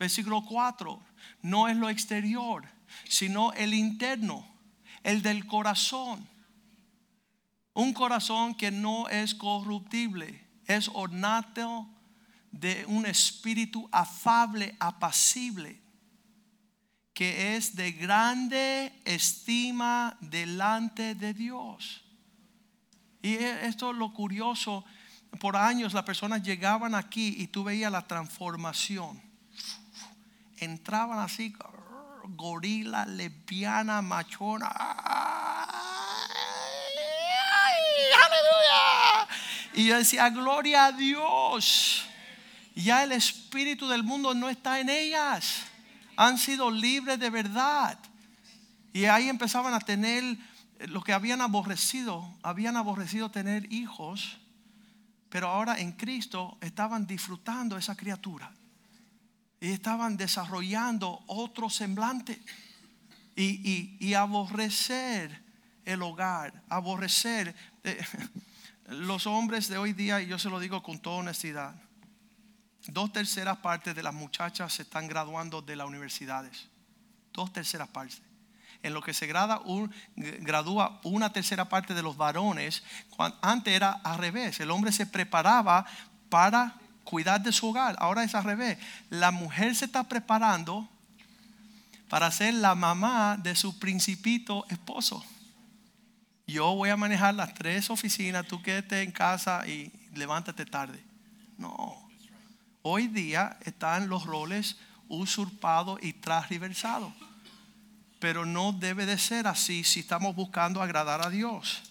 Versículo 0.00 0.44
4. 0.44 1.00
No 1.42 1.68
es 1.68 1.76
lo 1.76 1.88
exterior, 1.88 2.66
sino 3.04 3.52
el 3.52 3.72
interno 3.72 4.50
el 5.02 5.22
del 5.22 5.46
corazón. 5.46 6.26
Un 7.72 7.92
corazón 7.92 8.54
que 8.54 8.70
no 8.70 9.08
es 9.08 9.34
corruptible, 9.34 10.46
es 10.66 10.90
ornato 10.92 11.88
de 12.50 12.84
un 12.86 13.06
espíritu 13.06 13.88
afable, 13.92 14.74
apacible, 14.80 15.80
que 17.14 17.56
es 17.56 17.76
de 17.76 17.92
grande 17.92 18.92
estima 19.04 20.16
delante 20.20 21.14
de 21.14 21.32
Dios. 21.32 22.04
Y 23.22 23.34
esto 23.34 23.90
es 23.92 23.96
lo 23.96 24.12
curioso. 24.12 24.84
Por 25.38 25.56
años 25.56 25.94
las 25.94 26.04
personas 26.04 26.42
llegaban 26.42 26.94
aquí 26.94 27.36
y 27.38 27.46
tú 27.46 27.62
veías 27.62 27.92
la 27.92 28.06
transformación. 28.06 29.29
Entraban 30.60 31.18
así 31.18 31.54
gorila, 32.36 33.06
lesbiana, 33.06 34.02
machona. 34.02 34.70
Y 39.72 39.86
yo 39.86 39.96
decía, 39.96 40.28
gloria 40.30 40.86
a 40.86 40.92
Dios. 40.92 42.04
Ya 42.74 43.02
el 43.02 43.12
espíritu 43.12 43.88
del 43.88 44.02
mundo 44.02 44.34
no 44.34 44.48
está 44.48 44.80
en 44.80 44.90
ellas. 44.90 45.62
Han 46.16 46.38
sido 46.38 46.70
libres 46.70 47.18
de 47.18 47.30
verdad. 47.30 47.98
Y 48.92 49.06
ahí 49.06 49.28
empezaban 49.28 49.72
a 49.74 49.80
tener 49.80 50.36
lo 50.88 51.02
que 51.02 51.12
habían 51.12 51.40
aborrecido. 51.40 52.36
Habían 52.42 52.76
aborrecido 52.76 53.30
tener 53.30 53.72
hijos. 53.72 54.38
Pero 55.28 55.48
ahora 55.48 55.78
en 55.78 55.92
Cristo 55.92 56.58
estaban 56.60 57.06
disfrutando 57.06 57.76
esa 57.76 57.96
criatura. 57.96 58.52
Y 59.60 59.70
estaban 59.72 60.16
desarrollando 60.16 61.22
otro 61.26 61.68
semblante. 61.68 62.40
Y, 63.36 63.44
y- 63.70 63.96
y 64.00 64.14
aborrecer 64.14 65.42
el 65.84 66.02
hogar, 66.02 66.62
aborrecer 66.68 67.54
eh, 67.84 67.98
los 68.88 69.26
hombres 69.26 69.68
de 69.68 69.78
hoy 69.78 69.92
día, 69.92 70.20
y 70.20 70.26
yo 70.26 70.38
se 70.38 70.50
lo 70.50 70.58
digo 70.60 70.82
con 70.82 70.98
toda 70.98 71.16
honestidad, 71.18 71.74
dos 72.88 73.12
terceras 73.12 73.58
partes 73.58 73.94
de 73.94 74.02
las 74.02 74.14
muchachas 74.14 74.72
se 74.72 74.82
están 74.82 75.08
graduando 75.08 75.62
de 75.62 75.76
las 75.76 75.86
universidades. 75.86 76.68
Dos 77.32 77.52
terceras 77.52 77.88
partes. 77.88 78.20
En 78.82 78.94
lo 78.94 79.02
que 79.02 79.12
se 79.14 79.26
grada 79.26 79.60
gradúa 80.16 81.00
una 81.04 81.32
tercera 81.32 81.68
parte 81.68 81.94
de 81.94 82.02
los 82.02 82.16
varones, 82.16 82.82
antes 83.42 83.74
era 83.74 83.92
al 83.92 84.18
revés. 84.18 84.58
El 84.60 84.70
hombre 84.70 84.90
se 84.90 85.06
preparaba 85.06 85.84
para 86.30 86.78
cuidar 87.04 87.42
de 87.42 87.52
su 87.52 87.68
hogar. 87.68 87.96
Ahora 87.98 88.24
es 88.24 88.34
al 88.34 88.44
revés. 88.44 88.78
La 89.10 89.30
mujer 89.30 89.74
se 89.74 89.86
está 89.86 90.04
preparando 90.04 90.88
para 92.08 92.30
ser 92.30 92.54
la 92.54 92.74
mamá 92.74 93.36
de 93.36 93.54
su 93.54 93.78
principito 93.78 94.66
esposo. 94.68 95.24
Yo 96.46 96.74
voy 96.74 96.90
a 96.90 96.96
manejar 96.96 97.34
las 97.34 97.54
tres 97.54 97.88
oficinas, 97.90 98.46
tú 98.46 98.60
quédate 98.60 99.02
en 99.02 99.12
casa 99.12 99.66
y 99.68 99.92
levántate 100.14 100.66
tarde. 100.66 101.00
No. 101.56 102.10
Hoy 102.82 103.06
día 103.06 103.56
están 103.64 104.08
los 104.08 104.24
roles 104.24 104.76
usurpados 105.08 106.00
y 106.02 106.14
transversados. 106.14 107.12
Pero 108.18 108.44
no 108.44 108.72
debe 108.72 109.06
de 109.06 109.18
ser 109.18 109.46
así 109.46 109.84
si 109.84 110.00
estamos 110.00 110.34
buscando 110.34 110.82
agradar 110.82 111.24
a 111.24 111.30
Dios. 111.30 111.82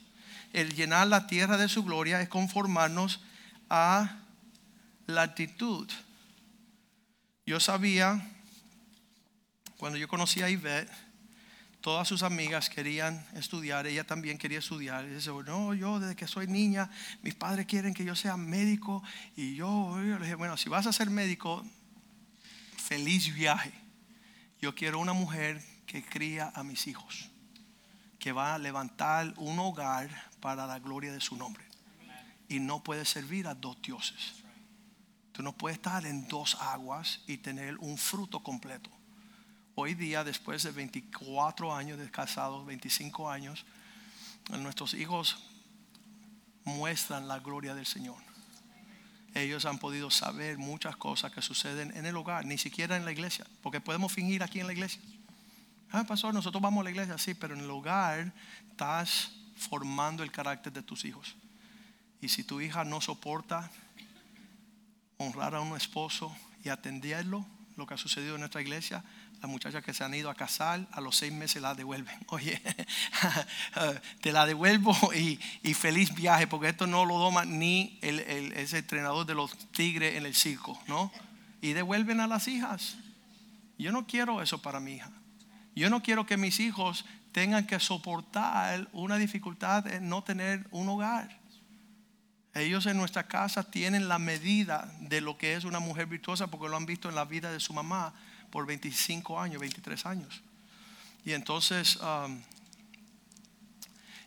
El 0.52 0.76
llenar 0.76 1.08
la 1.08 1.28
tierra 1.28 1.58
de 1.58 1.70
su 1.70 1.84
gloria 1.84 2.22
es 2.22 2.28
conformarnos 2.28 3.22
a 3.70 4.18
la 5.10 5.24
actitud. 5.24 5.90
Yo 7.46 7.60
sabía, 7.60 8.22
cuando 9.78 9.98
yo 9.98 10.08
conocí 10.08 10.42
a 10.42 10.50
Ivette, 10.50 10.92
todas 11.82 12.08
sus 12.08 12.22
amigas 12.22 12.70
querían 12.70 13.26
estudiar, 13.34 13.88
ella 13.88 14.04
también 14.04 14.38
quería 14.38 14.60
estudiar. 14.60 15.06
Y 15.06 15.16
dice, 15.16 15.32
no, 15.46 15.74
yo 15.74 16.00
desde 16.00 16.16
que 16.16 16.28
soy 16.28 16.46
niña, 16.46 16.92
mis 17.24 17.34
padres 17.34 17.66
quieren 17.66 17.94
que 17.94 18.06
yo 18.06 18.16
sea 18.16 18.38
médico. 18.38 19.04
Y 19.36 19.56
yo, 19.56 19.96
yo 20.04 20.20
le 20.20 20.26
dije, 20.26 20.36
bueno, 20.36 20.58
si 20.58 20.70
vas 20.70 20.86
a 20.86 20.94
ser 20.94 21.10
médico, 21.10 21.66
feliz 22.78 23.34
viaje. 23.34 23.74
Yo 24.62 24.76
quiero 24.76 25.00
una 25.00 25.14
mujer 25.14 25.64
que 25.88 26.06
cría 26.06 26.52
a 26.54 26.64
mis 26.64 26.86
hijos, 26.86 27.30
que 28.20 28.32
va 28.32 28.54
a 28.54 28.60
levantar 28.60 29.34
un 29.38 29.58
hogar 29.58 30.10
para 30.40 30.68
la 30.68 30.78
gloria 30.78 31.12
de 31.12 31.22
su 31.22 31.36
nombre. 31.36 31.64
Y 32.48 32.60
no 32.60 32.84
puede 32.84 33.06
servir 33.06 33.48
a 33.48 33.56
dos 33.56 33.82
dioses. 33.82 34.39
Tú 35.40 35.44
no 35.44 35.54
puedes 35.54 35.78
estar 35.78 36.06
en 36.06 36.28
dos 36.28 36.56
aguas 36.56 37.22
y 37.26 37.38
tener 37.38 37.78
un 37.78 37.98
fruto 37.98 38.44
completo. 38.44 38.90
Hoy 39.74 39.94
día, 39.94 40.26
después 40.26 40.64
de 40.64 40.72
24 40.72 41.74
años 41.74 41.98
de 41.98 42.12
casados, 42.12 42.66
25 42.66 43.30
años, 43.30 43.66
nuestros 44.50 44.94
hijos 44.96 45.42
muestran 46.66 47.30
la 47.30 47.40
gloria 47.40 47.74
del 47.74 47.86
Señor. 47.86 48.18
Ellos 49.34 49.64
han 49.64 49.80
podido 49.80 50.12
saber 50.12 50.58
muchas 50.58 50.98
cosas 50.98 51.32
que 51.32 51.42
suceden 51.42 51.96
en 51.96 52.06
el 52.06 52.18
hogar, 52.18 52.44
ni 52.44 52.58
siquiera 52.58 52.98
en 52.98 53.06
la 53.06 53.14
iglesia, 53.14 53.48
porque 53.64 53.80
podemos 53.80 54.12
fingir 54.12 54.44
aquí 54.44 54.60
en 54.60 54.68
la 54.68 54.74
iglesia. 54.74 55.02
Ah, 55.90 56.04
pastor, 56.04 56.34
nosotros 56.34 56.62
vamos 56.62 56.82
a 56.82 56.84
la 56.84 56.92
iglesia, 56.92 57.18
sí, 57.18 57.34
pero 57.34 57.54
en 57.54 57.62
el 57.62 57.72
hogar 57.72 58.34
estás 58.72 59.32
formando 59.56 60.22
el 60.22 60.34
carácter 60.34 60.74
de 60.74 60.84
tus 60.84 61.06
hijos. 61.06 61.34
Y 62.20 62.28
si 62.28 62.44
tu 62.44 62.60
hija 62.60 62.84
no 62.84 63.00
soporta 63.00 63.72
honrar 65.22 65.54
a 65.54 65.60
un 65.60 65.76
esposo 65.76 66.34
y 66.64 66.70
atenderlo, 66.70 67.46
lo 67.76 67.86
que 67.86 67.94
ha 67.94 67.98
sucedido 67.98 68.36
en 68.36 68.40
nuestra 68.42 68.62
iglesia, 68.62 69.04
las 69.42 69.52
muchachas 69.52 69.84
que 69.84 69.94
se 69.94 70.04
han 70.04 70.14
ido 70.14 70.30
a 70.30 70.36
casar, 70.36 70.88
a 70.92 71.02
los 71.02 71.18
seis 71.18 71.32
meses 71.34 71.62
la 71.62 71.76
devuelven. 71.76 72.18
Oye, 72.28 72.62
te 74.22 74.32
la 74.32 74.46
devuelvo 74.46 74.96
y, 75.14 75.38
feliz 75.74 76.16
viaje, 76.16 76.48
porque 76.48 76.70
esto 76.70 76.88
no 76.88 77.04
lo 77.06 77.18
doma 77.18 77.44
ni 77.44 78.00
el, 78.02 78.20
el- 78.22 78.54
ese 78.54 78.78
entrenador 78.80 79.26
de 79.26 79.36
los 79.36 79.58
tigres 79.72 80.16
en 80.16 80.26
el 80.26 80.34
circo, 80.36 80.82
¿no? 80.88 81.12
Y 81.62 81.74
devuelven 81.74 82.22
a 82.22 82.28
las 82.28 82.48
hijas. 82.48 82.96
Yo 83.78 83.92
no 83.92 84.08
quiero 84.08 84.42
eso 84.42 84.62
para 84.62 84.80
mi 84.80 84.94
hija. 84.94 85.12
Yo 85.76 85.90
no 85.90 86.02
quiero 86.02 86.26
que 86.26 86.38
mis 86.38 86.60
hijos 86.62 87.04
tengan 87.34 87.68
que 87.68 87.80
soportar 87.82 88.88
una 88.94 89.18
dificultad 89.18 89.86
en 89.88 90.08
no 90.08 90.24
tener 90.24 90.66
un 90.72 90.88
hogar. 90.88 91.39
Ellos 92.60 92.86
en 92.86 92.98
nuestra 92.98 93.28
casa 93.28 93.64
tienen 93.64 94.08
la 94.08 94.20
medida 94.20 94.92
de 95.00 95.22
lo 95.22 95.38
que 95.38 95.56
es 95.56 95.64
una 95.64 95.80
mujer 95.80 96.08
virtuosa 96.08 96.48
porque 96.48 96.70
lo 96.70 96.78
han 96.78 96.86
visto 96.86 97.10
en 97.10 97.16
la 97.16 97.26
vida 97.26 97.52
de 97.52 97.60
su 97.60 97.74
mamá 97.74 98.14
por 98.50 98.66
25 98.66 99.40
años, 99.40 99.62
23 99.62 100.06
años. 100.06 100.42
Y 101.26 101.34
entonces 101.34 101.98
um, 101.98 102.42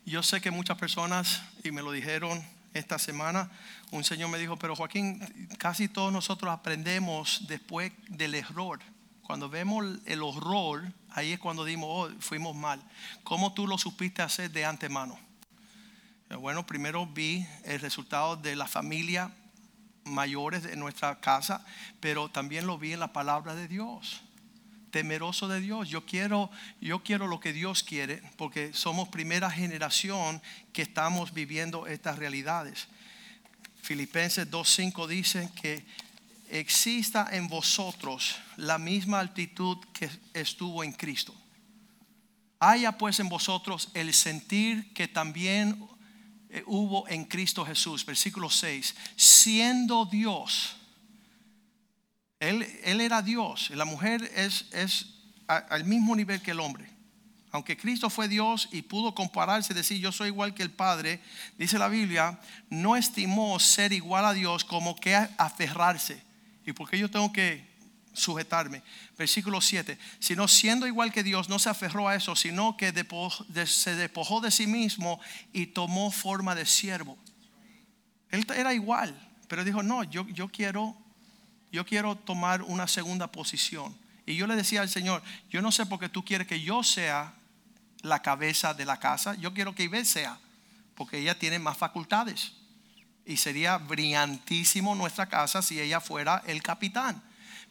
yo 0.05 0.21
sé 0.21 0.41
que 0.41 0.51
muchas 0.51 0.77
personas, 0.77 1.41
y 1.63 1.71
me 1.71 1.81
lo 1.81 1.91
dijeron 1.91 2.43
esta 2.73 2.99
semana, 2.99 3.49
un 3.91 4.03
señor 4.03 4.29
me 4.29 4.37
dijo, 4.37 4.57
pero 4.57 4.75
Joaquín, 4.75 5.47
casi 5.57 5.87
todos 5.87 6.11
nosotros 6.11 6.51
aprendemos 6.51 7.45
después 7.47 7.91
del 8.09 8.35
error. 8.35 8.79
Cuando 9.21 9.49
vemos 9.49 9.85
el 10.05 10.21
horror, 10.21 10.91
ahí 11.11 11.31
es 11.31 11.39
cuando 11.39 11.63
dimos, 11.63 11.87
oh, 11.89 12.11
fuimos 12.19 12.55
mal. 12.55 12.83
¿Cómo 13.23 13.53
tú 13.53 13.67
lo 13.67 13.77
supiste 13.77 14.21
hacer 14.21 14.51
de 14.51 14.65
antemano? 14.65 15.17
Bueno, 16.39 16.65
primero 16.65 17.05
vi 17.05 17.45
el 17.63 17.79
resultado 17.79 18.35
de 18.35 18.55
la 18.55 18.67
familia 18.67 19.31
mayores 20.05 20.63
de 20.63 20.75
nuestra 20.75 21.19
casa, 21.19 21.65
pero 21.99 22.29
también 22.29 22.67
lo 22.67 22.77
vi 22.77 22.93
en 22.93 22.99
la 22.99 23.13
palabra 23.13 23.55
de 23.55 23.67
Dios. 23.67 24.21
Temeroso 24.91 25.47
de 25.47 25.59
Dios. 25.59 25.89
Yo 25.89 26.05
quiero, 26.05 26.49
yo 26.79 27.03
quiero 27.03 27.27
lo 27.27 27.39
que 27.39 27.53
Dios 27.53 27.83
quiere, 27.83 28.21
porque 28.37 28.73
somos 28.73 29.09
primera 29.09 29.49
generación 29.49 30.41
que 30.71 30.81
estamos 30.81 31.33
viviendo 31.33 31.87
estas 31.87 32.19
realidades. 32.19 32.87
Filipenses 33.81 34.49
2.5 34.49 35.07
dice 35.07 35.49
que 35.61 35.85
exista 36.49 37.27
en 37.31 37.47
vosotros 37.47 38.35
la 38.57 38.77
misma 38.77 39.19
actitud 39.19 39.77
que 39.93 40.09
estuvo 40.33 40.83
en 40.83 40.93
Cristo. 40.93 41.33
Haya 42.59 42.97
pues 42.97 43.19
en 43.19 43.27
vosotros 43.27 43.89
el 43.93 44.13
sentir 44.13 44.93
que 44.93 45.07
también 45.07 45.77
eh, 45.81 45.92
hubo 46.65 47.07
en 47.07 47.25
Cristo 47.25 47.65
Jesús. 47.65 48.05
Versículo 48.05 48.49
6. 48.49 48.95
Siendo 49.15 50.05
Dios. 50.05 50.75
Él, 52.39 52.67
él 52.83 53.01
era 53.01 53.21
Dios. 53.21 53.69
La 53.71 53.85
mujer 53.85 54.29
es, 54.35 54.65
es 54.71 55.07
al 55.47 55.85
mismo 55.85 56.15
nivel 56.15 56.41
que 56.41 56.51
el 56.51 56.59
hombre. 56.59 56.89
Aunque 57.51 57.77
Cristo 57.77 58.09
fue 58.09 58.27
Dios 58.27 58.67
y 58.71 58.81
pudo 58.81 59.13
compararse, 59.13 59.75
decir 59.75 59.99
yo 59.99 60.11
soy 60.11 60.29
igual 60.29 60.55
que 60.55 60.63
el 60.63 60.71
Padre, 60.71 61.21
dice 61.57 61.77
la 61.77 61.87
Biblia, 61.87 62.39
no 62.69 62.95
estimó 62.95 63.59
ser 63.59 63.93
igual 63.93 64.25
a 64.25 64.33
Dios 64.33 64.65
como 64.65 64.95
que 64.95 65.15
aferrarse. 65.15 66.19
¿Y 66.65 66.73
por 66.73 66.89
qué 66.89 66.97
yo 66.97 67.11
tengo 67.11 67.31
que 67.31 67.72
sujetarme? 68.13 68.81
Versículo 69.17 69.59
7, 69.59 69.97
sino 70.19 70.47
siendo 70.47 70.87
igual 70.87 71.11
que 71.11 71.23
Dios, 71.23 71.49
no 71.49 71.59
se 71.59 71.69
aferró 71.69 72.07
a 72.07 72.15
eso, 72.15 72.35
sino 72.35 72.77
que 72.77 72.93
se 73.65 73.95
despojó 73.95 74.39
de 74.39 74.51
sí 74.51 74.67
mismo 74.67 75.19
y 75.51 75.67
tomó 75.67 76.11
forma 76.11 76.55
de 76.55 76.65
siervo. 76.65 77.17
Él 78.29 78.47
era 78.55 78.73
igual, 78.73 79.15
pero 79.47 79.63
dijo, 79.63 79.83
no, 79.83 80.03
yo, 80.03 80.27
yo 80.29 80.47
quiero 80.47 80.97
yo 81.73 81.87
quiero 81.87 82.15
tomar 82.15 82.61
una 82.61 82.87
segunda 82.87 83.31
posición. 83.31 83.97
Y 84.27 84.35
yo 84.35 84.45
le 84.45 84.55
decía 84.55 84.81
al 84.81 84.89
Señor, 84.89 85.23
yo 85.49 85.59
no 85.63 85.71
sé 85.71 85.87
por 85.87 85.99
qué 85.99 86.07
tú 86.07 86.23
quieres 86.23 86.47
que 86.47 86.61
yo 86.61 86.83
sea 86.83 87.33
la 88.03 88.21
cabeza 88.21 88.75
de 88.75 88.85
la 88.85 88.99
casa, 88.99 89.33
yo 89.35 89.55
quiero 89.55 89.73
que 89.73 89.83
Ivette 89.83 90.05
sea, 90.05 90.37
porque 90.93 91.17
ella 91.17 91.37
tiene 91.39 91.57
más 91.57 91.75
facultades. 91.75 92.53
Y 93.25 93.37
sería 93.37 93.79
brillantísimo 93.79 94.93
nuestra 94.93 95.25
casa 95.25 95.63
si 95.63 95.81
ella 95.81 95.99
fuera 95.99 96.43
el 96.45 96.61
capitán. 96.61 97.23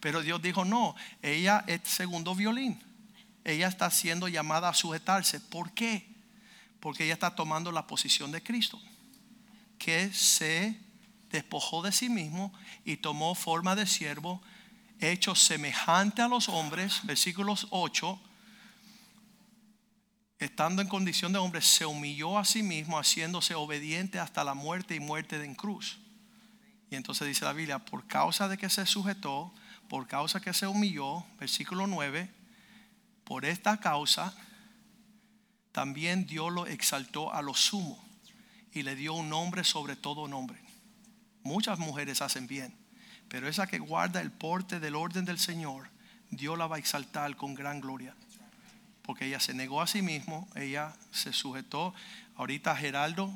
Pero 0.03 0.21
Dios 0.21 0.43
dijo, 0.43 0.65
no, 0.65 0.97
ella 1.23 1.63
es 1.69 1.83
segundo 1.85 2.35
violín. 2.35 2.83
Ella 3.45 3.69
está 3.69 3.89
siendo 3.89 4.27
llamada 4.27 4.69
a 4.69 4.75
sujetarse. 4.75 5.39
¿Por 5.39 5.71
qué? 5.75 6.13
Porque 6.81 7.05
ella 7.05 7.13
está 7.15 7.37
tomando 7.37 7.71
la 7.71 7.87
posición 7.87 8.33
de 8.33 8.43
Cristo, 8.43 8.83
que 9.79 10.13
se 10.13 10.77
despojó 11.31 11.83
de 11.83 11.93
sí 11.93 12.09
mismo 12.09 12.53
y 12.85 12.97
tomó 12.97 13.37
forma 13.37 13.77
de 13.77 13.87
siervo, 13.87 14.43
hecho 14.99 15.37
semejante 15.37 16.21
a 16.21 16.27
los 16.27 16.49
hombres, 16.49 17.03
versículos 17.05 17.69
8, 17.71 18.21
estando 20.41 20.83
en 20.83 20.89
condición 20.89 21.33
de 21.33 21.39
hombre, 21.39 21.63
se 21.63 21.87
humilló 21.87 22.41
a 22.41 22.45
sí 22.45 22.65
mismo, 22.65 22.99
haciéndose 22.99 23.55
obediente 23.55 24.19
hasta 24.19 24.43
la 24.43 24.55
muerte 24.55 24.97
y 24.97 25.01
muerte 25.01 25.37
en 25.45 25.55
cruz. 25.55 26.01
Y 26.91 26.97
entonces 26.97 27.29
dice 27.29 27.45
la 27.45 27.53
Biblia, 27.53 27.79
por 27.79 28.05
causa 28.09 28.49
de 28.49 28.59
que 28.59 28.69
se 28.69 28.85
sujetó, 28.85 29.55
por 29.93 30.07
causa 30.07 30.41
que 30.41 30.55
se 30.55 30.67
humilló, 30.67 31.23
versículo 31.39 31.87
9, 31.87 32.31
por 33.25 33.45
esta 33.45 33.79
causa, 33.79 34.35
también 35.71 36.25
Dios 36.25 36.51
lo 36.51 36.67
exaltó 36.67 37.31
a 37.35 37.43
lo 37.43 37.53
sumo 37.53 38.03
y 38.73 38.85
le 38.85 38.97
dio 38.97 39.13
un 39.13 39.29
nombre 39.29 39.65
sobre 39.65 39.95
todo 39.95 40.29
nombre. 40.29 40.59
Muchas 41.43 41.79
mujeres 41.79 42.23
hacen 42.23 42.47
bien, 42.47 42.75
pero 43.29 43.49
esa 43.49 43.67
que 43.67 43.81
guarda 43.81 44.23
el 44.23 44.33
porte 44.33 44.81
del 44.81 44.97
orden 44.97 45.27
del 45.27 45.39
Señor, 45.39 45.91
Dios 46.31 46.57
la 46.57 46.69
va 46.69 46.77
a 46.77 46.79
exaltar 46.79 47.37
con 47.37 47.55
gran 47.55 47.83
gloria. 47.83 48.17
Porque 49.03 49.27
ella 49.27 49.41
se 49.41 49.53
negó 49.53 49.83
a 49.83 49.87
sí 49.87 50.01
mismo, 50.01 50.49
ella 50.55 50.97
se 51.11 51.35
sujetó. 51.35 51.93
Ahorita 52.37 52.75
Geraldo 52.75 53.31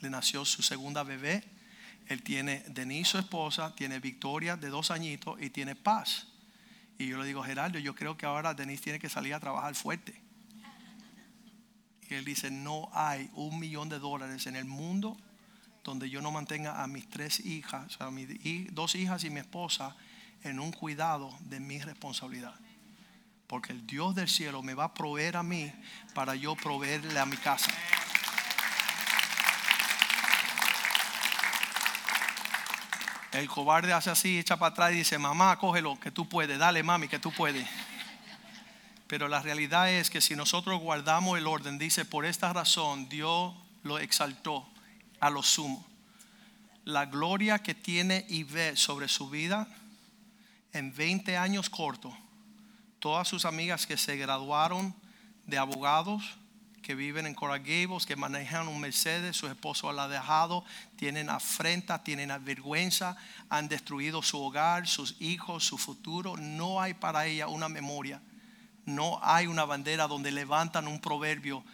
le 0.00 0.08
nació 0.08 0.46
su 0.46 0.62
segunda 0.62 1.02
bebé. 1.02 1.44
Él 2.12 2.22
tiene 2.22 2.62
Denise, 2.68 3.12
su 3.12 3.18
esposa, 3.18 3.74
tiene 3.74 3.98
Victoria 3.98 4.56
de 4.56 4.68
dos 4.68 4.90
añitos 4.90 5.40
y 5.40 5.50
tiene 5.50 5.74
paz. 5.74 6.26
Y 6.98 7.08
yo 7.08 7.18
le 7.18 7.26
digo, 7.26 7.42
Geraldo, 7.42 7.78
yo 7.78 7.94
creo 7.94 8.16
que 8.16 8.26
ahora 8.26 8.52
Denise 8.54 8.82
tiene 8.82 8.98
que 8.98 9.08
salir 9.08 9.32
a 9.34 9.40
trabajar 9.40 9.74
fuerte. 9.74 10.20
Y 12.08 12.14
él 12.14 12.24
dice, 12.24 12.50
no 12.50 12.90
hay 12.92 13.30
un 13.32 13.58
millón 13.58 13.88
de 13.88 13.98
dólares 13.98 14.46
en 14.46 14.56
el 14.56 14.66
mundo 14.66 15.16
donde 15.82 16.10
yo 16.10 16.20
no 16.20 16.30
mantenga 16.30 16.82
a 16.82 16.86
mis 16.86 17.08
tres 17.08 17.40
hijas, 17.40 17.94
sea, 17.94 18.10
mis 18.10 18.28
dos 18.72 18.94
hijas 18.94 19.24
y 19.24 19.30
mi 19.30 19.40
esposa 19.40 19.96
en 20.42 20.60
un 20.60 20.70
cuidado 20.70 21.36
de 21.40 21.60
mi 21.60 21.78
responsabilidad. 21.80 22.54
Porque 23.46 23.72
el 23.72 23.86
Dios 23.86 24.14
del 24.14 24.28
cielo 24.28 24.62
me 24.62 24.74
va 24.74 24.84
a 24.84 24.94
proveer 24.94 25.36
a 25.36 25.42
mí 25.42 25.72
para 26.14 26.34
yo 26.34 26.54
proveerle 26.54 27.18
a 27.18 27.26
mi 27.26 27.36
casa. 27.36 27.70
El 33.32 33.48
cobarde 33.48 33.94
hace 33.94 34.10
así, 34.10 34.38
echa 34.38 34.58
para 34.58 34.72
atrás 34.72 34.92
y 34.92 34.96
dice, 34.96 35.18
mamá, 35.18 35.58
cógelo, 35.58 35.98
que 35.98 36.10
tú 36.10 36.28
puedes, 36.28 36.58
dale 36.58 36.82
mami, 36.82 37.08
que 37.08 37.18
tú 37.18 37.32
puedes. 37.32 37.66
Pero 39.06 39.26
la 39.26 39.40
realidad 39.40 39.90
es 39.90 40.10
que 40.10 40.20
si 40.20 40.36
nosotros 40.36 40.80
guardamos 40.80 41.38
el 41.38 41.46
orden, 41.46 41.78
dice, 41.78 42.04
por 42.04 42.26
esta 42.26 42.52
razón 42.52 43.08
Dios 43.08 43.54
lo 43.82 43.98
exaltó 43.98 44.68
a 45.18 45.30
lo 45.30 45.42
sumo. 45.42 45.86
La 46.84 47.06
gloria 47.06 47.60
que 47.60 47.74
tiene 47.74 48.26
Ivet 48.28 48.76
sobre 48.76 49.08
su 49.08 49.30
vida 49.30 49.66
en 50.74 50.94
20 50.94 51.36
años 51.36 51.70
cortos, 51.70 52.12
todas 52.98 53.28
sus 53.28 53.46
amigas 53.46 53.86
que 53.86 53.96
se 53.96 54.16
graduaron 54.16 54.94
de 55.46 55.56
abogados, 55.56 56.22
que 56.82 56.94
viven 56.96 57.26
en 57.26 57.34
Coral 57.34 57.62
que 57.62 58.16
manejan 58.16 58.68
un 58.68 58.80
Mercedes, 58.80 59.36
su 59.36 59.46
esposo 59.46 59.92
la 59.92 60.04
ha 60.04 60.08
dejado, 60.08 60.64
tienen 60.96 61.30
afrenta, 61.30 62.02
tienen 62.02 62.32
vergüenza, 62.44 63.16
han 63.48 63.68
destruido 63.68 64.22
su 64.22 64.42
hogar, 64.42 64.88
sus 64.88 65.16
hijos, 65.20 65.64
su 65.64 65.78
futuro. 65.78 66.36
No 66.36 66.80
hay 66.80 66.94
para 66.94 67.26
ella 67.26 67.46
una 67.46 67.68
memoria, 67.68 68.20
no 68.84 69.20
hay 69.22 69.46
una 69.46 69.64
bandera 69.64 70.08
donde 70.08 70.32
levantan 70.32 70.88
un 70.88 71.00
proverbio 71.00 71.64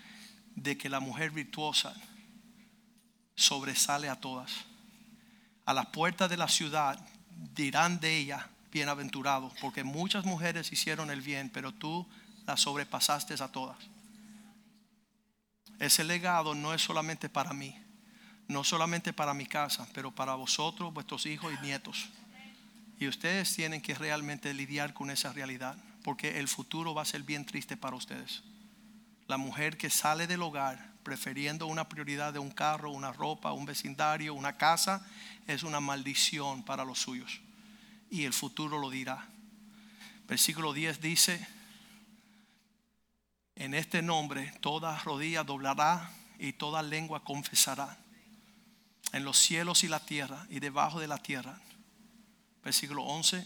de 0.54 0.76
que 0.76 0.90
la 0.90 1.00
mujer 1.00 1.30
virtuosa 1.30 1.94
sobresale 3.34 4.08
a 4.08 4.16
todas. 4.16 4.52
A 5.64 5.72
las 5.72 5.86
puertas 5.86 6.28
de 6.28 6.36
la 6.36 6.48
ciudad 6.48 6.98
dirán 7.54 7.98
de 8.00 8.16
ella, 8.18 8.48
bienaventurado, 8.70 9.52
porque 9.60 9.84
muchas 9.84 10.24
mujeres 10.24 10.70
hicieron 10.72 11.10
el 11.10 11.22
bien, 11.22 11.48
pero 11.48 11.72
tú 11.72 12.06
las 12.46 12.60
sobrepasaste 12.60 13.34
a 13.42 13.48
todas. 13.48 13.76
Ese 15.88 16.04
legado 16.04 16.54
no 16.54 16.74
es 16.74 16.82
solamente 16.82 17.30
para 17.30 17.54
mí, 17.54 17.74
no 18.46 18.62
solamente 18.62 19.14
para 19.14 19.32
mi 19.32 19.46
casa, 19.46 19.88
pero 19.94 20.14
para 20.14 20.34
vosotros, 20.34 20.92
vuestros 20.92 21.24
hijos 21.24 21.50
y 21.50 21.64
nietos. 21.64 22.10
Y 23.00 23.08
ustedes 23.08 23.56
tienen 23.56 23.80
que 23.80 23.94
realmente 23.94 24.52
lidiar 24.52 24.92
con 24.92 25.10
esa 25.10 25.32
realidad, 25.32 25.78
porque 26.04 26.40
el 26.40 26.46
futuro 26.46 26.92
va 26.92 27.00
a 27.00 27.06
ser 27.06 27.22
bien 27.22 27.46
triste 27.46 27.78
para 27.78 27.96
ustedes. 27.96 28.42
La 29.28 29.38
mujer 29.38 29.78
que 29.78 29.88
sale 29.88 30.26
del 30.26 30.42
hogar 30.42 30.92
prefiriendo 31.04 31.66
una 31.66 31.88
prioridad 31.88 32.34
de 32.34 32.38
un 32.38 32.50
carro, 32.50 32.90
una 32.90 33.10
ropa, 33.10 33.52
un 33.52 33.64
vecindario, 33.64 34.34
una 34.34 34.58
casa, 34.58 35.08
es 35.46 35.62
una 35.62 35.80
maldición 35.80 36.64
para 36.64 36.84
los 36.84 36.98
suyos. 36.98 37.40
Y 38.10 38.24
el 38.24 38.34
futuro 38.34 38.76
lo 38.76 38.90
dirá. 38.90 39.26
Versículo 40.28 40.74
10 40.74 41.00
dice, 41.00 41.48
en 43.58 43.74
este 43.74 44.02
nombre 44.02 44.52
toda 44.60 44.96
rodilla 45.00 45.42
doblará 45.42 46.10
y 46.38 46.52
toda 46.52 46.80
lengua 46.80 47.24
confesará. 47.24 47.98
En 49.12 49.24
los 49.24 49.36
cielos 49.36 49.82
y 49.82 49.88
la 49.88 49.98
tierra 49.98 50.46
y 50.48 50.60
debajo 50.60 51.00
de 51.00 51.08
la 51.08 51.18
tierra. 51.18 51.60
Versículo 52.62 53.02
11. 53.02 53.44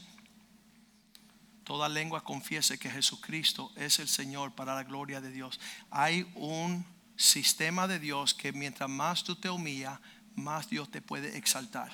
Toda 1.65 1.89
lengua 1.89 2.23
confiese 2.23 2.79
que 2.79 2.91
Jesucristo 2.91 3.73
es 3.77 4.01
el 4.01 4.09
Señor 4.09 4.53
para 4.53 4.75
la 4.75 4.83
gloria 4.85 5.23
de 5.23 5.31
Dios. 5.31 5.59
Hay 5.91 6.31
un 6.35 6.85
sistema 7.17 7.89
de 7.89 7.99
Dios 7.99 8.35
que 8.35 8.53
mientras 8.53 8.91
más 8.91 9.25
tú 9.25 9.37
te 9.37 9.49
humillas, 9.49 9.99
más 10.35 10.69
Dios 10.69 10.91
te 10.91 11.01
puede 11.01 11.39
exaltar. 11.39 11.91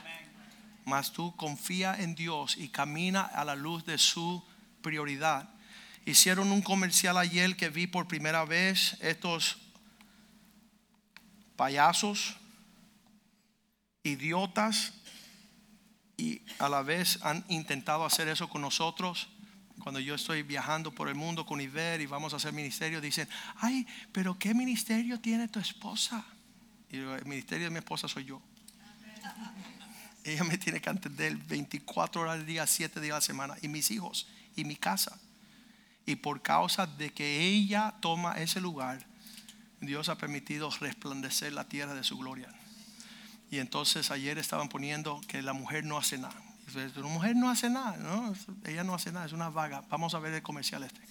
Más 0.84 1.12
tú 1.12 1.36
confía 1.36 1.94
en 1.94 2.16
Dios 2.16 2.56
y 2.56 2.68
camina 2.68 3.20
a 3.20 3.44
la 3.44 3.54
luz 3.54 3.84
de 3.84 3.98
su 3.98 4.42
prioridad. 4.82 5.48
Hicieron 6.04 6.52
un 6.52 6.62
comercial 6.62 7.18
ayer 7.18 7.56
que 7.56 7.68
vi 7.68 7.86
por 7.86 8.08
primera 8.08 8.44
vez 8.44 8.96
estos 9.00 9.58
payasos, 11.56 12.36
idiotas, 14.02 14.94
y 16.16 16.42
a 16.58 16.68
la 16.68 16.82
vez 16.82 17.18
han 17.22 17.44
intentado 17.48 18.04
hacer 18.04 18.28
eso 18.28 18.48
con 18.48 18.62
nosotros. 18.62 19.28
Cuando 19.80 20.00
yo 20.00 20.16
estoy 20.16 20.42
viajando 20.42 20.90
por 20.90 21.08
el 21.08 21.14
mundo 21.14 21.46
con 21.46 21.60
Iber 21.60 22.00
y 22.00 22.06
vamos 22.06 22.32
a 22.32 22.36
hacer 22.36 22.52
ministerio, 22.52 23.00
dicen, 23.00 23.28
ay, 23.56 23.86
pero 24.12 24.36
¿qué 24.38 24.52
ministerio 24.52 25.20
tiene 25.20 25.46
tu 25.46 25.60
esposa? 25.60 26.24
Y 26.90 26.96
el 26.96 27.24
ministerio 27.24 27.66
de 27.66 27.70
mi 27.70 27.78
esposa 27.78 28.08
soy 28.08 28.24
yo. 28.24 28.42
Ella 30.24 30.42
me 30.44 30.58
tiene 30.58 30.80
que 30.80 30.90
atender 30.90 31.36
24 31.36 32.20
horas 32.20 32.34
al 32.34 32.46
día, 32.46 32.66
7 32.66 33.00
días 33.00 33.12
a 33.12 33.16
la 33.18 33.20
semana, 33.20 33.54
y 33.62 33.68
mis 33.68 33.90
hijos, 33.90 34.26
y 34.56 34.64
mi 34.64 34.76
casa. 34.76 35.18
Y 36.08 36.16
por 36.16 36.40
causa 36.40 36.86
de 36.86 37.12
que 37.12 37.42
ella 37.42 37.94
toma 38.00 38.38
ese 38.38 38.62
lugar, 38.62 39.04
Dios 39.82 40.08
ha 40.08 40.16
permitido 40.16 40.70
resplandecer 40.80 41.52
la 41.52 41.64
tierra 41.64 41.92
de 41.92 42.02
su 42.02 42.16
gloria. 42.16 42.48
Y 43.50 43.58
entonces 43.58 44.10
ayer 44.10 44.38
estaban 44.38 44.70
poniendo 44.70 45.20
que 45.28 45.42
la 45.42 45.52
mujer 45.52 45.84
no 45.84 45.98
hace 45.98 46.16
nada. 46.16 46.34
Dice, 46.64 46.90
La 46.96 47.08
mujer 47.08 47.36
no 47.36 47.50
hace 47.50 47.68
nada, 47.68 47.98
¿no? 47.98 48.32
Ella 48.64 48.84
no 48.84 48.94
hace 48.94 49.12
nada, 49.12 49.26
es 49.26 49.34
una 49.34 49.50
vaga. 49.50 49.84
Vamos 49.90 50.14
a 50.14 50.18
ver 50.18 50.32
el 50.32 50.40
comercial 50.40 50.82
este. 50.82 51.02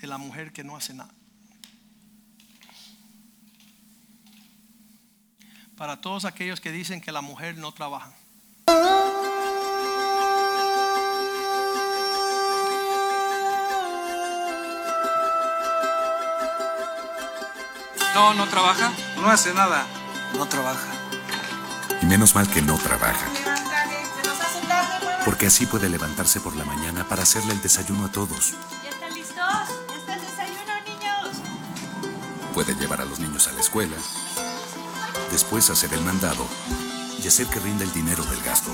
De 0.00 0.06
la 0.06 0.16
mujer 0.16 0.50
que 0.54 0.64
no 0.64 0.74
hace 0.74 0.94
nada. 0.94 1.12
Para 5.76 6.00
todos 6.00 6.24
aquellos 6.24 6.62
que 6.62 6.72
dicen 6.72 7.02
que 7.02 7.12
la 7.12 7.20
mujer 7.20 7.58
no 7.58 7.72
trabaja. 7.72 8.14
No, 18.14 18.32
no 18.32 18.46
trabaja, 18.48 18.92
no 19.16 19.28
hace 19.28 19.52
nada. 19.52 19.86
No 20.36 20.46
trabaja. 20.46 20.86
Y 22.00 22.06
menos 22.06 22.36
mal 22.36 22.48
que 22.48 22.62
no 22.62 22.78
trabaja. 22.78 23.26
Porque 25.24 25.46
así 25.48 25.66
puede 25.66 25.88
levantarse 25.88 26.40
por 26.40 26.54
la 26.54 26.64
mañana 26.64 27.08
para 27.08 27.24
hacerle 27.24 27.54
el 27.54 27.60
desayuno 27.60 28.06
a 28.06 28.12
todos. 28.12 28.52
¿Ya 28.84 28.90
están 28.90 29.14
listos? 29.14 29.36
¿Ya 29.36 29.96
está 29.96 30.14
el 30.14 30.20
desayuno, 30.20 30.72
niños? 30.86 31.38
Puede 32.54 32.74
llevar 32.76 33.00
a 33.00 33.04
los 33.04 33.18
niños 33.18 33.48
a 33.48 33.52
la 33.52 33.60
escuela. 33.60 33.96
Después 35.32 35.68
hacer 35.70 35.92
el 35.92 36.02
mandado. 36.02 36.46
Y 37.20 37.26
hacer 37.26 37.48
que 37.48 37.58
rinda 37.58 37.82
el 37.82 37.92
dinero 37.92 38.22
del 38.24 38.42
gasto. 38.42 38.70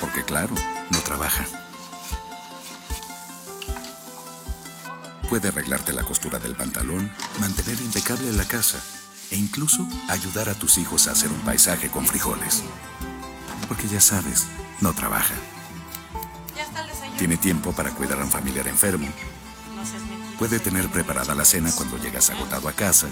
Porque 0.00 0.24
claro, 0.24 0.54
no 0.90 0.98
trabaja. 1.00 1.44
Puede 5.28 5.48
arreglarte 5.48 5.92
la 5.92 6.04
costura 6.04 6.38
del 6.38 6.54
pantalón, 6.54 7.12
mantener 7.38 7.78
impecable 7.82 8.32
la 8.32 8.48
casa 8.48 8.78
e 9.30 9.36
incluso 9.36 9.86
ayudar 10.08 10.48
a 10.48 10.54
tus 10.54 10.78
hijos 10.78 11.06
a 11.06 11.12
hacer 11.12 11.30
un 11.30 11.40
paisaje 11.40 11.90
con 11.90 12.06
frijoles. 12.06 12.62
Porque 13.68 13.86
ya 13.88 14.00
sabes, 14.00 14.46
no 14.80 14.94
trabaja. 14.94 15.34
¿Ya 16.56 16.62
está 16.62 16.80
el 16.80 16.88
desayuno? 16.88 17.18
Tiene 17.18 17.36
tiempo 17.36 17.72
para 17.72 17.90
cuidar 17.90 18.20
a 18.20 18.24
un 18.24 18.30
familiar 18.30 18.66
enfermo. 18.68 19.06
Puede 20.38 20.60
tener 20.60 20.88
preparada 20.88 21.34
la 21.34 21.44
cena 21.44 21.70
cuando 21.76 21.98
llegas 21.98 22.30
agotado 22.30 22.66
a 22.66 22.72
casa. 22.72 23.08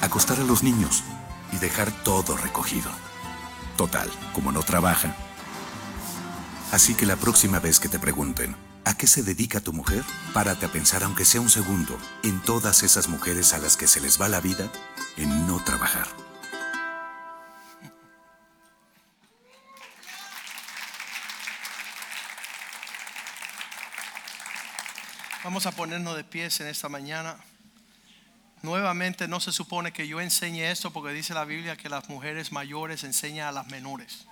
Acostar 0.00 0.38
a 0.38 0.44
los 0.44 0.62
niños 0.62 1.02
y 1.52 1.56
dejar 1.56 1.90
todo 2.04 2.36
recogido. 2.36 2.90
Total, 3.76 4.08
como 4.32 4.52
no 4.52 4.62
trabaja. 4.62 5.16
Así 6.70 6.94
que 6.94 7.04
la 7.04 7.16
próxima 7.16 7.58
vez 7.58 7.80
que 7.80 7.88
te 7.88 7.98
pregunten, 7.98 8.54
¿a 8.90 8.94
qué 8.96 9.06
se 9.06 9.22
dedica 9.22 9.60
tu 9.60 9.72
mujer? 9.72 10.02
Párate 10.34 10.66
a 10.66 10.72
pensar, 10.72 11.04
aunque 11.04 11.24
sea 11.24 11.40
un 11.40 11.48
segundo, 11.48 11.96
en 12.24 12.40
todas 12.42 12.82
esas 12.82 13.06
mujeres 13.06 13.54
a 13.54 13.58
las 13.58 13.76
que 13.76 13.86
se 13.86 14.00
les 14.00 14.20
va 14.20 14.28
la 14.28 14.40
vida 14.40 14.68
en 15.16 15.46
no 15.46 15.62
trabajar. 15.62 16.08
Vamos 25.44 25.66
a 25.66 25.70
ponernos 25.70 26.16
de 26.16 26.24
pies 26.24 26.60
en 26.60 26.66
esta 26.66 26.88
mañana. 26.88 27.36
Nuevamente 28.62 29.28
no 29.28 29.38
se 29.38 29.52
supone 29.52 29.92
que 29.92 30.08
yo 30.08 30.20
enseñe 30.20 30.68
esto 30.68 30.92
porque 30.92 31.14
dice 31.14 31.32
la 31.32 31.44
Biblia 31.44 31.76
que 31.76 31.88
las 31.88 32.08
mujeres 32.08 32.50
mayores 32.50 33.04
enseñan 33.04 33.46
a 33.46 33.52
las 33.52 33.68
menores. 33.68 34.26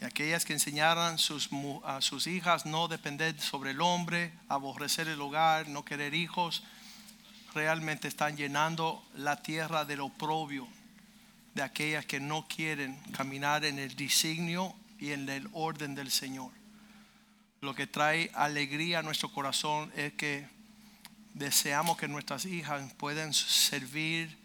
Y 0.00 0.04
aquellas 0.04 0.44
que 0.44 0.54
enseñaran 0.54 1.18
sus, 1.18 1.50
a 1.84 2.00
sus 2.00 2.26
hijas 2.26 2.64
no 2.64 2.88
depender 2.88 3.38
sobre 3.40 3.72
el 3.72 3.80
hombre, 3.80 4.32
aborrecer 4.48 5.08
el 5.08 5.20
hogar, 5.20 5.68
no 5.68 5.84
querer 5.84 6.14
hijos, 6.14 6.62
realmente 7.54 8.08
están 8.08 8.36
llenando 8.36 9.04
la 9.14 9.42
tierra 9.42 9.84
del 9.84 10.00
oprobio 10.00 10.66
de 11.54 11.62
aquellas 11.62 12.06
que 12.06 12.20
no 12.20 12.46
quieren 12.48 12.96
caminar 13.12 13.64
en 13.64 13.78
el 13.78 13.94
designio 13.96 14.74
y 14.98 15.12
en 15.12 15.28
el 15.28 15.48
orden 15.52 15.94
del 15.94 16.10
Señor. 16.10 16.52
Lo 17.60 17.74
que 17.74 17.86
trae 17.86 18.30
alegría 18.34 19.00
a 19.00 19.02
nuestro 19.02 19.30
corazón 19.32 19.92
es 19.96 20.12
que 20.14 20.48
deseamos 21.34 21.98
que 21.98 22.08
nuestras 22.08 22.44
hijas 22.46 22.92
puedan 22.94 23.34
servir 23.34 24.38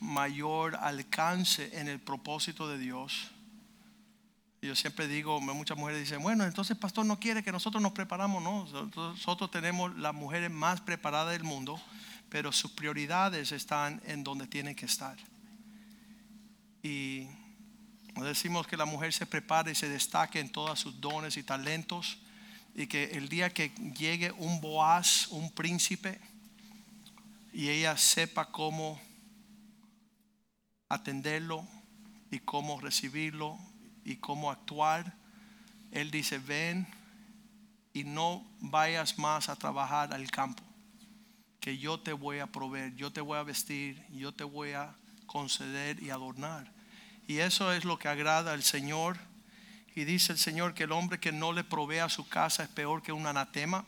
mayor 0.00 0.76
alcance 0.76 1.78
en 1.78 1.88
el 1.88 1.98
propósito 1.98 2.68
de 2.68 2.78
Dios. 2.78 3.30
Yo 4.62 4.74
siempre 4.74 5.06
digo, 5.06 5.40
muchas 5.40 5.76
mujeres 5.76 6.00
dicen, 6.00 6.22
bueno, 6.22 6.44
entonces 6.44 6.76
pastor 6.76 7.04
no 7.06 7.20
quiere 7.20 7.42
que 7.42 7.52
nosotros 7.52 7.82
nos 7.82 7.92
preparamos, 7.92 8.42
no, 8.42 8.66
nosotros, 8.94 9.50
tenemos 9.50 9.96
las 9.96 10.14
mujeres 10.14 10.50
más 10.50 10.80
preparadas 10.80 11.32
del 11.32 11.44
mundo, 11.44 11.80
pero 12.28 12.50
sus 12.52 12.72
prioridades 12.72 13.52
están 13.52 14.00
en 14.06 14.24
donde 14.24 14.46
tienen 14.46 14.74
que 14.74 14.86
estar. 14.86 15.16
Y 16.82 17.28
decimos 18.16 18.66
que 18.66 18.76
la 18.76 18.86
mujer 18.86 19.12
se 19.12 19.26
prepare 19.26 19.72
y 19.72 19.74
se 19.74 19.88
destaque 19.88 20.40
en 20.40 20.50
todos 20.50 20.80
sus 20.80 21.00
dones 21.00 21.36
y 21.36 21.42
talentos 21.42 22.18
y 22.74 22.86
que 22.86 23.04
el 23.12 23.28
día 23.28 23.50
que 23.50 23.70
llegue 23.98 24.32
un 24.32 24.60
Boaz, 24.60 25.28
un 25.28 25.50
príncipe, 25.52 26.20
y 27.52 27.70
ella 27.70 27.96
sepa 27.96 28.50
cómo 28.50 29.00
atenderlo 30.88 31.66
y 32.30 32.38
cómo 32.40 32.80
recibirlo 32.80 33.58
y 34.06 34.16
cómo 34.16 34.52
actuar, 34.52 35.12
él 35.90 36.12
dice, 36.12 36.38
ven 36.38 36.86
y 37.92 38.04
no 38.04 38.46
vayas 38.60 39.18
más 39.18 39.48
a 39.48 39.56
trabajar 39.56 40.14
al 40.14 40.30
campo, 40.30 40.62
que 41.58 41.76
yo 41.76 41.98
te 41.98 42.12
voy 42.12 42.38
a 42.38 42.46
proveer, 42.46 42.94
yo 42.94 43.12
te 43.12 43.20
voy 43.20 43.36
a 43.36 43.42
vestir, 43.42 44.00
yo 44.12 44.32
te 44.32 44.44
voy 44.44 44.72
a 44.72 44.94
conceder 45.26 46.00
y 46.00 46.10
adornar. 46.10 46.70
Y 47.26 47.38
eso 47.38 47.72
es 47.72 47.84
lo 47.84 47.98
que 47.98 48.06
agrada 48.06 48.52
al 48.52 48.62
Señor. 48.62 49.18
Y 49.96 50.04
dice 50.04 50.30
el 50.30 50.38
Señor 50.38 50.72
que 50.72 50.84
el 50.84 50.92
hombre 50.92 51.18
que 51.18 51.32
no 51.32 51.52
le 51.52 51.64
provee 51.64 51.98
a 51.98 52.08
su 52.08 52.28
casa 52.28 52.62
es 52.62 52.68
peor 52.68 53.02
que 53.02 53.10
un 53.10 53.26
anatema. 53.26 53.84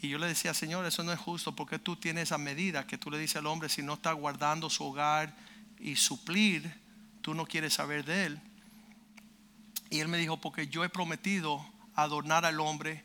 Y 0.00 0.08
yo 0.08 0.18
le 0.18 0.26
decía, 0.26 0.54
Señor, 0.54 0.84
eso 0.86 1.04
no 1.04 1.12
es 1.12 1.20
justo 1.20 1.54
porque 1.54 1.78
tú 1.78 1.94
tienes 1.94 2.24
esa 2.24 2.38
medida 2.38 2.84
que 2.84 2.98
tú 2.98 3.12
le 3.12 3.18
dices 3.18 3.36
al 3.36 3.46
hombre, 3.46 3.68
si 3.68 3.82
no 3.82 3.94
está 3.94 4.10
guardando 4.12 4.68
su 4.68 4.82
hogar 4.84 5.36
y 5.78 5.94
suplir, 5.94 6.74
tú 7.20 7.34
no 7.34 7.46
quieres 7.46 7.74
saber 7.74 8.04
de 8.04 8.26
él. 8.26 8.40
Y 9.92 10.00
él 10.00 10.08
me 10.08 10.16
dijo, 10.16 10.38
porque 10.38 10.68
yo 10.68 10.84
he 10.84 10.88
prometido 10.88 11.62
adornar 11.94 12.46
al 12.46 12.60
hombre 12.60 13.04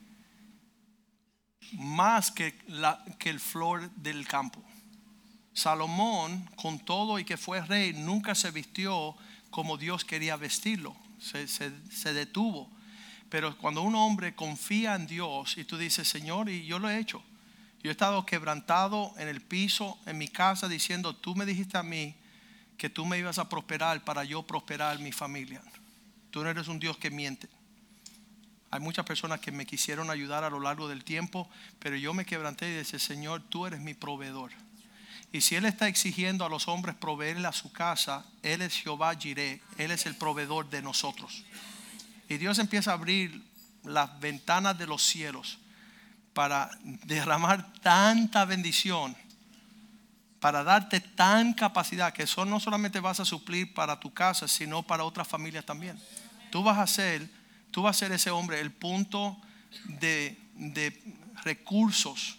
más 1.74 2.32
que, 2.32 2.58
la, 2.68 3.04
que 3.20 3.30
el 3.30 3.42
flor 3.42 3.92
del 3.92 4.26
campo. 4.26 4.64
Salomón, 5.52 6.50
con 6.56 6.80
todo 6.80 7.20
y 7.20 7.26
que 7.26 7.36
fue 7.36 7.60
rey, 7.60 7.92
nunca 7.92 8.36
se 8.36 8.52
vistió 8.52 9.18
como 9.50 9.76
Dios 9.76 10.06
quería 10.06 10.38
vestirlo. 10.38 10.96
Se, 11.20 11.50
se, 11.50 11.74
se, 11.92 12.14
detuvo. 12.14 12.72
Pero 13.30 13.58
cuando 13.58 13.82
un 13.82 13.96
hombre 13.96 14.34
confía 14.34 14.96
en 14.96 15.08
Dios 15.08 15.58
y 15.58 15.66
tú 15.66 15.78
dices, 15.78 16.08
Señor, 16.08 16.48
y 16.50 16.66
yo 16.66 16.80
lo 16.80 16.90
he 16.90 17.00
hecho. 17.00 17.22
Yo 17.84 17.90
he 17.90 17.92
estado 17.92 18.26
quebrantado 18.26 19.14
en 19.18 19.28
el 19.28 19.42
piso, 19.42 20.00
en 20.06 20.18
mi 20.18 20.30
casa, 20.30 20.70
diciendo, 20.70 21.14
tú 21.14 21.36
me 21.36 21.46
dijiste 21.46 21.78
a 21.78 21.84
mí 21.84 22.16
que 22.78 22.90
tú 22.90 23.06
me 23.06 23.18
ibas 23.18 23.40
a 23.40 23.50
prosperar 23.50 24.06
para 24.06 24.24
yo 24.24 24.44
prosperar 24.44 25.00
mi 25.00 25.12
familia. 25.12 25.62
Tú 26.38 26.44
no 26.44 26.52
eres 26.52 26.68
un 26.68 26.78
Dios 26.78 26.98
que 26.98 27.10
miente. 27.10 27.50
Hay 28.70 28.80
muchas 28.80 29.08
personas 29.08 29.40
que 29.40 29.52
me 29.52 29.66
quisieron 29.66 30.12
ayudar 30.12 30.44
a 30.44 30.52
lo 30.52 30.60
largo 30.60 30.88
del 30.88 31.04
tiempo, 31.04 31.50
pero 31.80 31.96
yo 31.96 32.14
me 32.14 32.28
quebranté 32.28 32.70
y 32.70 32.78
dije, 32.78 33.00
Señor, 33.00 33.42
tú 33.50 33.66
eres 33.66 33.80
mi 33.80 33.96
proveedor. 33.96 34.52
Y 35.32 35.42
si 35.42 35.56
Él 35.56 35.66
está 35.66 35.88
exigiendo 35.88 36.46
a 36.46 36.50
los 36.50 36.68
hombres 36.68 36.94
proveerle 36.94 37.48
a 37.48 37.54
su 37.54 37.72
casa, 37.72 38.24
Él 38.44 38.62
es 38.62 38.76
Jehová 38.76 39.14
Él 39.14 39.62
es 39.90 40.06
el 40.06 40.16
proveedor 40.16 40.70
de 40.70 40.84
nosotros. 40.84 41.44
Y 42.30 42.38
Dios 42.38 42.60
empieza 42.60 42.92
a 42.92 42.94
abrir 42.94 43.44
las 43.84 44.20
ventanas 44.20 44.78
de 44.78 44.86
los 44.86 45.02
cielos 45.02 45.58
para 46.36 46.70
derramar 46.84 47.74
tanta 47.82 48.46
bendición, 48.46 49.18
para 50.40 50.64
darte 50.64 51.00
tan 51.00 51.54
capacidad 51.54 52.14
que 52.14 52.22
eso 52.22 52.46
no 52.46 52.60
solamente 52.60 53.00
vas 53.00 53.20
a 53.22 53.26
suplir 53.26 53.74
para 53.74 54.00
tu 54.00 54.14
casa, 54.14 54.48
sino 54.48 54.84
para 54.84 55.04
otras 55.04 55.28
familias 55.28 55.66
también. 55.66 56.00
Tú 56.50 56.64
vas 56.64 56.78
a 56.78 56.88
ser, 56.88 57.30
tú 57.72 57.84
vas 57.84 57.96
a 57.98 58.00
ser 58.00 58.12
ese 58.12 58.32
hombre, 58.32 58.60
el 58.60 58.72
punto 58.72 59.38
de, 59.86 60.38
de 60.56 61.02
recursos 61.44 62.38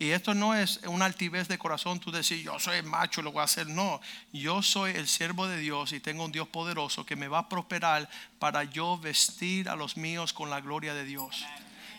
y 0.00 0.10
esto 0.12 0.32
no 0.32 0.54
es 0.54 0.78
una 0.86 1.06
altivez 1.06 1.48
de 1.48 1.58
corazón, 1.58 1.98
tú 1.98 2.12
decir, 2.12 2.40
yo 2.40 2.56
soy 2.60 2.82
macho, 2.82 3.20
lo 3.20 3.32
voy 3.32 3.40
a 3.40 3.44
hacer. 3.44 3.66
No, 3.66 4.00
yo 4.32 4.62
soy 4.62 4.92
el 4.92 5.08
siervo 5.08 5.48
de 5.48 5.58
Dios 5.58 5.92
y 5.92 5.98
tengo 5.98 6.24
un 6.24 6.30
Dios 6.30 6.46
poderoso 6.46 7.04
que 7.04 7.16
me 7.16 7.26
va 7.26 7.38
a 7.38 7.48
prosperar 7.48 8.08
para 8.38 8.62
yo 8.62 8.96
vestir 8.96 9.68
a 9.68 9.74
los 9.74 9.96
míos 9.96 10.32
con 10.32 10.50
la 10.50 10.60
gloria 10.60 10.94
de 10.94 11.04
Dios. 11.04 11.44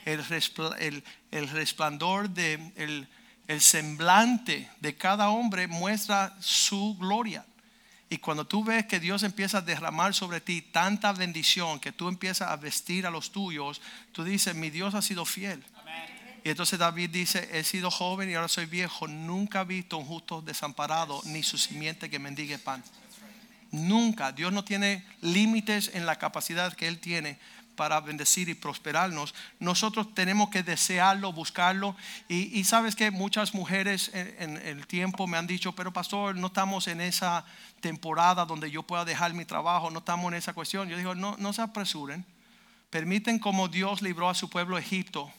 El, 0.06 0.24
resplandor 1.50 2.30
de 2.30 3.08
el 3.48 3.62
semblante 3.62 4.72
de 4.80 4.96
cada 4.96 5.30
hombre 5.30 5.68
muestra 5.68 6.38
su 6.40 6.96
gloria. 6.98 7.46
Y 8.10 8.18
cuando 8.18 8.46
tú 8.46 8.64
ves 8.64 8.86
que 8.88 9.00
Dios 9.00 9.22
empieza 9.22 9.60
a 9.60 9.62
derramar 9.62 10.16
sobre 10.16 10.42
ti 10.42 10.62
tanta 10.64 11.14
bendición 11.14 11.80
que 11.80 11.92
tú 11.92 12.08
empiezas 12.08 12.50
a 12.50 12.56
vestir 12.56 13.06
a 13.06 13.12
los 13.12 13.32
tuyos, 13.32 13.82
tú 14.12 14.24
dices, 14.24 14.56
mi 14.56 14.72
Dios 14.72 14.96
ha 14.96 15.02
sido 15.02 15.26
fiel. 15.26 15.64
Y 16.44 16.50
entonces 16.50 16.80
David 16.80 17.12
dice, 17.12 17.50
he 17.52 17.64
sido 17.64 17.92
joven 17.92 18.30
y 18.30 18.34
ahora 18.34 18.48
soy 18.48 18.66
viejo, 18.66 19.08
nunca 19.08 19.62
he 19.62 19.66
visto 19.66 19.98
un 19.98 20.06
justo 20.06 20.42
desamparado 20.42 21.22
ni 21.26 21.44
su 21.44 21.58
simiente 21.58 22.10
que 22.10 22.18
mendigue 22.18 22.58
pan. 22.58 22.84
Nunca. 23.72 24.32
Dios 24.32 24.52
no 24.52 24.64
tiene 24.64 25.06
límites 25.22 25.92
en 25.94 26.08
la 26.08 26.18
capacidad 26.18 26.74
que 26.74 26.88
Él 26.88 26.98
tiene 26.98 27.38
para 27.80 28.02
bendecir 28.02 28.50
y 28.50 28.56
prosperarnos. 28.56 29.34
Nosotros 29.58 30.14
tenemos 30.14 30.50
que 30.50 30.64
desearlo, 30.64 31.32
buscarlo. 31.32 31.96
Y, 32.28 32.62
sabes 32.66 32.94
que 32.94 33.10
muchas 33.10 33.54
mujeres 33.54 34.12
en, 34.14 34.58
en, 34.58 34.58
el 34.68 34.86
tiempo 34.86 35.28
me 35.28 35.38
han 35.38 35.48
dicho, 35.48 35.72
pero 35.72 35.94
pastor, 35.94 36.36
no 36.36 36.48
estamos 36.48 36.90
en 36.90 37.00
esa 37.00 37.46
temporada 37.80 38.44
donde 38.44 38.70
yo 38.70 38.84
pueda 38.84 39.06
dejar 39.06 39.34
mi 39.34 39.46
trabajo, 39.46 39.90
no 39.92 40.00
estamos 40.00 40.30
en 40.34 40.38
esa 40.40 40.52
cuestión. 40.52 40.90
Yo 40.90 40.98
digo, 40.98 41.16
no, 41.16 41.38
no 41.40 41.54
se 41.54 41.62
apresuren. 41.62 42.26
Permiten 42.90 43.40
como 43.40 43.70
Dios 43.70 44.02
libró 44.02 44.28
a 44.28 44.36
su 44.36 44.50
pueblo 44.50 44.78
Egipto 44.78 45.32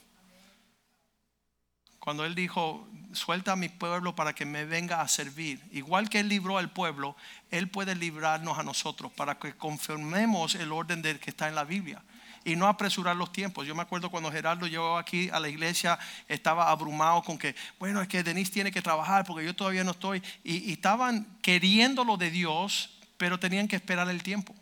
cuando 2.01 2.25
él 2.25 2.35
dijo, 2.35 2.89
suelta 3.13 3.53
a 3.53 3.57
mi 3.57 3.69
pueblo 3.69 4.17
para 4.17 4.35
que 4.35 4.47
me 4.47 4.65
venga 4.65 5.03
a 5.03 5.09
servir. 5.09 5.61
Igual 5.71 6.09
que 6.09 6.21
él 6.21 6.29
libró 6.29 6.57
al 6.57 6.71
pueblo, 6.71 7.15
él 7.51 7.69
puede 7.69 7.95
librarnos 7.95 8.59
a 8.59 8.63
nosotros 8.63 9.13
para 9.13 9.39
que 9.39 9.53
confirmemos 9.53 10.55
el 10.55 10.73
orden 10.73 11.03
del 11.03 11.21
que 11.21 11.29
está 11.29 11.47
en 11.47 11.55
la 11.55 11.65
Biblia. 11.65 12.03
Y 12.45 12.57
no 12.57 12.67
apresurar 12.67 13.17
los 13.17 13.33
tiempos. 13.33 13.67
Yo 13.67 13.75
me 13.75 13.83
acuerdo 13.83 14.11
cuando 14.11 14.33
Gerardo 14.33 14.67
llegó 14.67 14.97
aquí 14.97 15.29
a 15.31 15.39
la 15.41 15.49
iglesia, 15.49 15.99
estaba 16.27 16.71
abrumado 16.71 17.23
con 17.23 17.37
que, 17.37 17.55
bueno, 17.79 18.01
es 18.01 18.09
que 18.09 18.23
Denise 18.23 18.51
tiene 18.51 18.73
que 18.73 18.81
trabajar 18.81 19.25
porque 19.27 19.45
yo 19.45 19.55
todavía 19.55 19.85
no 19.85 19.91
estoy. 19.91 20.23
Y, 20.43 20.73
estaban 20.73 21.27
queriendo 21.43 22.03
lo 22.05 22.17
de 22.17 22.31
Dios, 22.31 22.99
pero 23.19 23.39
tenían 23.39 23.69
que 23.69 23.77
esperar 23.77 24.09
el 24.09 24.23
tiempo. 24.23 24.55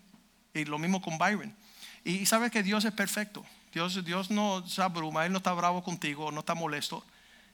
Y 0.54 0.64
lo 0.64 0.78
mismo 0.78 1.00
con 1.00 1.18
Byron. 1.18 1.54
Y, 2.04 2.16
y 2.16 2.26
sabes 2.26 2.50
que 2.50 2.62
Dios 2.64 2.84
es 2.84 2.92
perfecto. 2.92 3.44
Dios, 3.72 4.04
Dios 4.04 4.30
no 4.30 4.66
se 4.66 4.82
abruma, 4.82 5.26
Él 5.26 5.32
no 5.32 5.38
está 5.38 5.52
bravo 5.52 5.84
contigo, 5.84 6.32
no 6.32 6.40
está 6.40 6.54
molesto. 6.54 7.04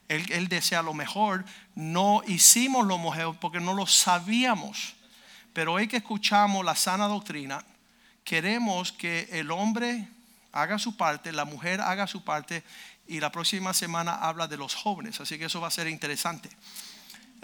Él, 0.07 0.25
él, 0.31 0.47
desea 0.47 0.81
lo 0.81 0.93
mejor. 0.93 1.45
No 1.75 2.21
hicimos 2.27 2.85
lo 2.85 2.97
mejor 2.97 3.37
porque 3.39 3.59
no 3.59 3.73
lo 3.73 3.85
sabíamos. 3.85 4.95
Pero 5.53 5.73
hoy 5.73 5.87
que 5.87 5.97
escuchamos 5.97 6.65
la 6.65 6.75
sana 6.75 7.07
doctrina, 7.07 7.63
queremos 8.23 8.91
que 8.91 9.27
el 9.31 9.51
hombre 9.51 10.07
haga 10.55 10.79
su 10.79 10.95
parte, 10.95 11.31
la 11.33 11.45
mujer 11.45 11.81
haga 11.81 12.07
su 12.07 12.23
parte 12.23 12.63
y 13.07 13.19
la 13.19 13.31
próxima 13.31 13.73
semana 13.73 14.15
habla 14.15 14.47
de 14.47 14.57
los 14.57 14.73
jóvenes. 14.73 15.19
Así 15.19 15.37
que 15.37 15.45
eso 15.45 15.59
va 15.61 15.67
a 15.67 15.71
ser 15.71 15.87
interesante. 15.87 16.49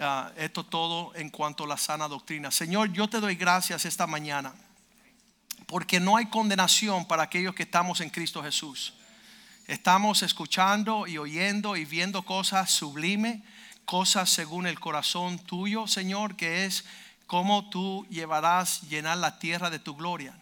Uh, 0.00 0.32
esto 0.36 0.64
todo 0.64 1.14
en 1.14 1.28
cuanto 1.28 1.64
a 1.64 1.68
la 1.68 1.76
sana 1.76 2.08
doctrina. 2.08 2.50
Señor, 2.50 2.92
yo 2.92 3.08
te 3.08 3.20
doy 3.20 3.36
gracias 3.36 3.84
esta 3.84 4.06
mañana 4.06 4.54
porque 5.66 6.00
no 6.00 6.16
hay 6.16 6.26
condenación 6.26 7.06
para 7.06 7.24
aquellos 7.24 7.54
que 7.54 7.62
estamos 7.64 8.00
en 8.00 8.10
Cristo 8.10 8.42
Jesús. 8.42 8.94
Estamos 9.66 10.22
escuchando 10.22 11.06
y 11.06 11.18
oyendo 11.18 11.76
y 11.76 11.84
viendo 11.84 12.22
cosas 12.22 12.70
sublimes, 12.70 13.40
cosas 13.84 14.30
según 14.30 14.66
el 14.66 14.80
corazón 14.80 15.38
tuyo, 15.38 15.86
Señor, 15.86 16.34
que 16.36 16.64
es 16.64 16.84
cómo 17.26 17.68
tú 17.68 18.06
llevarás 18.10 18.82
llenar 18.82 19.18
la 19.18 19.38
tierra 19.38 19.70
de 19.70 19.78
tu 19.78 19.94
gloria. 19.94 20.34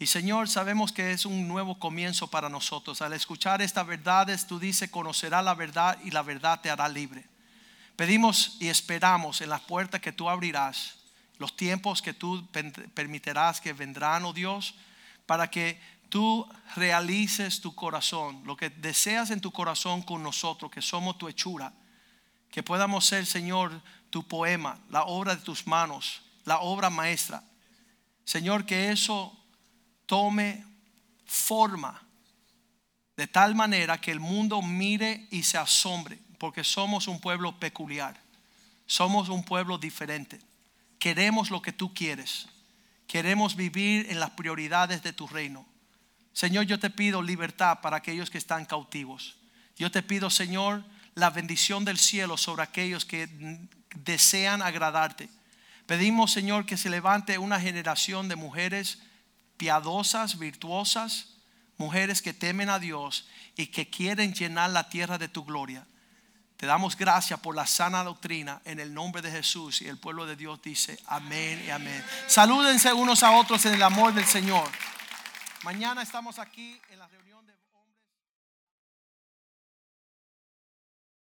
Y 0.00 0.06
Señor, 0.06 0.48
sabemos 0.48 0.92
que 0.92 1.10
es 1.10 1.24
un 1.24 1.48
nuevo 1.48 1.78
comienzo 1.78 2.28
para 2.28 2.48
nosotros. 2.48 3.02
Al 3.02 3.12
escuchar 3.14 3.60
estas 3.62 3.86
verdades, 3.86 4.46
tú 4.46 4.60
dices, 4.60 4.90
conocerá 4.90 5.42
la 5.42 5.54
verdad 5.54 5.98
y 6.04 6.12
la 6.12 6.22
verdad 6.22 6.60
te 6.60 6.70
hará 6.70 6.88
libre. 6.88 7.26
Pedimos 7.96 8.56
y 8.60 8.68
esperamos 8.68 9.40
en 9.40 9.48
las 9.48 9.62
puertas 9.62 10.00
que 10.00 10.12
tú 10.12 10.30
abrirás, 10.30 10.94
los 11.38 11.56
tiempos 11.56 12.00
que 12.00 12.14
tú 12.14 12.46
permitirás 12.94 13.60
que 13.60 13.72
vendrán, 13.72 14.24
oh 14.24 14.32
Dios, 14.32 14.76
para 15.26 15.50
que 15.50 15.80
tú 16.08 16.48
realices 16.76 17.60
tu 17.60 17.74
corazón, 17.74 18.42
lo 18.44 18.56
que 18.56 18.70
deseas 18.70 19.32
en 19.32 19.40
tu 19.40 19.50
corazón 19.50 20.02
con 20.02 20.22
nosotros, 20.22 20.70
que 20.70 20.80
somos 20.80 21.18
tu 21.18 21.26
hechura, 21.26 21.72
que 22.52 22.62
podamos 22.62 23.04
ser, 23.04 23.26
Señor, 23.26 23.82
tu 24.10 24.22
poema, 24.26 24.78
la 24.90 25.02
obra 25.02 25.34
de 25.34 25.42
tus 25.42 25.66
manos, 25.66 26.22
la 26.44 26.60
obra 26.60 26.90
maestra. 26.90 27.42
Señor, 28.24 28.64
que 28.64 28.92
eso 28.92 29.36
tome 30.08 30.64
forma 31.26 32.02
de 33.16 33.26
tal 33.26 33.54
manera 33.54 34.00
que 34.00 34.10
el 34.10 34.20
mundo 34.20 34.62
mire 34.62 35.26
y 35.30 35.42
se 35.42 35.58
asombre, 35.58 36.18
porque 36.38 36.64
somos 36.64 37.08
un 37.08 37.20
pueblo 37.20 37.58
peculiar, 37.60 38.18
somos 38.86 39.28
un 39.28 39.44
pueblo 39.44 39.76
diferente. 39.76 40.40
Queremos 40.98 41.50
lo 41.50 41.60
que 41.60 41.72
tú 41.72 41.92
quieres, 41.92 42.48
queremos 43.06 43.54
vivir 43.54 44.06
en 44.08 44.18
las 44.18 44.30
prioridades 44.30 45.02
de 45.02 45.12
tu 45.12 45.26
reino. 45.26 45.66
Señor, 46.32 46.64
yo 46.64 46.78
te 46.78 46.90
pido 46.90 47.20
libertad 47.20 47.80
para 47.82 47.98
aquellos 47.98 48.30
que 48.30 48.38
están 48.38 48.64
cautivos. 48.64 49.36
Yo 49.76 49.90
te 49.90 50.02
pido, 50.02 50.30
Señor, 50.30 50.84
la 51.14 51.30
bendición 51.30 51.84
del 51.84 51.98
cielo 51.98 52.36
sobre 52.36 52.62
aquellos 52.62 53.04
que 53.04 53.28
desean 53.96 54.62
agradarte. 54.62 55.28
Pedimos, 55.86 56.30
Señor, 56.30 56.64
que 56.64 56.76
se 56.76 56.88
levante 56.88 57.36
una 57.38 57.60
generación 57.60 58.28
de 58.28 58.36
mujeres 58.36 59.00
piadosas, 59.58 60.38
virtuosas, 60.38 61.34
mujeres 61.76 62.22
que 62.22 62.32
temen 62.32 62.70
a 62.70 62.78
Dios 62.78 63.28
y 63.56 63.66
que 63.66 63.90
quieren 63.90 64.32
llenar 64.32 64.70
la 64.70 64.88
tierra 64.88 65.18
de 65.18 65.28
tu 65.28 65.44
gloria. 65.44 65.86
Te 66.56 66.66
damos 66.66 66.96
gracias 66.96 67.38
por 67.38 67.54
la 67.54 67.66
sana 67.66 68.02
doctrina 68.02 68.60
en 68.64 68.80
el 68.80 68.92
nombre 68.92 69.22
de 69.22 69.30
Jesús 69.30 69.80
y 69.82 69.86
el 69.86 69.98
pueblo 69.98 70.26
de 70.26 70.34
Dios 70.34 70.60
dice 70.62 70.98
amén 71.06 71.62
y 71.66 71.70
amén. 71.70 72.04
Salúdense 72.26 72.92
unos 72.92 73.22
a 73.22 73.32
otros 73.32 73.64
en 73.66 73.74
el 73.74 73.82
amor 73.82 74.14
del 74.14 74.24
Señor. 74.24 74.68
Mañana 75.62 76.02
estamos 76.02 76.38
aquí 76.38 76.80
en 76.90 76.98
la 76.98 77.06
reunión. 77.06 77.37